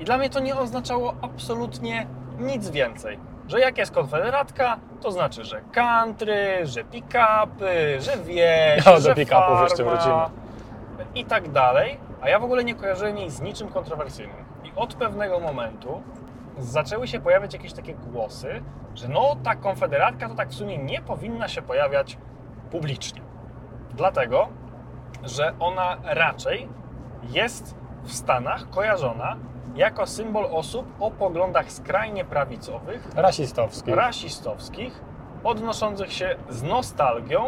I 0.00 0.04
dla 0.04 0.18
mnie 0.18 0.30
to 0.30 0.40
nie 0.40 0.56
oznaczało 0.56 1.14
absolutnie 1.22 2.06
nic 2.38 2.70
więcej. 2.70 3.18
Że 3.48 3.60
jak 3.60 3.78
jest 3.78 3.92
konfederatka, 3.92 4.76
to 5.00 5.10
znaczy, 5.12 5.44
że 5.44 5.60
country, 5.72 6.66
że 6.66 6.84
pick-upy, 6.84 8.00
że 8.00 8.16
wieś, 8.24 8.86
No, 8.86 8.92
do 8.92 9.00
że 9.00 9.14
pick-upów 9.14 9.62
jeszcze 9.62 9.84
wrócimy. 9.84 10.14
i 11.14 11.24
tak 11.24 11.50
dalej. 11.50 12.00
A 12.20 12.28
ja 12.28 12.38
w 12.38 12.44
ogóle 12.44 12.64
nie 12.64 12.74
kojarzyłem 12.74 13.18
jej 13.18 13.30
z 13.30 13.40
niczym 13.40 13.68
kontrowersyjnym. 13.68 14.36
I 14.64 14.72
od 14.76 14.94
pewnego 14.94 15.40
momentu 15.40 16.02
zaczęły 16.58 17.08
się 17.08 17.20
pojawiać 17.20 17.52
jakieś 17.54 17.72
takie 17.72 17.94
głosy, 17.94 18.62
że 18.94 19.08
no 19.08 19.36
ta 19.44 19.54
konfederatka 19.56 20.28
to 20.28 20.34
tak 20.34 20.48
w 20.48 20.54
sumie 20.54 20.78
nie 20.78 21.00
powinna 21.02 21.48
się 21.48 21.62
pojawiać 21.62 22.18
publicznie. 22.70 23.20
Dlatego, 23.94 24.48
że 25.24 25.52
ona 25.60 25.96
raczej 26.04 26.68
jest 27.30 27.74
w 28.04 28.12
Stanach 28.12 28.70
kojarzona 28.70 29.36
jako 29.78 30.06
symbol 30.06 30.46
osób 30.50 30.86
o 31.00 31.10
poglądach 31.10 31.72
skrajnie 31.72 32.24
prawicowych, 32.24 33.08
Rasistowski. 33.14 33.94
rasistowskich, 33.94 35.00
odnoszących 35.44 36.12
się 36.12 36.36
z 36.48 36.62
nostalgią 36.62 37.44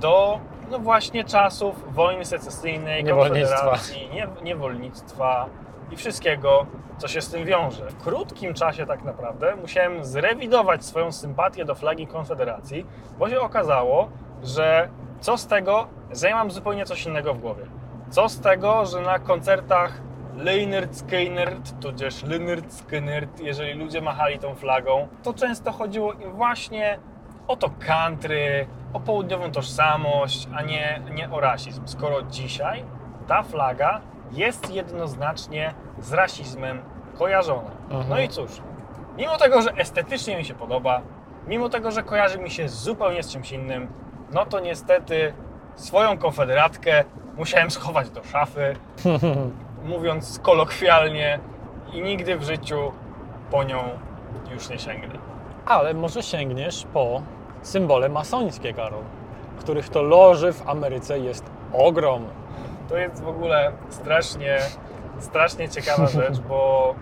do 0.00 0.40
no 0.70 0.78
właśnie 0.78 1.24
czasów 1.24 1.94
wojny 1.94 2.24
secesyjnej, 2.24 3.04
Niewolnictwa. 3.04 3.56
konfederacji, 3.56 4.08
nie, 4.12 4.28
niewolnictwa 4.42 5.46
i 5.90 5.96
wszystkiego, 5.96 6.66
co 6.98 7.08
się 7.08 7.20
z 7.22 7.30
tym 7.30 7.44
wiąże. 7.44 7.86
W 7.90 8.02
krótkim 8.04 8.54
czasie 8.54 8.86
tak 8.86 9.04
naprawdę 9.04 9.56
musiałem 9.56 10.04
zrewidować 10.04 10.84
swoją 10.84 11.12
sympatię 11.12 11.64
do 11.64 11.74
flagi 11.74 12.06
Konfederacji, 12.06 12.86
bo 13.18 13.28
się 13.30 13.40
okazało, 13.40 14.08
że 14.42 14.88
co 15.20 15.38
z 15.38 15.46
tego, 15.46 15.86
że 16.10 16.28
ja 16.28 16.36
mam 16.36 16.50
zupełnie 16.50 16.84
coś 16.84 17.06
innego 17.06 17.34
w 17.34 17.38
głowie. 17.40 17.64
Co 18.10 18.28
z 18.28 18.40
tego, 18.40 18.86
że 18.86 19.00
na 19.00 19.18
koncertach 19.18 20.00
Leinert 20.36 20.96
Skynert, 20.96 21.80
tudzież 21.80 22.22
Lynyrd 22.22 22.72
Skynert, 22.72 23.40
jeżeli 23.40 23.74
ludzie 23.74 24.00
machali 24.00 24.38
tą 24.38 24.54
flagą, 24.54 25.08
to 25.22 25.34
często 25.34 25.72
chodziło 25.72 26.12
im 26.12 26.32
właśnie 26.32 26.98
o 27.48 27.56
to 27.56 27.70
country, 27.86 28.66
o 28.92 29.00
południową 29.00 29.52
tożsamość, 29.52 30.48
a 30.54 30.62
nie, 30.62 31.02
nie 31.14 31.30
o 31.30 31.40
rasizm. 31.40 31.82
Skoro 31.86 32.22
dzisiaj 32.22 32.84
ta 33.28 33.42
flaga 33.42 34.00
jest 34.32 34.74
jednoznacznie 34.74 35.74
z 36.00 36.12
rasizmem 36.12 36.82
kojarzona. 37.18 37.70
Mhm. 37.90 38.08
No 38.08 38.20
i 38.20 38.28
cóż, 38.28 38.50
mimo 39.16 39.36
tego, 39.36 39.62
że 39.62 39.70
estetycznie 39.70 40.36
mi 40.36 40.44
się 40.44 40.54
podoba, 40.54 41.00
mimo 41.46 41.68
tego, 41.68 41.90
że 41.90 42.02
kojarzy 42.02 42.38
mi 42.38 42.50
się 42.50 42.68
zupełnie 42.68 43.22
z 43.22 43.32
czymś 43.32 43.52
innym, 43.52 43.88
no 44.32 44.46
to 44.46 44.60
niestety 44.60 45.32
swoją 45.74 46.18
konfederatkę 46.18 47.04
musiałem 47.36 47.70
schować 47.70 48.10
do 48.10 48.24
szafy, 48.24 48.76
mówiąc 49.84 50.40
kolokwialnie, 50.42 51.38
i 51.92 52.02
nigdy 52.02 52.36
w 52.36 52.42
życiu 52.42 52.92
po 53.50 53.64
nią 53.64 53.78
już 54.54 54.68
nie 54.68 54.78
sięgnę. 54.78 55.18
Ale 55.66 55.94
może 55.94 56.22
sięgniesz 56.22 56.86
po 56.92 57.22
symbole 57.62 58.08
masońskie, 58.08 58.74
Karol, 58.74 59.02
których 59.58 59.88
to 59.88 60.02
loży 60.02 60.52
w 60.52 60.68
Ameryce 60.68 61.18
jest 61.18 61.44
ogrom. 61.72 62.26
To 62.88 62.96
jest 62.96 63.22
w 63.22 63.28
ogóle 63.28 63.72
strasznie, 63.88 64.58
strasznie 65.18 65.68
ciekawa 65.68 66.06
rzecz, 66.20 66.38
bo 66.38 66.94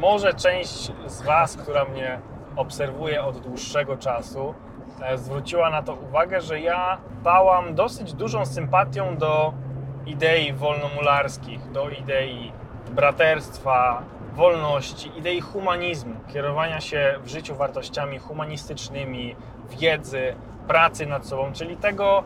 może 0.00 0.34
część 0.34 0.92
z 1.06 1.22
Was, 1.22 1.56
która 1.56 1.84
mnie 1.84 2.18
obserwuje 2.56 3.24
od 3.24 3.38
dłuższego 3.38 3.96
czasu, 3.96 4.54
e, 5.02 5.18
zwróciła 5.18 5.70
na 5.70 5.82
to 5.82 5.94
uwagę, 5.94 6.40
że 6.40 6.60
ja 6.60 6.98
bałam 7.22 7.74
dosyć 7.74 8.12
dużą 8.12 8.46
sympatią 8.46 9.16
do 9.16 9.52
idei 10.06 10.52
wolnomularskich, 10.52 11.72
do 11.72 11.90
idei 11.90 12.52
braterstwa, 12.90 14.02
wolności, 14.34 15.10
idei 15.18 15.40
humanizmu, 15.40 16.14
kierowania 16.32 16.80
się 16.80 17.14
w 17.24 17.28
życiu 17.28 17.54
wartościami 17.54 18.18
humanistycznymi, 18.18 19.36
wiedzy, 19.70 20.34
pracy 20.68 21.06
nad 21.06 21.26
sobą, 21.26 21.52
czyli 21.52 21.76
tego, 21.76 22.22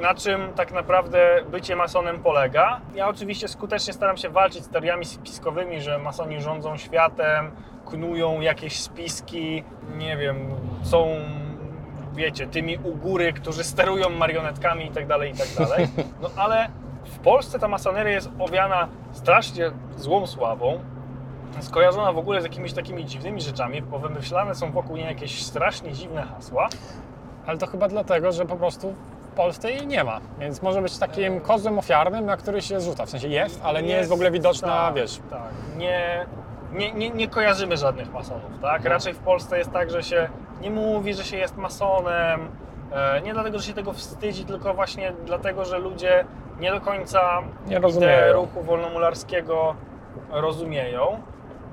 na 0.00 0.14
czym 0.14 0.52
tak 0.52 0.72
naprawdę 0.72 1.44
bycie 1.50 1.76
masonem 1.76 2.18
polega. 2.18 2.80
Ja 2.94 3.08
oczywiście 3.08 3.48
skutecznie 3.48 3.92
staram 3.92 4.16
się 4.16 4.28
walczyć 4.28 4.64
z 4.64 4.68
teoriami 4.68 5.04
spiskowymi, 5.04 5.80
że 5.80 5.98
masoni 5.98 6.40
rządzą 6.40 6.76
światem, 6.76 7.50
knują 7.86 8.40
jakieś 8.40 8.80
spiski, 8.80 9.64
nie 9.96 10.16
wiem, 10.16 10.50
są, 10.82 11.16
wiecie, 12.14 12.46
tymi 12.46 12.78
u 12.78 12.94
góry, 12.94 13.32
którzy 13.32 13.64
sterują 13.64 14.10
marionetkami 14.10 14.86
i 14.86 14.90
tak 14.90 15.06
dalej, 15.06 15.32
i 15.32 15.34
tak. 15.34 15.48
No 16.22 16.30
ale 16.36 16.68
w 17.04 17.18
Polsce 17.18 17.58
ta 17.58 17.68
masoneria 17.68 18.12
jest 18.12 18.30
owiana 18.38 18.88
strasznie 19.12 19.70
złą 19.96 20.26
sławą, 20.26 20.80
skojarzona 21.60 22.12
w 22.12 22.18
ogóle 22.18 22.40
z 22.40 22.44
jakimiś 22.44 22.72
takimi 22.72 23.04
dziwnymi 23.04 23.40
rzeczami, 23.40 23.82
bo 23.82 23.98
wymyślane 23.98 24.54
są 24.54 24.72
wokół 24.72 24.96
niej 24.96 25.06
jakieś 25.06 25.42
strasznie 25.42 25.92
dziwne 25.92 26.22
hasła. 26.22 26.68
Ale 27.46 27.58
to 27.58 27.66
chyba 27.66 27.88
dlatego, 27.88 28.32
że 28.32 28.44
po 28.46 28.56
prostu 28.56 28.94
w 29.32 29.34
Polsce 29.34 29.70
jej 29.70 29.86
nie 29.86 30.04
ma. 30.04 30.20
Więc 30.38 30.62
może 30.62 30.82
być 30.82 30.98
takim 30.98 31.40
kozłem 31.40 31.78
ofiarnym, 31.78 32.26
na 32.26 32.36
który 32.36 32.62
się 32.62 32.80
zrzuca. 32.80 33.06
W 33.06 33.10
sensie 33.10 33.28
jest, 33.28 33.60
ale 33.64 33.82
nie 33.82 33.94
jest 33.94 34.10
w 34.10 34.12
ogóle 34.12 34.30
widoczna, 34.30 34.68
tak, 34.68 34.94
wiesz. 34.94 35.20
Tak, 35.30 35.50
nie, 35.76 36.26
nie, 36.72 36.92
nie, 36.92 37.10
nie 37.10 37.28
kojarzymy 37.28 37.76
żadnych 37.76 38.12
masonów, 38.12 38.58
tak? 38.62 38.84
No. 38.84 38.90
Raczej 38.90 39.14
w 39.14 39.18
Polsce 39.18 39.58
jest 39.58 39.72
tak, 39.72 39.90
że 39.90 40.02
się 40.02 40.28
nie 40.60 40.70
mówi, 40.70 41.14
że 41.14 41.24
się 41.24 41.36
jest 41.36 41.56
masonem, 41.56 42.48
nie 43.24 43.32
dlatego, 43.34 43.58
że 43.58 43.64
się 43.64 43.74
tego 43.74 43.92
wstydzi, 43.92 44.44
tylko 44.44 44.74
właśnie 44.74 45.12
dlatego, 45.26 45.64
że 45.64 45.78
ludzie 45.78 46.24
nie 46.60 46.70
do 46.70 46.80
końca 46.80 47.42
Nie 47.66 47.76
ideę 47.76 48.32
ruchu 48.32 48.62
wolnomularskiego 48.62 49.74
rozumieją, 50.30 51.20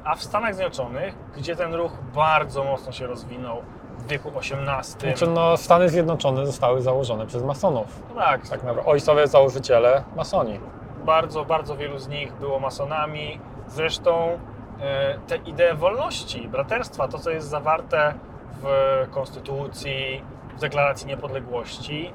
a 0.04 0.16
w 0.16 0.24
Stanach 0.24 0.56
Zjednoczonych, 0.56 1.16
gdzie 1.38 1.56
ten 1.56 1.74
ruch 1.74 1.92
bardzo 2.16 2.64
mocno 2.64 2.92
się 2.92 3.08
rozwinął 3.08 3.58
w 3.98 4.08
wieku 4.08 4.32
XVIII, 4.38 5.12
Znaczy, 5.16 5.28
no, 5.28 5.58
Stany 5.58 5.90
Zjednoczone 5.90 6.46
zostały 6.46 6.82
założone 6.82 7.28
przez 7.28 7.44
masonów. 7.44 8.04
no 8.10 8.16
tak, 8.22 8.42
Tak 8.50 8.64
naprawdę. 8.64 8.92
Ojcowie 8.92 9.28
założyciele 9.28 10.04
masoni. 10.16 10.60
bardzo, 11.06 11.46
bardzo 11.46 11.78
wielu 11.78 12.00
z 12.00 12.08
nich 12.08 12.34
było 12.34 12.60
masonami. 12.60 13.40
Zresztą 13.68 14.40
e, 14.82 15.18
te 15.28 15.36
idee 15.36 15.74
wolności, 15.76 16.48
braterstwa, 16.48 17.08
to 17.08 17.20
co 17.20 17.30
jest 17.30 17.48
zawarte 17.48 18.14
w 18.62 18.68
Konstytucji, 19.12 20.22
Deklaracji 20.60 21.08
Niepodległości, 21.08 22.14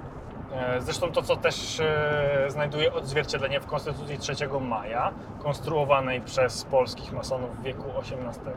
e, 0.52 0.80
zresztą 0.80 1.12
to 1.12 1.22
co 1.22 1.36
też 1.36 1.80
e, 1.80 2.44
znajduje 2.48 2.92
odzwierciedlenie 2.92 3.60
w 3.60 3.66
Konstytucji 3.66 4.18
3 4.18 4.34
maja, 4.60 5.12
konstruowanej 5.42 6.20
przez 6.20 6.64
polskich 6.64 7.12
masonów 7.12 7.58
w 7.58 7.62
wieku 7.62 7.84
XVIII, 7.98 8.54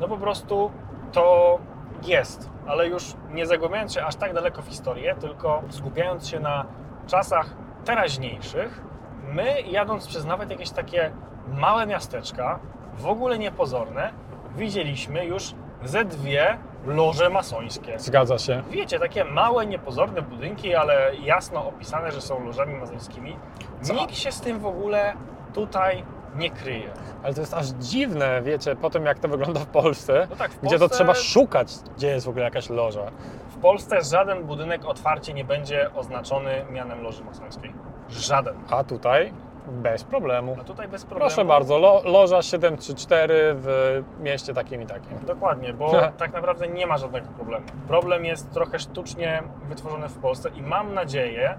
no 0.00 0.08
po 0.08 0.16
prostu 0.16 0.70
to 1.12 1.58
jest, 2.02 2.50
ale 2.66 2.88
już 2.88 3.14
nie 3.30 3.46
zagłębiając 3.46 3.94
się 3.94 4.04
aż 4.04 4.16
tak 4.16 4.34
daleko 4.34 4.62
w 4.62 4.66
historię, 4.66 5.14
tylko 5.20 5.62
skupiając 5.70 6.28
się 6.28 6.40
na 6.40 6.66
czasach 7.06 7.46
teraźniejszych, 7.84 8.82
my 9.22 9.60
jadąc 9.60 10.06
przez 10.06 10.24
nawet 10.24 10.50
jakieś 10.50 10.70
takie 10.70 11.12
małe 11.48 11.86
miasteczka, 11.86 12.58
w 12.94 13.06
ogóle 13.06 13.38
niepozorne, 13.38 14.12
widzieliśmy 14.56 15.26
już 15.26 15.54
ze 15.84 16.04
dwie 16.04 16.58
loże 16.86 17.30
masońskie. 17.30 17.98
Zgadza 17.98 18.38
się. 18.38 18.62
Wiecie, 18.70 18.98
takie 18.98 19.24
małe, 19.24 19.66
niepozorne 19.66 20.22
budynki, 20.22 20.74
ale 20.74 21.12
jasno 21.24 21.66
opisane, 21.68 22.12
że 22.12 22.20
są 22.20 22.44
lożami 22.46 22.74
masońskimi. 22.74 23.36
Co? 23.82 23.94
Nikt 23.94 24.14
się 24.16 24.32
z 24.32 24.40
tym 24.40 24.58
w 24.60 24.66
ogóle 24.66 25.12
tutaj 25.54 26.04
nie 26.36 26.50
kryje. 26.50 26.90
Ale 27.22 27.34
to 27.34 27.40
jest 27.40 27.54
aż 27.54 27.66
dziwne, 27.66 28.42
wiecie, 28.42 28.76
po 28.76 28.90
tym 28.90 29.06
jak 29.06 29.18
to 29.18 29.28
wygląda 29.28 29.60
w 29.60 29.66
Polsce, 29.66 30.26
No 30.30 30.36
tak, 30.36 30.50
w 30.50 30.60
gdzie 30.60 30.78
to 30.78 30.78
Polsce- 30.88 30.96
trzeba 30.96 31.14
szukać, 31.14 31.72
gdzie 31.96 32.06
jest 32.08 32.26
w 32.26 32.28
ogóle 32.28 32.44
jakaś 32.44 32.70
loża. 32.70 33.02
W 33.50 33.56
Polsce 33.56 34.02
żaden 34.02 34.44
budynek 34.44 34.84
otwarcie 34.84 35.32
nie 35.34 35.44
będzie 35.44 35.94
oznaczony 35.94 36.64
mianem 36.70 37.02
loży 37.02 37.24
masońskiej. 37.24 37.72
Żaden. 38.10 38.54
A 38.70 38.84
tutaj 38.84 39.32
bez 39.68 40.04
problemu. 40.04 40.56
A 40.60 40.64
tutaj 40.64 40.88
bez 40.88 41.04
problemu. 41.04 41.28
Proszę 41.30 41.44
bardzo, 41.44 41.78
lo, 41.78 42.02
loża 42.04 42.42
734 42.42 43.54
w 43.54 44.02
mieście 44.20 44.54
takim 44.54 44.82
i 44.82 44.86
takim. 44.86 45.18
Dokładnie, 45.26 45.74
bo 45.74 45.92
tak 46.18 46.32
naprawdę 46.32 46.68
nie 46.68 46.86
ma 46.86 46.98
żadnego 46.98 47.26
problemu. 47.28 47.66
Problem 47.88 48.24
jest 48.24 48.50
trochę 48.52 48.78
sztucznie 48.78 49.42
wytworzony 49.68 50.08
w 50.08 50.18
Polsce 50.18 50.48
i 50.48 50.62
mam 50.62 50.94
nadzieję, 50.94 51.58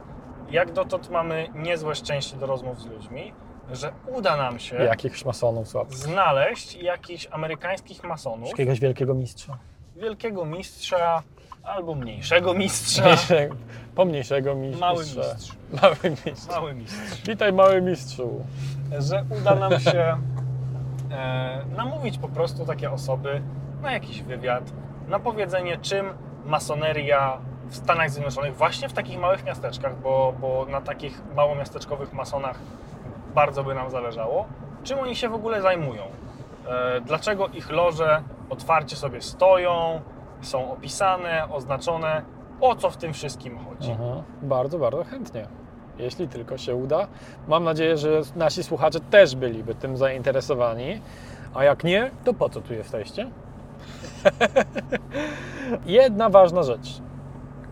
jak 0.52 0.72
dotąd 0.72 1.10
mamy 1.10 1.48
niezłe 1.56 1.96
szczęście 1.96 2.38
do 2.38 2.46
rozmów 2.46 2.82
z 2.82 2.86
ludźmi, 2.86 3.34
że 3.72 3.92
uda 4.08 4.38
nam 4.38 4.60
się 4.60 4.76
Jakichś 4.76 5.26
masonów 5.26 5.68
słabych. 5.68 5.94
znaleźć 5.98 6.76
jakichś 6.76 7.28
amerykańskich 7.32 8.04
masonów, 8.04 8.50
Jakiegoś 8.50 8.80
wielkiego 8.80 9.14
mistrza. 9.16 9.58
wielkiego 9.96 10.46
mistrza 10.46 11.24
albo 11.64 11.96
mniejszego 11.96 12.54
mistrza, 12.54 13.04
Mniejszego, 13.04 13.56
pomniejszego 13.96 14.56
mistrza. 14.56 14.86
mały 14.86 15.00
mistrz, 15.04 15.52
Mały 15.82 15.96
mistrz. 16.26 16.48
mały 16.50 16.74
mistrz, 16.74 17.22
Witaj 17.28 17.54
mały 17.54 17.82
mistrzu. 17.82 18.46
że 19.00 19.24
uda 19.42 19.56
nam 19.56 19.80
się 19.80 20.18
e, 21.12 21.66
namówić 21.76 22.18
po 22.18 22.28
prostu 22.28 22.66
takie 22.66 22.92
osoby 22.92 23.42
na 23.82 23.92
jakiś 23.92 24.22
wywiad, 24.22 24.64
na 25.08 25.20
powiedzenie, 25.20 25.78
czym 25.78 26.06
masoneria 26.46 27.38
w 27.70 27.76
Stanach 27.76 28.10
Zjednoczonych, 28.10 28.56
właśnie 28.58 28.90
w 28.90 28.94
takich 28.94 29.20
małych 29.20 29.44
miasteczkach, 29.46 30.00
bo, 30.02 30.34
bo 30.42 30.66
na 30.70 30.82
takich 30.82 31.22
małomiasteczkowych 31.36 32.14
masonach 32.14 32.60
bardzo 33.36 33.64
by 33.64 33.76
nam 33.76 33.90
zależało, 33.92 34.46
czym 34.84 35.00
oni 35.00 35.16
się 35.16 35.30
w 35.30 35.34
ogóle 35.34 35.62
zajmują. 35.62 36.04
E, 36.70 37.02
dlaczego 37.02 37.48
ich 37.48 37.72
loże 37.72 38.24
otwarcie 38.50 38.96
sobie 38.96 39.22
stoją, 39.22 40.02
są 40.44 40.72
opisane, 40.72 41.48
oznaczone, 41.52 42.22
o 42.62 42.76
co 42.76 42.90
w 42.90 42.98
tym 42.98 43.14
wszystkim 43.14 43.58
chodzi. 43.58 43.92
Aha, 43.92 44.24
bardzo, 44.42 44.80
bardzo 44.80 45.04
chętnie. 45.04 45.48
Jeśli 45.98 46.28
tylko 46.28 46.58
się 46.58 46.76
uda. 46.76 47.08
Mam 47.48 47.64
nadzieję, 47.64 47.98
że 47.98 48.22
nasi 48.36 48.64
słuchacze 48.64 49.00
też 49.00 49.36
byliby 49.36 49.76
tym 49.76 49.98
zainteresowani. 49.98 51.02
A 51.54 51.64
jak 51.64 51.84
nie, 51.84 52.12
to 52.24 52.34
po 52.34 52.50
co 52.50 52.62
tu 52.62 52.74
jesteście? 52.74 53.30
Jedna 55.86 56.30
ważna 56.30 56.64
rzecz, 56.64 57.02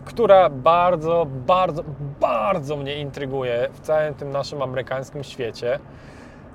która 0.04 0.50
bardzo, 0.50 1.26
bardzo, 1.46 1.84
bardzo 2.20 2.76
mnie 2.76 2.96
intryguje 2.96 3.68
w 3.72 3.80
całym 3.80 4.14
tym 4.14 4.30
naszym 4.30 4.62
amerykańskim 4.62 5.24
świecie. 5.24 5.78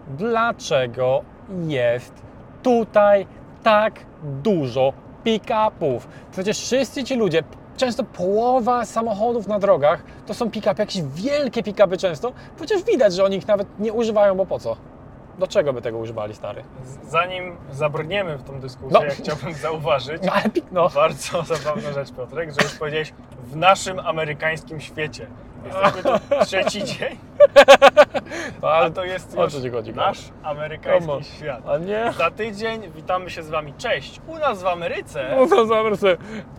Dlaczego 0.07 1.21
jest 1.67 2.13
tutaj 2.63 3.27
tak 3.63 3.99
dużo 4.23 4.93
pick-upów? 5.27 6.07
Przecież 6.31 6.59
wszyscy 6.59 7.03
ci 7.03 7.15
ludzie, 7.15 7.43
często 7.77 8.03
połowa 8.03 8.85
samochodów 8.85 9.47
na 9.47 9.59
drogach 9.59 10.03
to 10.25 10.33
są 10.33 10.49
pick-upy, 10.49 10.79
jakieś 10.79 11.01
wielkie 11.01 11.63
pick-upy 11.63 11.97
często. 11.97 12.33
Przecież 12.55 12.83
widać, 12.83 13.13
że 13.13 13.23
oni 13.23 13.37
ich 13.37 13.47
nawet 13.47 13.79
nie 13.79 13.93
używają, 13.93 14.35
bo 14.35 14.45
po 14.45 14.59
co? 14.59 14.75
Do 15.37 15.47
czego 15.47 15.73
by 15.73 15.81
tego 15.81 15.97
używali, 15.97 16.35
stary? 16.35 16.63
Zanim 17.03 17.55
zabrniemy 17.71 18.37
w 18.37 18.43
tą 18.43 18.59
dyskusję, 18.59 18.99
No. 18.99 19.05
ja 19.05 19.11
chciałbym 19.11 19.53
zauważyć 19.67 20.23
No 20.23 20.31
ale 20.31 20.43
pik- 20.43 20.63
no. 20.71 20.89
bardzo 20.89 21.43
zabawną 21.55 21.91
rzecz, 21.93 22.11
Piotrek, 22.11 22.49
że 22.49 22.63
już 22.63 22.75
powiedziałeś 22.75 23.13
w 23.43 23.55
naszym 23.55 23.99
amerykańskim 23.99 24.79
świecie. 24.79 25.27
Jesteśmy 25.65 26.03
tu 26.03 26.09
trzeci 26.45 26.83
dzień, 26.83 27.17
no 28.61 28.67
a 28.67 28.71
ale 28.71 28.91
to 28.91 29.03
jest 29.05 29.37
o 29.37 29.43
już 29.43 29.53
co 29.53 29.71
chodzi, 29.71 29.93
nasz 29.93 30.19
amerykański 30.43 31.23
świat. 31.23 31.69
A 31.69 31.77
nie? 31.77 32.13
Za 32.17 32.31
tydzień 32.31 32.91
witamy 32.91 33.29
się 33.29 33.43
z 33.43 33.49
Wami. 33.49 33.73
Cześć! 33.77 34.21
U 34.27 34.37
nas 34.37 34.63
w 34.63 34.67
Ameryce 34.67 35.35
No 35.39 35.47
to 35.47 35.65
zapraszam. 35.65 36.09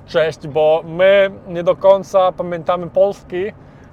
Cześć, 0.06 0.48
bo 0.48 0.82
my 0.86 1.30
nie 1.48 1.62
do 1.62 1.76
końca 1.76 2.32
pamiętamy 2.32 2.90
polski, 2.90 3.52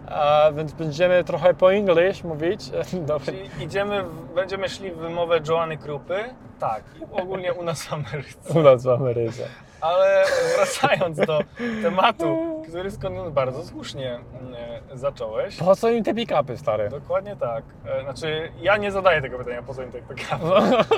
a 0.10 0.52
więc 0.52 0.74
będziemy 0.74 1.24
trochę 1.24 1.54
po 1.54 1.74
English 1.74 2.24
mówić. 2.24 2.72
Czyli 3.26 3.50
idziemy, 3.60 4.04
w, 4.04 4.34
będziemy 4.34 4.70
szli 4.70 4.92
w 4.92 4.98
wymowę 4.98 5.40
Joanny 5.50 5.78
Krupy. 5.78 6.24
Tak, 6.60 6.84
ogólnie 7.12 7.54
u 7.54 7.64
nas 7.64 7.84
w 7.84 7.94
Ameryce. 7.94 8.60
U 8.60 8.64
nas 8.64 8.84
w 8.84 8.90
Ameryce. 8.90 9.44
Ale 9.82 10.24
wracając 10.56 11.18
do 11.18 11.40
tematu, 11.82 12.64
który 12.70 12.92
skąd 12.92 13.30
bardzo 13.30 13.64
słusznie 13.64 14.16
mm, 14.16 14.56
zacząłeś. 14.94 15.58
Po 15.58 15.76
co 15.76 15.90
im 15.90 16.04
te 16.04 16.14
pick-upy, 16.14 16.58
stary? 16.58 16.90
Dokładnie 16.90 17.36
tak. 17.36 17.64
E, 17.86 18.04
Znaczy, 18.04 18.52
ja 18.62 18.78
nie 18.78 18.92
zadaję 18.92 19.22
tego 19.22 19.38
pytania, 19.38 19.64
po 19.64 19.74
co 19.74 19.84
im 19.84 19.92
tak 19.92 20.04
PKP. 20.04 20.44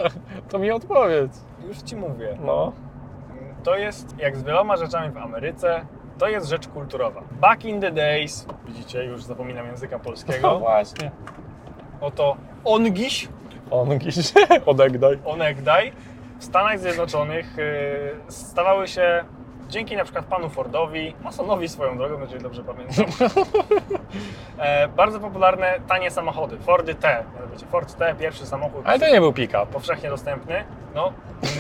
To 0.49 0.59
mi 0.59 0.71
odpowiedz. 0.71 1.45
Już 1.67 1.77
Ci 1.77 1.95
mówię. 1.95 2.37
No. 2.45 2.71
To 3.63 3.75
jest, 3.75 4.19
jak 4.19 4.37
z 4.37 4.43
wieloma 4.43 4.77
rzeczami 4.77 5.11
w 5.13 5.17
Ameryce, 5.17 5.85
to 6.19 6.27
jest 6.27 6.47
rzecz 6.49 6.67
kulturowa. 6.67 7.21
Back 7.31 7.65
in 7.65 7.81
the 7.81 7.91
days, 7.91 8.47
widzicie, 8.67 9.03
już 9.05 9.23
zapominam 9.23 9.65
języka 9.67 9.97
No 9.97 10.03
polskiego, 10.03 10.59
właśnie. 10.59 11.11
oto 12.01 12.37
ongiś, 12.65 13.27
On 13.71 13.89
jakiś 13.91 14.15
odegdaj. 14.65 15.19
onegdaj, 15.25 15.91
w 16.39 16.45
Stanach 16.45 16.79
Zjednoczonych 16.79 17.59
y, 17.59 18.31
stawały 18.31 18.87
się 18.87 19.23
dzięki 19.69 19.95
na 19.97 20.03
przykład 20.03 20.25
panu 20.25 20.49
Fordowi, 20.49 21.15
masonowi 21.23 21.67
swoją 21.69 21.97
drogą, 21.97 22.19
jeżeli 22.21 22.43
dobrze 22.43 22.63
pamiętam, 22.63 23.05
e, 24.59 24.87
bardzo 24.87 25.19
popularne 25.19 25.73
tanie 25.87 26.11
samochody, 26.11 26.57
Fordy 26.57 26.95
T. 26.95 27.23
Wiecie, 27.53 27.65
Ford 27.65 27.95
T, 27.97 28.15
pierwszy 28.19 28.45
samochód 28.45 28.81
Ale 28.85 28.99
to 28.99 29.07
nie 29.07 29.19
był 29.19 29.33
pick-up. 29.33 29.65
powszechnie 29.73 30.09
dostępny, 30.09 30.63
no 30.95 31.13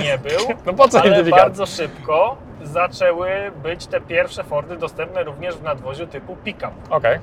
nie 0.03 0.17
był, 0.17 0.55
No 0.65 0.73
po 0.73 0.87
co 0.87 1.01
ale 1.01 1.23
bardzo 1.23 1.65
szybko 1.65 2.35
zaczęły 2.61 3.29
być 3.63 3.87
te 3.87 4.01
pierwsze 4.01 4.43
Fordy 4.43 4.77
dostępne 4.77 5.23
również 5.23 5.55
w 5.55 5.63
nadwoziu 5.63 6.07
typu 6.07 6.35
pick-up. 6.35 6.71
Okej. 6.89 7.19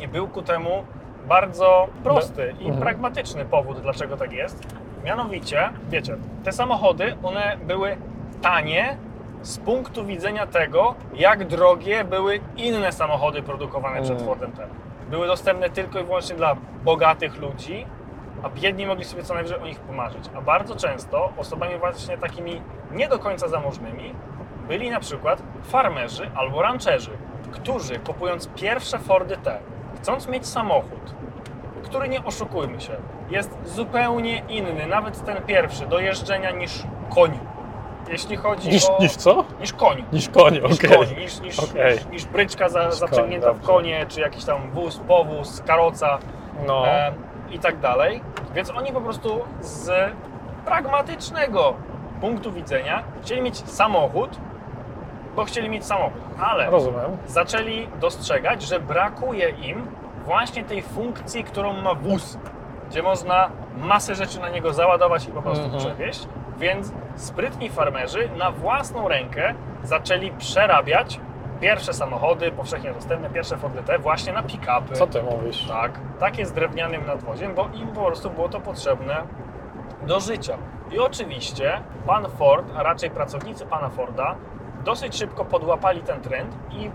I 0.00 0.08
był 0.08 0.28
ku 0.28 0.42
temu 0.42 0.84
bardzo 1.28 1.86
prosty 2.02 2.54
i 2.60 2.64
Mhm. 2.64 2.78
pragmatyczny 2.82 3.44
powód, 3.44 3.80
dlaczego 3.80 4.16
tak 4.16 4.32
jest. 4.32 4.66
Mianowicie, 5.04 5.70
wiecie, 5.90 6.16
te 6.44 6.52
samochody, 6.52 7.16
one 7.22 7.56
były 7.66 7.96
tanie 8.42 8.96
z 9.42 9.58
punktu 9.58 10.04
widzenia 10.04 10.46
tego, 10.46 10.94
jak 11.14 11.46
drogie 11.46 12.04
były 12.04 12.40
inne 12.56 12.92
samochody 12.92 13.42
produkowane 13.42 14.02
przed 14.02 14.14
Mm. 14.14 14.26
Fordem 14.26 14.52
T. 14.52 14.66
Były 15.10 15.26
dostępne 15.26 15.70
tylko 15.70 16.00
i 16.00 16.04
wyłącznie 16.04 16.36
dla 16.36 16.56
bogatych 16.84 17.36
ludzi, 17.36 17.86
a 18.42 18.48
biedni 18.48 18.86
mogli 18.86 19.04
sobie 19.04 19.22
co 19.22 19.34
najwyżej 19.34 19.58
o 19.58 19.66
nich 19.66 19.80
pomarzyć. 19.80 20.24
A 20.34 20.40
bardzo 20.40 20.76
często 20.76 21.32
osobami 21.36 21.78
właśnie 21.78 22.18
takimi 22.18 22.62
nie 22.92 23.08
do 23.08 23.18
końca 23.18 23.48
zamożnymi 23.48 24.14
byli 24.68 24.90
na 24.90 25.00
przykład 25.00 25.42
farmerzy 25.62 26.30
albo 26.34 26.62
rancherzy, 26.62 27.10
którzy 27.50 27.98
kupując 27.98 28.48
pierwsze 28.48 28.98
Fordy 28.98 29.36
T, 29.36 29.58
chcąc 29.96 30.28
mieć 30.28 30.46
samochód, 30.46 31.14
który 31.82 32.08
nie 32.08 32.24
oszukujmy 32.24 32.80
się, 32.80 32.92
jest 33.30 33.58
zupełnie 33.64 34.42
inny, 34.48 34.86
nawet 34.86 35.24
ten 35.24 35.42
pierwszy, 35.42 35.86
do 35.86 35.98
jeżdżenia 35.98 36.50
niż 36.50 36.82
koń. 37.14 37.38
Jeśli 38.10 38.36
chodzi 38.36 38.68
Niż, 38.68 38.84
o... 38.84 38.96
niż 39.00 39.16
co? 39.16 39.44
Niż 39.60 39.72
koń. 39.72 40.04
Niż 40.12 40.28
Niż 40.28 40.28
okej. 40.28 40.90
koń, 40.90 41.06
niż, 41.18 41.40
niż, 41.40 41.58
Okej. 41.58 41.94
niż, 41.94 42.06
niż 42.06 42.24
bryczka 42.24 42.68
za, 42.68 42.86
Niż 42.86 42.94
zaciągnięta 42.94 43.46
koń, 43.48 43.56
w 43.58 43.62
konie, 43.62 44.06
czy 44.08 44.20
jakiś 44.20 44.44
tam 44.44 44.70
wóz, 44.70 45.00
powóz, 45.08 45.62
karoca 45.66 46.18
No. 46.66 46.86
e, 46.88 47.12
i 47.50 47.58
tak 47.58 47.78
dalej. 47.80 48.20
Więc 48.54 48.70
oni 48.70 48.92
po 48.92 49.00
prostu 49.00 49.40
z 49.60 49.90
pragmatycznego 50.64 51.74
punktu 52.20 52.52
widzenia 52.52 53.02
chcieli 53.22 53.42
mieć 53.42 53.58
samochód, 53.70 54.30
bo 55.36 55.44
chcieli 55.44 55.68
mieć 55.68 55.84
samochód. 55.86 56.20
Ale 56.40 56.70
Rozumiem. 56.70 57.16
zaczęli 57.26 57.88
dostrzegać, 58.00 58.62
że 58.62 58.80
brakuje 58.80 59.48
im 59.48 59.86
właśnie 60.24 60.64
tej 60.64 60.82
funkcji, 60.82 61.44
którą 61.44 61.72
ma 61.72 61.94
wóz, 61.94 62.38
gdzie 62.90 63.02
można 63.02 63.50
masę 63.76 64.14
rzeczy 64.14 64.40
na 64.40 64.48
niego 64.48 64.72
załadować 64.72 65.24
i 65.28 65.30
po 65.32 65.42
prostu 65.42 65.64
Mhm. 65.64 65.82
przewieźć. 65.84 66.28
Więc 66.58 66.92
sprytni 67.18 67.70
farmerzy 67.70 68.28
na 68.36 68.50
własną 68.50 69.08
rękę 69.08 69.54
zaczęli 69.82 70.30
przerabiać 70.30 71.20
pierwsze 71.60 71.92
samochody 71.92 72.52
powszechnie 72.52 72.92
dostępne, 72.92 73.30
pierwsze 73.30 73.56
Fordy 73.56 73.82
T 73.82 73.98
właśnie 73.98 74.32
na 74.32 74.42
pick-upy. 74.42 74.94
Co 74.94 75.06
ty 75.06 75.22
mówisz? 75.22 75.66
Tak, 75.68 76.00
takie 76.18 76.46
z 76.46 76.52
drewnianym 76.52 77.06
nadwoziem, 77.06 77.54
bo 77.54 77.68
im 77.74 77.88
po 77.88 78.04
prostu 78.04 78.30
było 78.30 78.48
to 78.48 78.60
potrzebne 78.60 79.22
do 80.06 80.20
życia. 80.20 80.58
I 80.90 80.98
oczywiście 80.98 81.80
pan 82.06 82.26
Ford, 82.38 82.66
a 82.76 82.82
raczej 82.82 83.10
pracownicy 83.10 83.66
pana 83.66 83.88
Forda, 83.88 84.34
dosyć 84.84 85.16
szybko 85.16 85.44
podłapali 85.44 86.02
ten 86.02 86.20
trend 86.20 86.56
i 86.70 86.90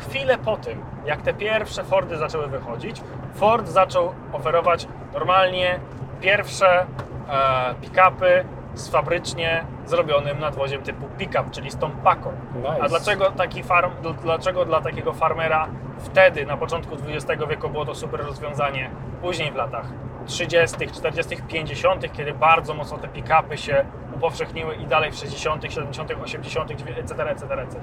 chwilę 0.00 0.38
po 0.38 0.56
tym, 0.56 0.84
jak 1.04 1.22
te 1.22 1.34
pierwsze 1.34 1.84
Fordy 1.84 2.16
zaczęły 2.16 2.46
wychodzić, 2.46 3.02
Ford 3.34 3.68
zaczął 3.68 4.14
oferować 4.32 4.88
normalnie 5.12 5.80
pierwsze 6.20 6.86
e, 7.28 7.74
pick-upy 7.82 8.44
z 8.74 8.88
fabrycznie 8.88 9.64
zrobionym 9.86 10.38
nadwoziem 10.38 10.82
typu 10.82 11.06
pick-up, 11.18 11.44
czyli 11.50 11.70
z 11.70 11.76
tą 11.76 11.90
paką. 11.90 12.32
Nice. 12.56 12.82
A 12.82 12.88
dlaczego 12.88 13.30
taki 13.30 13.62
farm, 13.62 13.90
dl- 14.02 14.14
dlaczego 14.14 14.64
dla 14.64 14.80
takiego 14.80 15.12
farmera 15.12 15.68
wtedy, 15.98 16.46
na 16.46 16.56
początku 16.56 16.94
XX 16.94 17.42
wieku 17.48 17.68
było 17.68 17.84
to 17.84 17.94
super 17.94 18.20
rozwiązanie, 18.26 18.90
później 19.22 19.52
w 19.52 19.54
latach 19.54 19.86
30., 20.26 20.76
40., 20.92 21.36
50., 21.48 22.12
kiedy 22.12 22.32
bardzo 22.34 22.74
mocno 22.74 22.98
te 22.98 23.08
pick-upy 23.08 23.56
się 23.56 23.84
upowszechniły 24.16 24.74
i 24.74 24.86
dalej 24.86 25.10
w 25.10 25.14
60., 25.14 25.62
70., 25.72 26.10
80., 26.22 26.70
etc., 26.70 27.30
etc., 27.30 27.62
etc. 27.62 27.78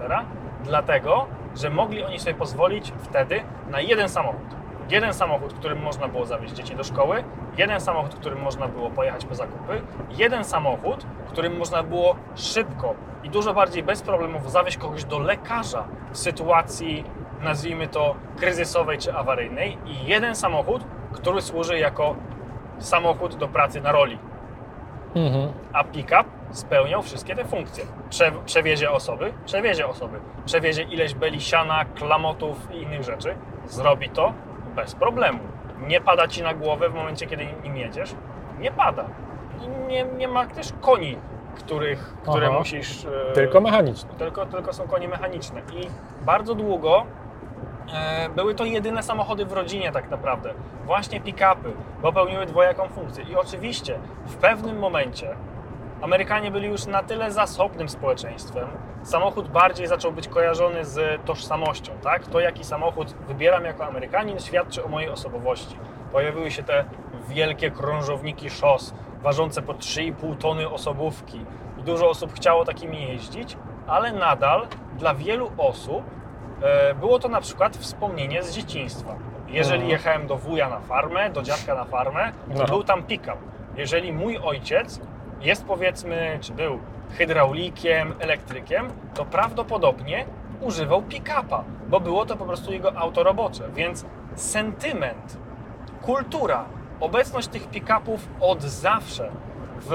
Dlatego, 0.63 1.25
że 1.55 1.69
mogli 1.69 2.03
oni 2.03 2.19
sobie 2.19 2.33
pozwolić 2.35 2.93
wtedy 2.99 3.41
na 3.69 3.81
jeden 3.81 4.09
samochód. 4.09 4.55
Jeden 4.89 5.13
samochód, 5.13 5.53
którym 5.53 5.81
można 5.81 6.07
było 6.07 6.25
zawieźć 6.25 6.53
dzieci 6.53 6.75
do 6.75 6.83
szkoły, 6.83 7.23
jeden 7.57 7.81
samochód, 7.81 8.15
którym 8.15 8.41
można 8.41 8.67
było 8.67 8.89
pojechać 8.89 9.25
po 9.25 9.35
zakupy, 9.35 9.81
jeden 10.09 10.43
samochód, 10.43 11.05
którym 11.27 11.57
można 11.57 11.83
było 11.83 12.15
szybko 12.35 12.93
i 13.23 13.29
dużo 13.29 13.53
bardziej 13.53 13.83
bez 13.83 14.01
problemów 14.01 14.51
zawieźć 14.51 14.77
kogoś 14.77 15.03
do 15.05 15.19
lekarza 15.19 15.83
w 16.11 16.17
sytuacji, 16.17 17.03
nazwijmy 17.41 17.87
to, 17.87 18.15
kryzysowej 18.37 18.97
czy 18.97 19.13
awaryjnej, 19.13 19.77
i 19.85 20.05
jeden 20.05 20.35
samochód, 20.35 20.83
który 21.13 21.41
służy 21.41 21.79
jako 21.79 22.15
samochód 22.79 23.35
do 23.35 23.47
pracy 23.47 23.81
na 23.81 23.91
roli 23.91 24.19
Mhm. 25.15 25.51
a 25.73 25.83
pick-up 25.83 26.23
spełniał 26.51 27.01
wszystkie 27.03 27.35
te 27.35 27.45
funkcje. 27.45 27.83
Prze 28.09 28.31
przewiezie 28.45 28.91
osoby, 28.91 29.33
przewiezie 29.45 29.87
osoby, 29.87 30.19
przewiezie 30.45 30.83
ileś 30.83 31.13
beli 31.13 31.41
siana, 31.41 31.85
klamotów 31.85 32.67
i 32.71 32.81
innych 32.81 33.03
rzeczy, 33.03 33.35
zrobi 33.65 34.09
to 34.09 34.33
bez 34.77 34.95
problemu. 34.95 35.39
Nie 35.87 36.01
pada 36.01 36.27
ci 36.27 36.43
na 36.43 36.53
głowę 36.53 36.89
w 36.89 36.93
momencie, 36.93 37.27
kiedy 37.27 37.45
nim 37.63 37.77
jedziesz, 37.77 38.15
nie 38.59 38.71
pada. 38.71 39.05
I 39.63 39.67
nie, 39.87 40.03
nie 40.03 40.27
ma 40.27 40.45
też 40.45 40.67
koni, 40.81 41.17
których, 41.55 42.13
które 42.21 42.47
Aha. 42.47 42.57
musisz... 42.59 43.05
e, 43.05 43.33
Tylko 43.33 43.61
mechaniczny. 43.61 44.09
tylko, 44.17 44.45
tylko 44.45 44.73
są 44.73 44.87
konie 44.87 45.07
mechaniczne. 45.07 45.61
I 45.73 45.87
bardzo 46.25 46.55
długo 46.55 47.03
e, 47.93 48.29
były 48.29 48.55
to 48.55 48.65
jedyne 48.65 49.03
samochody 49.03 49.45
w 49.45 49.51
rodzinie 49.53 49.91
tak 49.91 50.09
naprawdę. 50.09 50.53
Właśnie 50.85 51.21
pick-upy, 51.21 51.71
bo 52.01 52.13
pełniły 52.13 52.45
dwojaką 52.45 52.87
funkcję. 52.89 53.23
I 53.23 53.35
oczywiście 53.35 53.99
w 54.25 54.35
pewnym 54.35 54.79
momencie 54.79 55.35
Amerykanie 56.01 56.51
byli 56.51 56.67
już 56.67 56.85
na 56.85 57.03
tyle 57.03 57.31
zasobnym 57.31 57.89
społeczeństwem, 57.89 58.67
samochód 59.03 59.47
bardziej 59.47 59.87
zaczął 59.87 60.11
być 60.11 60.27
kojarzony 60.27 60.85
z 60.85 61.25
tożsamością, 61.25 61.91
tak? 62.03 62.27
To, 62.27 62.39
jaki 62.39 62.63
samochód 62.63 63.11
wybieram 63.27 63.65
jako 63.65 63.85
Amerykanin, 63.85 64.39
świadczy 64.39 64.83
o 64.85 64.87
mojej 64.87 65.09
osobowości. 65.09 65.77
Pojawiły 66.11 66.51
się 66.51 66.63
te 66.63 66.85
wielkie 67.29 67.71
krążowniki 67.71 68.49
szos, 68.49 68.93
ważące 69.21 69.61
po 69.61 69.73
3,5 69.73 70.37
tony 70.37 70.69
osobówki. 70.69 71.45
I 71.79 71.83
dużo 71.83 72.09
osób 72.09 72.33
chciało 72.33 72.65
takimi 72.65 73.01
jeździć, 73.07 73.57
ale 73.87 74.11
nadal 74.13 74.67
dla 74.97 75.13
wielu 75.13 75.51
osób 75.57 76.03
e, 76.61 76.93
było 76.95 77.19
to 77.19 77.27
na 77.29 77.41
przykład 77.41 77.77
wspomnienie 77.77 78.43
z 78.43 78.51
dzieciństwa. 78.55 79.15
Jeżeli 79.47 79.73
Mhm. 79.81 79.91
jechałem 79.91 80.27
do 80.27 80.37
wuja 80.37 80.69
na 80.69 80.79
farmę, 80.79 81.29
do 81.29 81.41
dziadka 81.41 81.75
na 81.75 81.83
farmę, 81.85 82.31
to 82.53 82.59
No. 82.59 82.65
był 82.65 82.83
tam 82.83 83.03
pick-up. 83.03 83.37
Jeżeli 83.75 84.13
mój 84.13 84.37
ojciec 84.37 84.99
jest 85.41 85.65
powiedzmy, 85.65 86.37
czy 86.41 86.53
był 86.53 86.79
hydraulikiem, 87.17 88.13
elektrykiem, 88.19 88.87
to 89.13 89.25
prawdopodobnie 89.25 90.25
używał 90.61 91.01
pick-upa, 91.01 91.63
bo 91.89 91.99
było 91.99 92.25
to 92.25 92.35
po 92.35 92.45
prostu 92.45 92.73
jego 92.73 92.97
auto 92.97 93.23
robocze. 93.23 93.69
Więc 93.75 94.05
sentyment, 94.35 95.37
kultura, 96.01 96.65
obecność 96.99 97.47
tych 97.47 97.69
pick-upów 97.69 98.27
od 98.39 98.63
zawsze, 98.63 99.29
w, 99.81 99.91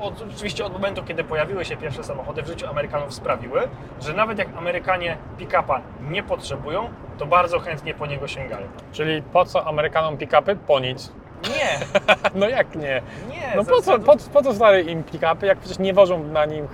od, 0.00 0.24
oczywiście 0.34 0.64
od 0.64 0.72
momentu, 0.72 1.02
kiedy 1.04 1.24
pojawiły 1.24 1.64
się 1.64 1.76
pierwsze 1.76 2.04
samochody 2.04 2.42
w 2.42 2.46
życiu 2.46 2.66
Amerykanów 2.66 3.14
sprawiły, 3.14 3.60
że 4.00 4.12
nawet 4.12 4.38
jak 4.38 4.48
Amerykanie 4.56 5.16
pick-upa 5.38 5.80
nie 6.10 6.22
potrzebują, 6.22 6.88
to 7.18 7.26
bardzo 7.26 7.58
chętnie 7.58 7.94
po 7.94 8.06
niego 8.06 8.28
sięgają. 8.28 8.66
Czyli 8.92 9.22
po 9.22 9.44
co 9.44 9.66
Amerykanom 9.66 10.16
pick-upy? 10.16 10.56
Po 10.56 10.80
nic. 10.80 11.12
Nie, 11.42 11.78
No 12.40 12.48
jak 12.48 12.74
nie? 12.74 13.02
nie. 13.30 13.52
No 13.56 13.64
po 13.64 13.82
co, 13.82 13.98
po, 13.98 14.16
po 14.32 14.42
co 14.42 14.54
stary 14.54 14.82
im 14.82 15.04
pick-upy, 15.04 15.46
jak 15.46 15.58
przecież 15.58 15.78
nie 15.78 15.94
wożą 15.94 16.24
na 16.24 16.44
nim 16.44 16.68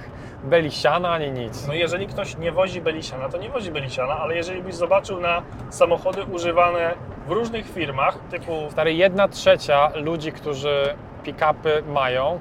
beli 0.45 0.71
siana 0.73 1.11
ani 1.11 1.31
nic. 1.31 1.67
No 1.67 1.75
jeżeli 1.75 2.07
ktoś 2.07 2.37
nie 2.37 2.53
wozi 2.53 2.81
Belisiana, 2.81 3.29
to 3.29 3.39
nie 3.39 3.49
wozi 3.49 3.71
Belisiana, 3.71 4.19
ale 4.19 4.37
jeżeli 4.37 4.63
byś 4.63 4.75
zobaczył 4.75 5.21
na 5.21 5.43
samochody 5.71 6.23
używane 6.25 6.95
w 7.27 7.31
różnych 7.31 7.71
firmach, 7.71 8.19
typu 8.31 8.53
Stary, 8.71 8.95
jedna 8.95 9.29
trzecia 9.29 9.91
ludzi, 9.95 10.33
którzy 10.33 10.95
pick-upy 11.25 11.83
mają, 11.87 12.39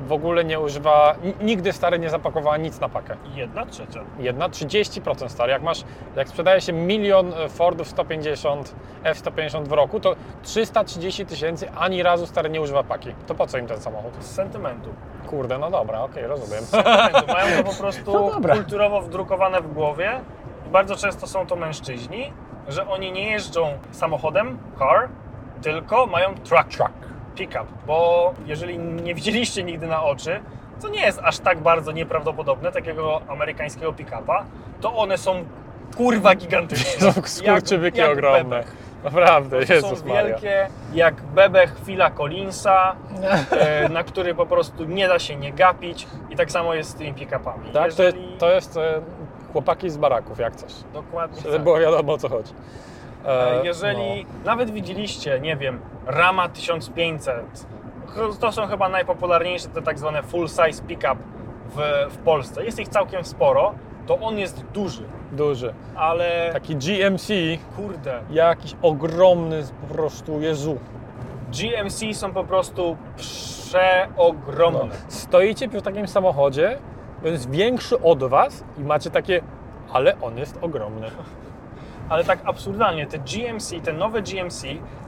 w 0.00 0.12
ogóle 0.12 0.44
nie 0.44 0.60
używa, 0.60 1.14
nigdy 1.40 1.72
stary 1.72 1.98
nie 1.98 2.10
zapakowała 2.10 2.56
nic 2.56 2.80
na 2.80 2.88
pakę. 2.88 3.16
jedna 3.34 3.66
trzecia. 3.66 4.00
Jedna 4.18 4.48
30% 4.48 5.28
stary. 5.28 5.52
Jak 5.52 5.62
masz, 5.62 5.84
jak 6.16 6.28
sprzedaje 6.28 6.60
się 6.60 6.72
milion 6.72 7.32
e, 7.34 7.48
Fordów 7.48 7.88
150, 7.88 8.74
F-150 9.04 9.64
w 9.64 9.72
roku, 9.72 10.00
to 10.00 10.16
330 10.42 11.26
tysięcy 11.26 11.70
ani 11.70 12.02
razu 12.02 12.26
stary 12.26 12.50
nie 12.50 12.60
używa 12.60 12.82
paki. 12.82 13.14
To 13.26 13.34
po 13.34 13.46
co 13.46 13.58
im 13.58 13.66
ten 13.66 13.80
samochód? 13.80 14.12
Z 14.20 14.34
sentymentu. 14.34 14.90
Kurde, 15.30 15.58
no 15.58 15.70
dobra, 15.70 16.00
okej, 16.02 16.26
rozumiem. 16.26 16.64
Z 16.64 16.68
sentymentu. 16.70 17.26
Mają 17.32 17.56
to 17.56 17.64
po 17.70 17.76
prostu 17.82 18.12
No 18.12 18.30
dobra. 18.30 18.54
kulturowo 18.54 19.00
wdrukowane 19.00 19.60
w 19.60 19.72
głowie. 19.74 20.20
I 20.66 20.70
bardzo 20.70 20.96
często 20.96 21.26
są 21.26 21.46
to 21.46 21.56
mężczyźni, 21.56 22.32
że 22.68 22.88
oni 22.88 23.12
nie 23.12 23.30
jeżdżą 23.30 23.68
samochodem, 23.90 24.58
car, 24.78 25.08
tylko 25.62 26.06
mają 26.06 26.34
truck, 26.34 26.68
Truck. 26.68 26.90
Pick-up. 27.34 27.64
Bo 27.86 28.32
jeżeli 28.46 28.78
nie 28.78 29.14
widzieliście 29.14 29.62
nigdy 29.64 29.86
na 29.86 30.02
oczy, 30.04 30.40
co 30.78 30.88
nie 30.88 31.00
jest 31.00 31.20
aż 31.22 31.38
tak 31.38 31.58
bardzo 31.58 31.92
nieprawdopodobne, 31.92 32.72
takiego 32.72 33.20
amerykańskiego 33.28 33.92
pick-upa, 33.92 34.44
to 34.80 34.96
one 34.96 35.18
są 35.18 35.44
kurwa 35.96 36.34
gigantyczne. 36.34 37.12
Są 37.12 37.22
skurczybyki 37.24 38.02
ogromne. 38.02 38.44
bebech. 38.44 38.76
Naprawdę, 39.04 39.66
To 39.66 39.96
są 39.96 40.06
Maria. 40.06 40.24
wielkie, 40.26 40.68
jak 40.94 41.22
bebech 41.22 41.76
Phila 41.86 42.10
Collinsa, 42.10 42.96
e, 43.50 43.88
na 43.88 44.04
który 44.04 44.34
po 44.34 44.46
prostu 44.46 44.84
nie 44.84 45.08
da 45.08 45.18
się 45.18 45.36
nie 45.36 45.52
gapić 45.52 46.06
i 46.30 46.36
tak 46.36 46.50
samo 46.50 46.74
jest 46.74 46.90
z 46.90 46.94
tymi 46.94 47.14
pick-upami. 47.14 47.70
Tak, 47.72 47.92
to, 47.94 48.02
Jeżeli... 48.02 48.36
to 48.38 48.50
jest 48.50 48.76
e, 48.76 49.00
chłopaki 49.52 49.90
z 49.90 49.96
baraków, 49.96 50.38
jak 50.38 50.56
coś. 50.56 50.72
Dokładnie 50.92 51.40
Żeby 51.42 51.54
tak. 51.54 51.62
było 51.62 51.78
wiadomo 51.78 52.12
o 52.12 52.18
co 52.18 52.28
chodzi. 52.28 52.52
E, 53.26 53.60
E, 53.60 53.64
Jeżeli 53.64 54.26
nawet 54.44 54.70
widzieliście, 54.70 55.40
nie 55.40 55.56
wiem, 55.56 55.80
Rama 56.06 56.48
1500, 56.48 57.66
to 58.40 58.52
są 58.52 58.66
chyba 58.66 58.88
najpopularniejsze 58.88 59.68
te 59.68 59.82
tak 59.82 59.98
zwane 59.98 60.22
full 60.22 60.48
size 60.48 60.82
pick-up 60.86 61.16
w, 61.76 62.06
w 62.14 62.18
Polsce. 62.18 62.64
Jest 62.64 62.78
ich 62.80 62.88
całkiem 62.88 63.24
sporo, 63.24 63.74
to 64.06 64.18
on 64.18 64.38
jest 64.38 64.64
duży, 64.64 65.02
no, 65.02 65.36
duży. 65.36 65.74
ale 65.96 66.50
Taki 66.52 66.76
GMC, 66.76 67.28
kurde, 67.76 68.20
jakiś 68.30 68.76
ogromny 68.82 69.62
po 69.88 69.94
prostu, 69.94 70.40
Jezu. 70.40 70.78
GMC 71.52 72.14
są 72.14 72.32
po 72.32 72.44
prostu 72.44 72.96
przeogromne. 73.16 74.78
No. 74.84 74.94
Stoicie 75.08 75.68
przy 75.68 75.82
takim 75.82 76.08
samochodzie, 76.08 76.78
on 77.24 77.32
jest 77.32 77.50
większy 77.50 78.00
od 78.02 78.24
Was 78.24 78.64
i 78.78 78.84
macie 78.84 79.10
takie, 79.10 79.40
ale 79.92 80.20
on 80.20 80.38
jest 80.38 80.58
ogromny. 80.62 81.06
Ale 82.08 82.24
tak 82.24 82.38
absurdalnie, 82.44 83.06
te 83.06 83.18
GMC, 83.18 83.80
te 83.84 83.92
nowe 83.92 84.22
GMC, 84.22 84.64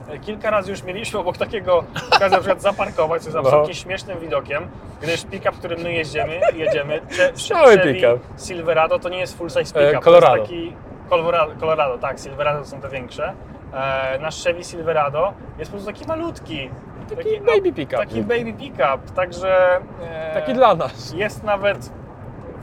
e, 0.09 0.17
kilka 0.19 0.49
razy 0.49 0.71
już 0.71 0.83
mieliśmy 0.83 1.19
obok 1.19 1.37
takiego 1.37 1.83
na 2.21 2.29
przykład 2.29 2.61
zaparkować, 2.61 3.21
co 3.21 3.27
jest 3.27 3.35
No. 3.35 3.39
absolutnie 3.41 3.73
śmiesznym 3.75 4.19
widokiem, 4.19 4.67
gdyż 5.01 5.25
pick-up, 5.25 5.57
którym 5.57 5.81
my 5.81 5.93
jeździmy, 5.93 6.39
jedziemy, 6.55 7.01
Cały 7.49 7.77
pick-up. 7.79 8.19
Silverado 8.47 8.99
to 8.99 9.09
nie 9.09 9.19
jest 9.19 9.37
full 9.37 9.49
size 9.49 9.59
E, 9.79 9.87
pick-up, 9.87 9.99
Colorado. 10.03 10.35
to 10.35 10.37
jest 10.41 10.51
taki 10.51 10.73
Colorado, 11.09 11.51
Colorado, 11.59 11.97
tak, 11.97 12.19
Silverado 12.19 12.59
to 12.59 12.65
są 12.65 12.81
te 12.81 12.89
większe. 12.89 13.33
E, 13.73 14.19
nasz 14.19 14.43
Chevy 14.43 14.63
Silverado 14.63 15.33
jest 15.59 15.71
po 15.71 15.77
prostu 15.77 15.93
taki 15.93 16.07
malutki. 16.07 16.69
Taki 17.15 17.41
baby 17.41 17.73
pick-up. 17.73 17.97
Taki 17.97 18.21
baby 18.21 18.53
pick-up, 18.53 18.97
także... 19.15 19.79
e, 20.03 20.33
Taki 20.33 20.53
dla 20.53 20.75
nas. 20.75 21.13
jest 21.13 21.43
nawet 21.43 21.91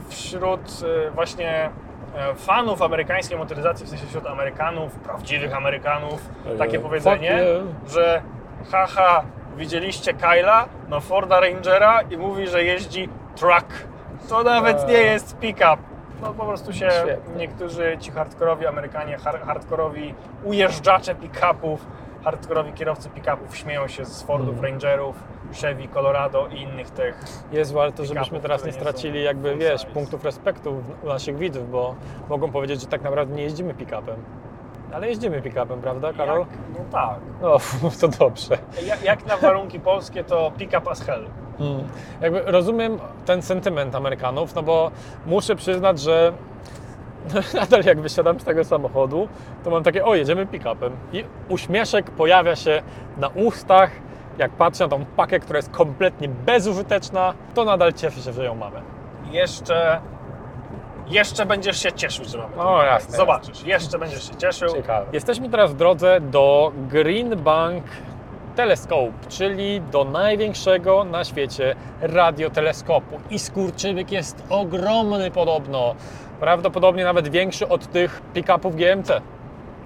wśród 0.09 0.61
e, 1.07 1.11
właśnie 1.11 1.69
fanów 2.35 2.81
amerykańskiej 2.81 3.37
motoryzacji, 3.37 3.85
w 3.85 3.89
sensie 3.89 4.05
wśród 4.07 4.25
Amerykanów, 4.27 4.91
prawdziwych 4.95 5.55
Amerykanów, 5.55 6.29
takie 6.57 6.77
E, 6.77 6.81
powiedzenie, 6.81 7.29
fuck 7.29 7.41
yeah. 7.41 7.91
że 7.93 8.21
haha, 8.71 9.23
widzieliście 9.57 10.13
Kyla, 10.13 10.65
no 10.89 10.99
Forda 11.01 11.39
Rangera 11.39 12.01
i 12.01 12.17
mówi, 12.17 12.47
że 12.47 12.63
jeździ 12.63 13.09
truck. 13.35 13.65
To 14.29 14.43
nawet 14.43 14.79
E. 14.83 14.85
nie 14.87 14.93
jest 14.97 15.37
pick-up. 15.39 15.77
No 16.21 16.33
po 16.33 16.45
prostu 16.45 16.73
się 16.73 16.89
niektórzy 17.37 17.97
ci 17.99 18.11
hardkorowi 18.11 18.67
Amerykanie, 18.67 19.17
har- 19.17 19.41
hardkorowi 19.45 20.13
ujeżdżacze 20.43 21.15
pick-upów, 21.15 21.79
hardkorowi 22.23 22.73
kierowcy 22.73 23.09
pick-upów 23.09 23.55
śmieją 23.55 23.87
się 23.87 24.05
z 24.05 24.23
Fordów 24.23 24.49
Mhm. 24.55 24.65
Rangerów, 24.65 25.15
Chevy 25.61 25.87
Colorado 25.87 26.47
i 26.47 26.61
innych 26.61 26.89
tych 26.89 27.23
Jest 27.51 27.73
warto, 27.73 28.05
żebyśmy 28.05 28.39
teraz 28.39 28.65
nie 28.65 28.71
stracili 28.71 29.23
jakby, 29.23 29.55
wiesz, 29.55 29.85
punktów 29.85 30.23
respektu 30.25 30.83
u 31.03 31.07
naszych 31.07 31.37
widzów, 31.37 31.71
bo 31.71 31.95
mogą 32.29 32.51
powiedzieć, 32.51 32.81
że 32.81 32.87
tak 32.87 33.01
naprawdę 33.01 33.35
nie 33.35 33.43
jeździmy 33.43 33.73
pick-upem. 33.73 34.15
Ale 34.93 35.07
jeździmy 35.07 35.41
pick-upem, 35.41 35.81
prawda, 35.81 36.13
Karol? 36.13 36.39
Jak, 36.39 36.47
no 36.77 36.85
tak. 36.91 37.19
No, 37.41 37.57
to 38.01 38.07
dobrze. 38.07 38.57
Jak, 38.87 39.03
jak 39.03 39.25
na 39.25 39.37
warunki 39.37 39.79
polskie, 39.79 40.23
to 40.23 40.51
pick 40.57 40.73
up 40.77 40.91
as 40.91 41.01
hell. 41.01 41.25
Mm. 41.59 41.83
Jakby 42.21 42.41
rozumiem 42.41 42.99
ten 43.25 43.41
sentyment 43.41 43.95
Amerykanów, 43.95 44.55
no 44.55 44.63
bo 44.63 44.91
muszę 45.25 45.55
przyznać, 45.55 45.99
że 45.99 46.33
nadal 47.61 47.83
jak 47.83 48.01
wysiadam 48.01 48.39
z 48.39 48.43
tego 48.43 48.63
samochodu, 48.63 49.27
to 49.63 49.69
mam 49.69 49.83
takie, 49.83 50.05
o 50.05 50.15
jedziemy 50.15 50.45
pick-upem 50.45 50.91
i 51.13 51.23
uśmieszek 51.49 52.11
pojawia 52.11 52.55
się 52.55 52.81
na 53.17 53.27
ustach, 53.27 53.91
jak 54.37 54.51
patrzę 54.51 54.83
na 54.83 54.89
tą 54.89 55.05
pakę, 55.05 55.39
która 55.39 55.57
jest 55.57 55.69
kompletnie 55.69 56.29
bezużyteczna, 56.29 57.33
to 57.53 57.65
nadal 57.65 57.93
cieszę 57.93 58.21
się, 58.21 58.33
że 58.33 58.45
ją 58.45 58.55
mamy. 58.55 58.81
Jeszcze, 59.31 60.01
jeszcze 61.07 61.45
będziesz 61.45 61.83
się 61.83 61.91
cieszył, 61.91 62.25
że 62.25 62.37
mamy. 62.37 62.55
O, 62.55 62.77
to. 62.77 62.83
jasne, 62.83 63.17
Zobaczysz, 63.17 63.63
jeszcze 63.63 63.99
będziesz 63.99 64.29
się 64.29 64.35
cieszył. 64.35 64.69
Ciekawe. 64.73 65.05
Jesteśmy 65.13 65.49
teraz 65.49 65.73
w 65.73 65.75
drodze 65.75 66.21
do 66.21 66.71
Green 66.89 67.35
Bank 67.43 67.83
Telescope, 68.55 69.11
czyli 69.29 69.81
do 69.81 70.03
największego 70.03 71.03
na 71.03 71.23
świecie 71.23 71.75
radioteleskopu. 72.01 73.19
I 73.29 73.39
skurczybyk 73.39 74.11
jest 74.11 74.43
ogromny 74.49 75.31
podobno. 75.31 75.95
Prawdopodobnie 76.39 77.03
nawet 77.03 77.27
większy 77.27 77.67
od 77.67 77.87
tych 77.91 78.21
pick-upów 78.33 78.75
GMC. 78.75 79.21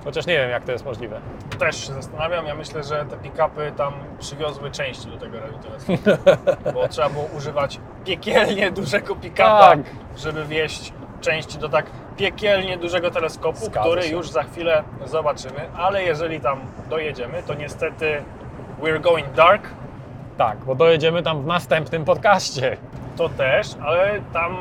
Chociaż 0.03 0.25
nie 0.27 0.37
wiem, 0.37 0.49
jak 0.49 0.63
to 0.63 0.71
jest 0.71 0.85
możliwe. 0.85 1.19
Też 1.59 1.87
się 1.87 1.93
zastanawiam, 1.93 2.45
ja 2.45 2.55
myślę, 2.55 2.83
że 2.83 3.05
te 3.05 3.17
pick-upy 3.17 3.71
tam 3.71 3.93
przywiozły 4.19 4.71
części 4.71 5.07
do 5.07 5.17
tego 5.17 5.39
radioteleskopu. 5.39 6.09
bo 6.73 6.87
trzeba 6.87 7.09
było 7.09 7.25
używać 7.37 7.79
piekielnie 8.05 8.71
dużego 8.71 9.15
pick-upa, 9.15 9.59
Tak. 9.59 9.79
żeby 10.17 10.45
wieść 10.45 10.93
części 11.21 11.57
do 11.57 11.69
tak 11.69 11.85
piekielnie 12.17 12.77
dużego 12.77 13.11
teleskopu, 13.11 13.59
Zgadza 13.65 13.79
który 13.81 14.01
się. 14.03 14.11
już 14.15 14.29
za 14.29 14.43
chwilę 14.43 14.83
zobaczymy. 15.05 15.59
Ale 15.77 16.03
jeżeli 16.03 16.39
tam 16.41 16.59
dojedziemy, 16.89 17.43
to 17.43 17.53
niestety 17.53 18.23
we're 18.81 19.01
going 19.01 19.31
dark, 19.31 19.63
Tak, 20.37 20.57
bo 20.57 20.75
dojedziemy 20.75 21.23
tam 21.23 21.41
w 21.43 21.45
następnym 21.45 22.05
podcaście. 22.05 22.77
To 23.17 23.29
też, 23.29 23.67
ale 23.85 24.19
tam 24.33 24.57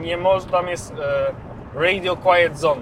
nie 0.00 0.16
można, 0.16 0.50
tam 0.52 0.68
jest 0.68 0.92
e, 0.92 1.80
Radio 1.80 2.16
Quiet 2.16 2.58
Zone. 2.58 2.80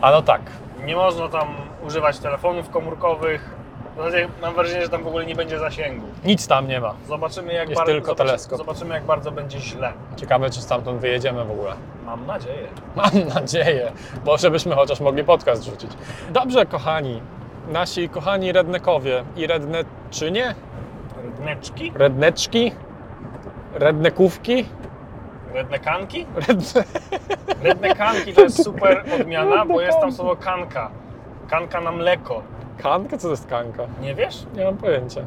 A 0.00 0.10
no 0.10 0.22
tak, 0.22 0.40
Nie 0.84 0.96
można 0.96 1.28
tam 1.28 1.48
używać 1.86 2.18
telefonów 2.18 2.70
komórkowych. 2.70 3.50
W 3.94 3.96
zasadzie 3.96 4.28
mam 4.42 4.54
wrażenie, 4.54 4.82
że 4.82 4.88
tam 4.88 5.02
w 5.02 5.06
ogóle 5.06 5.26
nie 5.26 5.34
będzie 5.34 5.58
zasięgu. 5.58 6.06
nic 6.24 6.46
tam 6.48 6.68
nie 6.68 6.80
ma. 6.80 6.94
Zobaczymy 7.08 7.52
jak, 7.52 7.68
Jest 7.68 7.80
bardzo, 7.80 7.92
tylko 7.92 8.06
zobaczy- 8.10 8.26
teleskop. 8.26 8.58
zobaczymy, 8.58 8.94
jak 8.94 9.04
bardzo 9.04 9.32
będzie 9.32 9.60
źle. 9.60 9.92
Ciekawe, 10.16 10.50
czy 10.50 10.60
stamtąd 10.62 11.00
wyjedziemy 11.00 11.44
w 11.44 11.50
ogóle. 11.50 11.72
Mam 12.06 12.26
nadzieję. 12.26 12.68
Mam 12.96 13.28
nadzieję, 13.34 13.92
bo 14.24 14.38
żebyśmy 14.38 14.74
chociaż 14.74 15.00
mogli 15.00 15.24
podcast 15.24 15.64
rzucić. 15.64 15.90
Dobrze, 16.30 16.66
kochani, 16.66 17.20
nasi 17.68 18.08
kochani 18.08 18.52
rednekowie 18.52 19.24
i 19.36 19.46
redneczynie, 19.46 20.54
Redneczki? 21.22 21.92
Redneczki? 21.94 22.72
Rednekówki? 23.74 24.64
Rednekanki? 25.54 26.26
Redne... 26.48 26.84
Rednekanki 27.62 28.32
to 28.34 28.40
jest 28.40 28.64
super 28.64 29.04
odmiana, 29.20 29.64
bo 29.66 29.80
jest 29.80 30.00
tam 30.00 30.12
słowo 30.12 30.36
kanka. 30.36 30.90
Kanka 31.50 31.80
na 31.80 31.92
mleko. 31.92 32.42
Kanka? 32.82 33.16
Co 33.18 33.22
to 33.28 33.30
jest 33.30 33.46
kanka? 33.46 33.82
Nie 34.00 34.14
wiesz? 34.14 34.46
Nie 34.56 34.64
mam 34.64 34.76
pojęcia. 34.76 35.20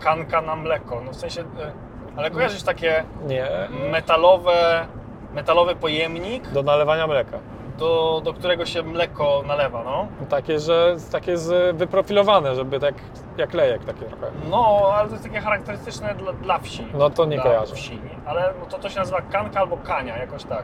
Kanka 0.00 0.40
na 0.42 0.56
mleko. 0.56 1.00
No 1.04 1.12
w 1.12 1.16
sensie... 1.16 1.40
e, 1.40 1.72
Ale 2.16 2.30
kojarzysz 2.30 2.62
takie 2.62 3.04
Nie. 3.26 3.46
metalowe, 3.90 4.86
metalowy 5.34 5.74
pojemnik, 5.76 6.48
Do 6.48 6.62
nalewania 6.62 7.06
mleka. 7.06 7.38
Do, 7.78 8.20
do 8.24 8.32
którego 8.32 8.66
się 8.66 8.82
mleko 8.82 9.42
nalewa, 9.46 9.84
no? 9.84 10.06
Takie, 10.28 10.58
że 10.58 10.96
takie 11.12 11.36
z, 11.38 11.76
wyprofilowane, 11.76 12.54
żeby 12.54 12.80
tak 12.80 12.94
jak 13.36 13.54
lejek 13.54 13.84
takie 13.84 14.04
trochę. 14.04 14.26
No, 14.50 14.90
ale 14.94 15.08
to 15.08 15.12
jest 15.14 15.24
takie 15.24 15.40
charakterystyczne 15.40 16.14
dla, 16.14 16.32
dla 16.32 16.58
wsi. 16.58 16.86
No 16.94 17.10
to 17.10 17.24
nie 17.24 17.36
dla 17.36 17.44
kojarzę. 17.44 17.74
wsi. 17.74 17.98
Ale 18.26 18.52
no 18.60 18.66
to, 18.66 18.78
to 18.78 18.88
się 18.88 18.98
nazywa 18.98 19.20
kanka 19.20 19.60
albo 19.60 19.76
kania, 19.76 20.18
jakoś 20.18 20.44
tak. 20.44 20.62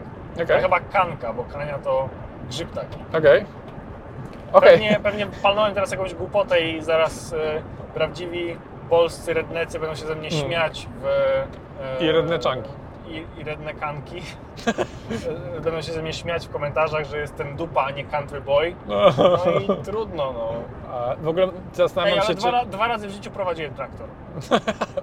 To 0.49 0.59
chyba 0.61 0.81
kanka, 0.81 1.33
bo 1.33 1.45
kania 1.45 1.79
to 1.79 2.09
grzyb 2.49 2.73
taki. 2.73 2.99
Okej. 3.19 3.45
Okej. 4.53 4.71
Pewnie, 4.71 5.01
pewnie 5.03 5.27
palnąłem 5.43 5.75
teraz 5.75 5.91
jakąś 5.91 6.15
głupotę 6.15 6.61
i 6.61 6.83
zaraz 6.83 7.33
e, 7.33 7.63
prawdziwi 7.95 8.57
polscy 8.91 9.35
rednecy 9.35 9.79
będą 9.79 9.95
się 9.95 10.07
ze 10.07 10.15
mnie 10.15 10.29
Mm. 10.29 10.41
śmiać 10.41 10.89
w... 11.03 11.07
e, 12.01 12.05
I 12.05 12.13
redneczanki. 12.13 12.71
I, 13.07 13.27
i 13.41 13.45
rednekanki. 13.45 14.23
Będą 15.65 15.83
się 15.83 15.93
ze 15.93 16.03
mnie 16.03 16.13
śmiać 16.13 16.47
w 16.47 16.51
komentarzach, 16.51 17.05
że 17.05 17.19
jestem 17.19 17.57
dupa, 17.57 17.83
a 17.85 17.91
nie 17.91 18.05
country 18.05 18.41
boy. 18.41 18.75
No 18.87 19.07
i 19.61 19.83
trudno, 19.85 20.33
no. 20.33 20.53
A 20.95 21.17
w 21.17 21.29
ogóle 21.29 21.45
Ej, 21.45 21.51
zastanawiam 21.73 22.19
ale 22.19 22.27
się, 22.29 22.35
dwa, 22.35 22.49
czy... 22.49 22.53
ra- 22.57 22.65
dwa 22.65 22.89
razy 22.89 23.09
w 23.09 23.11
życiu 23.11 23.31
prowadziłem 23.31 23.75
traktor. 23.75 24.09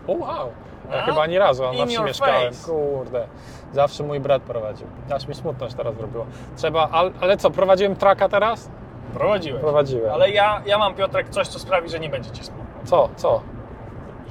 O 0.08 0.12
wow! 0.26 0.50
Ja 0.92 0.98
A? 0.98 1.06
chyba 1.06 1.22
ani 1.22 1.38
razu, 1.38 1.66
a 1.66 1.72
In 1.74 1.80
na 1.80 1.86
wsi 1.86 1.96
your 1.96 2.06
mieszkałem. 2.06 2.54
face. 2.54 2.72
Kurde. 2.72 3.28
Zawsze 3.74 4.04
mój 4.04 4.20
brat 4.20 4.42
prowadził. 4.42 4.88
Aż 5.16 5.28
mi 5.28 5.36
smutno 5.36 5.70
się 5.70 5.76
teraz 5.76 5.96
zrobiło. 5.96 6.26
Trzeba, 6.58 6.90
ale, 6.92 7.12
ale 7.22 7.38
co, 7.38 7.52
prowadziłem 7.52 7.96
traka 7.96 8.30
teraz? 8.30 8.70
Prowadziłem. 9.14 9.62
Prowadziłem. 9.62 10.14
Ale 10.14 10.30
ja, 10.32 10.62
ja 10.66 10.78
mam, 10.78 10.94
Piotrek, 10.96 11.30
coś, 11.30 11.48
co 11.48 11.60
sprawi, 11.60 11.90
że 11.90 12.00
nie 12.00 12.10
będziecie 12.10 12.44
smutno. 12.44 12.66
Co, 12.84 13.10
co? 13.16 13.42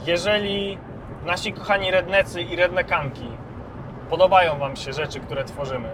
Jeżeli 0.07 0.79
nasi 1.27 1.53
kochani 1.53 1.91
rednecy 1.91 2.43
i 2.43 2.57
rednekanki 2.57 3.29
podobają 4.11 4.59
Wam 4.59 4.77
się 4.77 4.93
rzeczy, 4.93 5.21
które 5.21 5.45
tworzymy, 5.45 5.89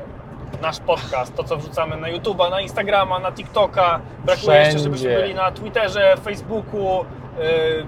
nasz 0.63 0.81
podcast, 0.81 1.37
to 1.37 1.45
co 1.45 1.57
wrzucamy 1.57 1.97
na 1.97 2.09
YouTube'a, 2.09 2.51
na 2.51 2.61
Instagrama, 2.61 3.19
na 3.19 3.33
TikToka, 3.33 4.01
brakuje 4.25 4.57
jeszcze, 4.57 4.79
żebyśmy 4.79 5.07
Wszędzie. 5.09 5.23
byli 5.23 5.35
na 5.35 5.51
Twitterze, 5.53 6.17
Facebooku, 6.25 7.05
yy, 7.39 7.87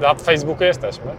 Na 0.00 0.14
Facebooku 0.14 0.64
jesteśmy. 0.64 1.12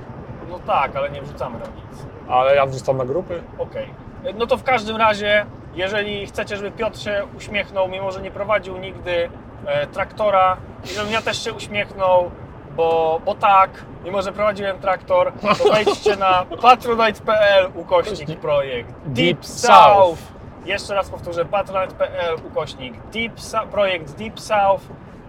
no 0.50 0.60
tak, 0.60 0.96
ale 0.96 1.10
nie 1.10 1.22
wrzucamy 1.22 1.60
tam 1.60 1.76
nic. 1.76 2.06
Ale 2.30 2.56
ja 2.56 2.66
wrzucam 2.66 2.98
na 2.98 3.06
grupy. 3.06 3.42
Okej. 3.58 3.88
No 4.36 4.48
to 4.48 4.58
w 4.58 4.64
każdym 4.64 4.98
razie, 4.98 5.46
jeżeli 5.76 6.26
chcecie, 6.28 6.58
żeby 6.58 6.72
Piotr 6.72 7.00
się 7.00 7.24
uśmiechnął, 7.38 7.88
mimo 7.88 8.12
że 8.12 8.22
nie 8.22 8.32
prowadził 8.32 8.78
nigdy 8.78 9.30
e, 9.66 9.88
traktora, 9.88 10.58
i 10.86 10.88
żebym 10.88 11.12
ja 11.14 11.22
też 11.22 11.44
się 11.44 11.54
uśmiechnął, 11.54 12.32
bo, 12.80 13.22
bo 13.26 13.36
tak, 13.36 13.86
mimo 14.06 14.22
że 14.22 14.32
prowadziłem 14.32 14.80
traktor, 14.80 15.32
to 15.58 15.70
wejdźcie 15.74 16.16
na 16.16 16.46
patronite.pl 16.62 17.72
ukośnik 17.76 18.40
projekt 18.40 18.94
Deep 19.06 19.46
South. 19.46 20.20
Jeszcze 20.66 20.96
raz 20.96 21.10
powtórzę, 21.10 21.46
patronite.pl 21.46 22.36
ukośnik 22.52 22.94
Deep 23.14 23.34
projekt 23.72 24.16
Deep 24.16 24.40
South 24.40 24.82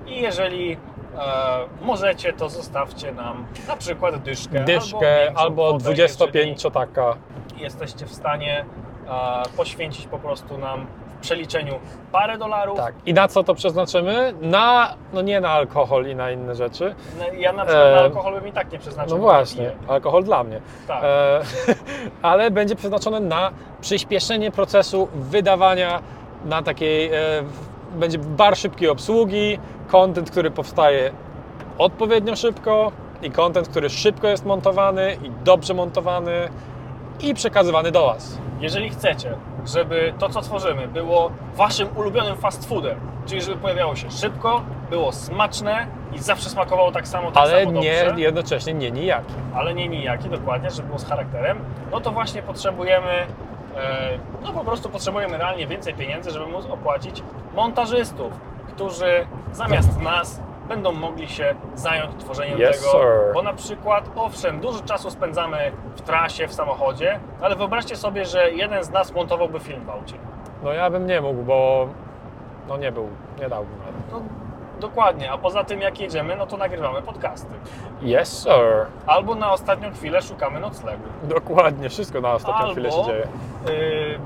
i 0.07 0.21
jeżeli 0.21 0.73
e, 0.73 0.77
możecie, 1.83 2.33
to 2.33 2.49
zostawcie 2.49 3.13
nam 3.13 3.47
na 3.69 3.77
przykład 3.77 4.23
dyszkę, 4.23 4.65
Dyszkę 4.65 5.33
albo 5.37 5.69
kwotę, 5.69 5.85
25 5.85 6.63
taka. 6.73 7.17
jesteście 7.57 8.07
w 8.07 8.13
stanie 8.13 8.65
e, 9.09 9.43
poświęcić 9.57 10.07
po 10.07 10.19
prostu 10.19 10.59
nam 10.59 10.87
przeliczeniu 11.21 11.75
parę 12.13 12.39
dolarów. 12.39 12.77
Tak. 12.77 12.95
I 13.07 13.15
na 13.15 13.29
co 13.29 13.45
to 13.45 13.55
przeznaczymy? 13.55 14.35
Na, 14.41 14.95
no 15.13 15.23
nie 15.23 15.41
na 15.41 15.51
alkohol 15.51 16.07
i 16.07 16.15
na 16.15 16.31
inne 16.31 16.55
rzeczy. 16.55 16.95
No, 17.19 17.25
Ja 17.39 17.53
na 17.53 17.65
przykład 17.65 17.85
na 17.85 18.01
E, 18.01 18.01
alkohol 18.01 18.35
bym 18.35 18.49
i 18.49 18.53
tak 18.53 18.73
nie 18.73 18.79
przeznaczył. 18.79 19.17
No 19.17 19.23
właśnie, 19.23 19.71
alkohol 19.89 20.25
dla 20.25 20.45
mnie. 20.45 20.61
Tak. 20.89 21.05
E, 21.05 21.41
ale 22.23 22.51
będzie 22.51 22.77
przeznaczone 22.77 23.21
na 23.21 23.51
przyspieszenie 23.81 24.51
procesu 24.51 25.09
wydawania 25.15 26.03
na 26.45 26.63
takiej, 26.63 27.07
e, 27.13 27.19
będzie 27.95 28.19
bar 28.19 28.57
szybkiej 28.57 28.89
obsługi, 28.89 29.59
content, 29.89 30.31
który 30.31 30.51
powstaje 30.51 31.11
odpowiednio 31.79 32.37
szybko 32.37 32.93
i 33.23 33.31
content, 33.31 33.69
który 33.69 33.91
szybko 33.91 34.29
jest 34.29 34.47
montowany 34.47 35.17
i 35.23 35.31
dobrze 35.45 35.75
montowany 35.75 36.49
i 37.21 37.35
przekazywany 37.35 37.91
do 37.91 38.07
Was. 38.07 38.39
Jeżeli 38.61 38.91
chcecie, 38.91 39.35
żeby 39.67 40.13
to, 40.19 40.29
co 40.29 40.41
tworzymy, 40.41 40.89
było 40.89 41.31
waszym 41.55 41.89
ulubionym 41.97 42.37
fast 42.37 42.69
foodem, 42.69 43.01
czyli 43.27 43.43
żeby 43.43 43.57
pojawiało 43.57 43.97
się 43.97 44.11
szybko, 44.11 44.63
było 44.91 45.13
smaczne 45.13 45.87
i 46.13 46.19
zawsze 46.19 46.51
smakowało 46.51 46.93
tak 46.93 47.09
samo, 47.09 47.31
tak 47.33 47.43
Ale 47.43 47.65
samo 47.65 47.81
nie, 47.81 48.05
dobrze, 48.05 48.21
jednocześnie 48.21 48.75
nie 48.75 48.91
nijaki. 48.91 49.35
ale 49.55 49.75
nie 49.75 49.89
nijaki, 49.89 50.29
dokładnie, 50.29 50.71
żeby 50.71 50.87
było 50.87 50.99
z 50.99 51.09
charakterem, 51.09 51.59
no 51.91 52.01
to 52.01 52.11
właśnie 52.11 52.43
potrzebujemy, 52.43 53.27
e, 53.77 54.19
no 54.43 54.53
po 54.53 54.65
prostu 54.65 54.89
potrzebujemy 54.89 55.39
realnie 55.39 55.67
więcej 55.67 55.95
pieniędzy, 55.95 56.31
żeby 56.31 56.47
móc 56.47 56.67
opłacić 56.67 57.23
montażystów, 57.55 58.33
którzy 58.75 59.27
zamiast 59.53 60.01
nas 60.01 60.41
będą 60.71 60.93
mogli 60.93 61.29
się 61.29 61.55
zająć 61.75 62.11
tworzeniem 62.19 62.59
Yes, 62.61 62.81
tego. 62.81 62.93
sir. 62.93 63.35
Bo 63.35 63.43
na 63.43 63.53
przykład, 63.53 64.11
owszem, 64.17 64.61
dużo 64.61 64.81
czasu 64.83 65.11
spędzamy 65.11 65.73
w 65.97 66.01
trasie, 66.01 66.49
w 66.49 66.55
samochodzie, 66.55 67.21
ale 67.41 67.57
wyobraźcie 67.57 67.97
sobie, 67.97 68.25
że 68.25 68.51
jeden 68.51 68.85
z 68.85 68.91
nas 68.91 69.13
montowałby 69.15 69.61
film 69.61 69.85
w 69.85 69.91
aucie. 69.91 70.15
No 70.63 70.73
ja 70.73 70.91
bym 70.91 71.07
nie 71.07 71.21
mógł, 71.21 71.43
bo 71.43 71.89
no 72.69 72.77
nie 72.77 72.93
był, 72.93 73.09
nie 73.41 73.49
dałbym 73.49 73.79
rady. 73.81 73.99
No, 74.13 74.21
dokładnie, 74.81 75.33
a 75.33 75.39
poza 75.39 75.65
tym 75.65 75.81
jak 75.81 76.01
jedziemy, 76.01 76.37
no 76.37 76.47
to 76.47 76.57
nagrywamy 76.57 77.03
podcasty. 77.03 77.55
Yes, 78.03 78.43
sir. 78.43 78.87
Albo 79.07 79.35
na 79.35 79.53
ostatnią 79.53 79.91
chwilę 79.93 80.23
szukamy 80.23 80.61
noclegu. 80.61 81.03
Dokładnie, 81.23 81.89
wszystko 81.89 82.21
na 82.21 82.33
ostatnią 82.33 82.61
Albo 82.61 82.73
chwilę 82.73 82.93
się 82.93 83.05
dzieje. 83.05 83.27
y, 83.69 84.19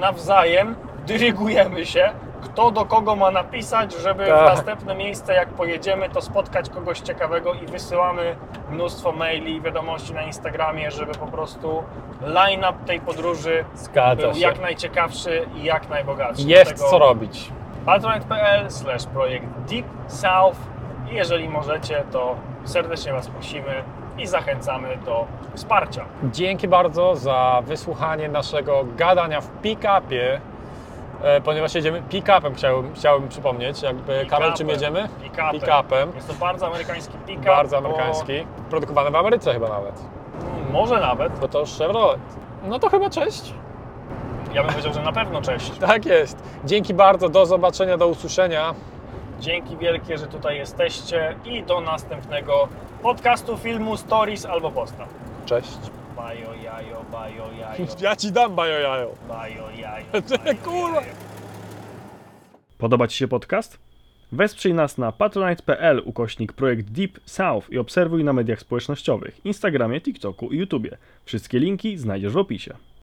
nawzajem 0.00 0.74
dyrygujemy 1.06 1.86
się, 1.86 2.10
kto 2.42 2.70
do 2.70 2.84
kogo 2.84 3.16
ma 3.16 3.30
napisać, 3.30 3.94
żeby 3.94 4.24
w 4.24 4.28
Tak. 4.28 4.46
następne 4.46 4.94
miejsce, 4.94 5.34
jak 5.34 5.48
pojedziemy, 5.48 6.08
to 6.10 6.20
spotkać 6.22 6.70
kogoś 6.70 7.00
ciekawego 7.00 7.54
i 7.54 7.66
wysyłamy 7.66 8.36
mnóstwo 8.70 9.12
maili 9.12 9.56
i 9.56 9.60
wiadomości 9.60 10.14
na 10.14 10.22
Instagramie, 10.22 10.90
żeby 10.90 11.12
po 11.14 11.26
prostu 11.26 11.82
line-up 12.22 12.74
tej 12.86 13.00
podróży 13.00 13.64
Zgadza 13.74 14.22
był 14.22 14.34
się. 14.34 14.40
jak 14.40 14.60
najciekawszy 14.60 15.46
i 15.56 15.64
jak 15.64 15.88
najbogatszy. 15.88 16.42
Jest 16.42 16.70
Dlatego 16.70 16.90
co 16.90 16.98
robić. 16.98 17.52
patronite.pl 17.86 18.70
slash 18.70 19.06
projekt 19.06 19.46
Deep 19.68 19.86
South 20.06 20.56
i 21.10 21.14
jeżeli 21.14 21.48
możecie, 21.48 22.04
to 22.12 22.34
serdecznie 22.64 23.12
Was 23.12 23.28
prosimy 23.28 23.82
i 24.18 24.26
zachęcamy 24.26 24.96
do 25.04 25.26
wsparcia. 25.54 26.04
Dzięki 26.22 26.68
bardzo 26.68 27.16
za 27.16 27.62
wysłuchanie 27.64 28.28
naszego 28.28 28.84
gadania 28.96 29.40
w 29.40 29.50
pick-upie, 29.62 30.40
ponieważ 31.44 31.74
jedziemy 31.74 32.02
pick-upem, 32.02 32.54
chciałbym, 32.54 32.94
chciałbym 32.94 33.28
przypomnieć. 33.28 33.82
Jakby, 33.82 34.26
Karol, 34.30 34.52
czym 34.54 34.68
jedziemy? 34.68 35.08
Pick-upem. 35.22 35.50
Pick-upem. 35.60 36.14
Jest 36.14 36.28
to 36.28 36.34
bardzo 36.34 36.66
amerykański 36.66 37.14
pick-up. 37.26 37.46
Bardzo 37.46 37.80
bo- 37.82 37.88
amerykański. 37.88 38.32
Produkowany 38.70 39.10
w 39.10 39.16
Ameryce 39.16 39.52
chyba 39.52 39.68
nawet. 39.68 40.02
Mm, 40.40 40.72
Może 40.72 41.00
nawet. 41.00 41.38
Bo 41.38 41.48
to 41.48 41.64
Chevrolet. 41.78 42.20
No 42.68 42.78
to 42.78 42.88
chyba 42.88 43.10
cześć. 43.10 43.54
Ja 44.54 44.62
bym 44.62 44.70
powiedział, 44.70 44.92
że 44.92 45.02
na 45.02 45.12
pewno 45.12 45.42
cześć. 45.42 45.72
Tak 45.86 46.06
jest. 46.06 46.42
Dzięki 46.64 46.94
bardzo, 46.94 47.28
do 47.28 47.46
zobaczenia, 47.46 47.96
do 47.96 48.08
usłyszenia. 48.08 48.74
Dzięki 49.40 49.76
wielkie, 49.76 50.18
że 50.18 50.26
tutaj 50.26 50.56
jesteście 50.56 51.34
i 51.44 51.62
do 51.62 51.80
następnego 51.80 52.68
podcastu, 53.02 53.56
filmu, 53.56 53.96
stories 53.96 54.46
albo 54.46 54.70
posta. 54.70 55.04
Cześć. 55.46 55.78
Bajo, 56.18 56.54
jajo, 56.64 57.04
bajo, 57.12 57.44
jajo, 57.60 57.86
Ja 58.04 58.16
ci 58.16 58.30
dam 58.32 58.54
bajo 58.56 58.78
jajo. 58.80 59.14
bajo, 59.28 59.70
jajo. 59.80 60.04
Bajo, 60.44 60.54
kurwa. 60.64 61.00
jajo. 61.00 61.14
Podoba 62.78 63.08
Ci 63.08 63.16
się 63.16 63.28
podcast? 63.28 63.78
Wesprzyj 64.32 64.74
nas 64.74 64.98
na 64.98 65.12
patronite.pl 65.12 66.02
ukośnik 66.04 66.52
projekt 66.52 66.90
Deep 66.90 67.20
South 67.24 67.70
i 67.70 67.78
obserwuj 67.78 68.24
na 68.24 68.32
mediach 68.32 68.60
społecznościowych, 68.60 69.46
Instagramie, 69.46 70.00
TikToku 70.00 70.52
i 70.52 70.58
YouTubie. 70.58 70.96
Wszystkie 71.24 71.58
linki 71.58 71.98
znajdziesz 71.98 72.32
w 72.32 72.36
opisie. 72.36 72.74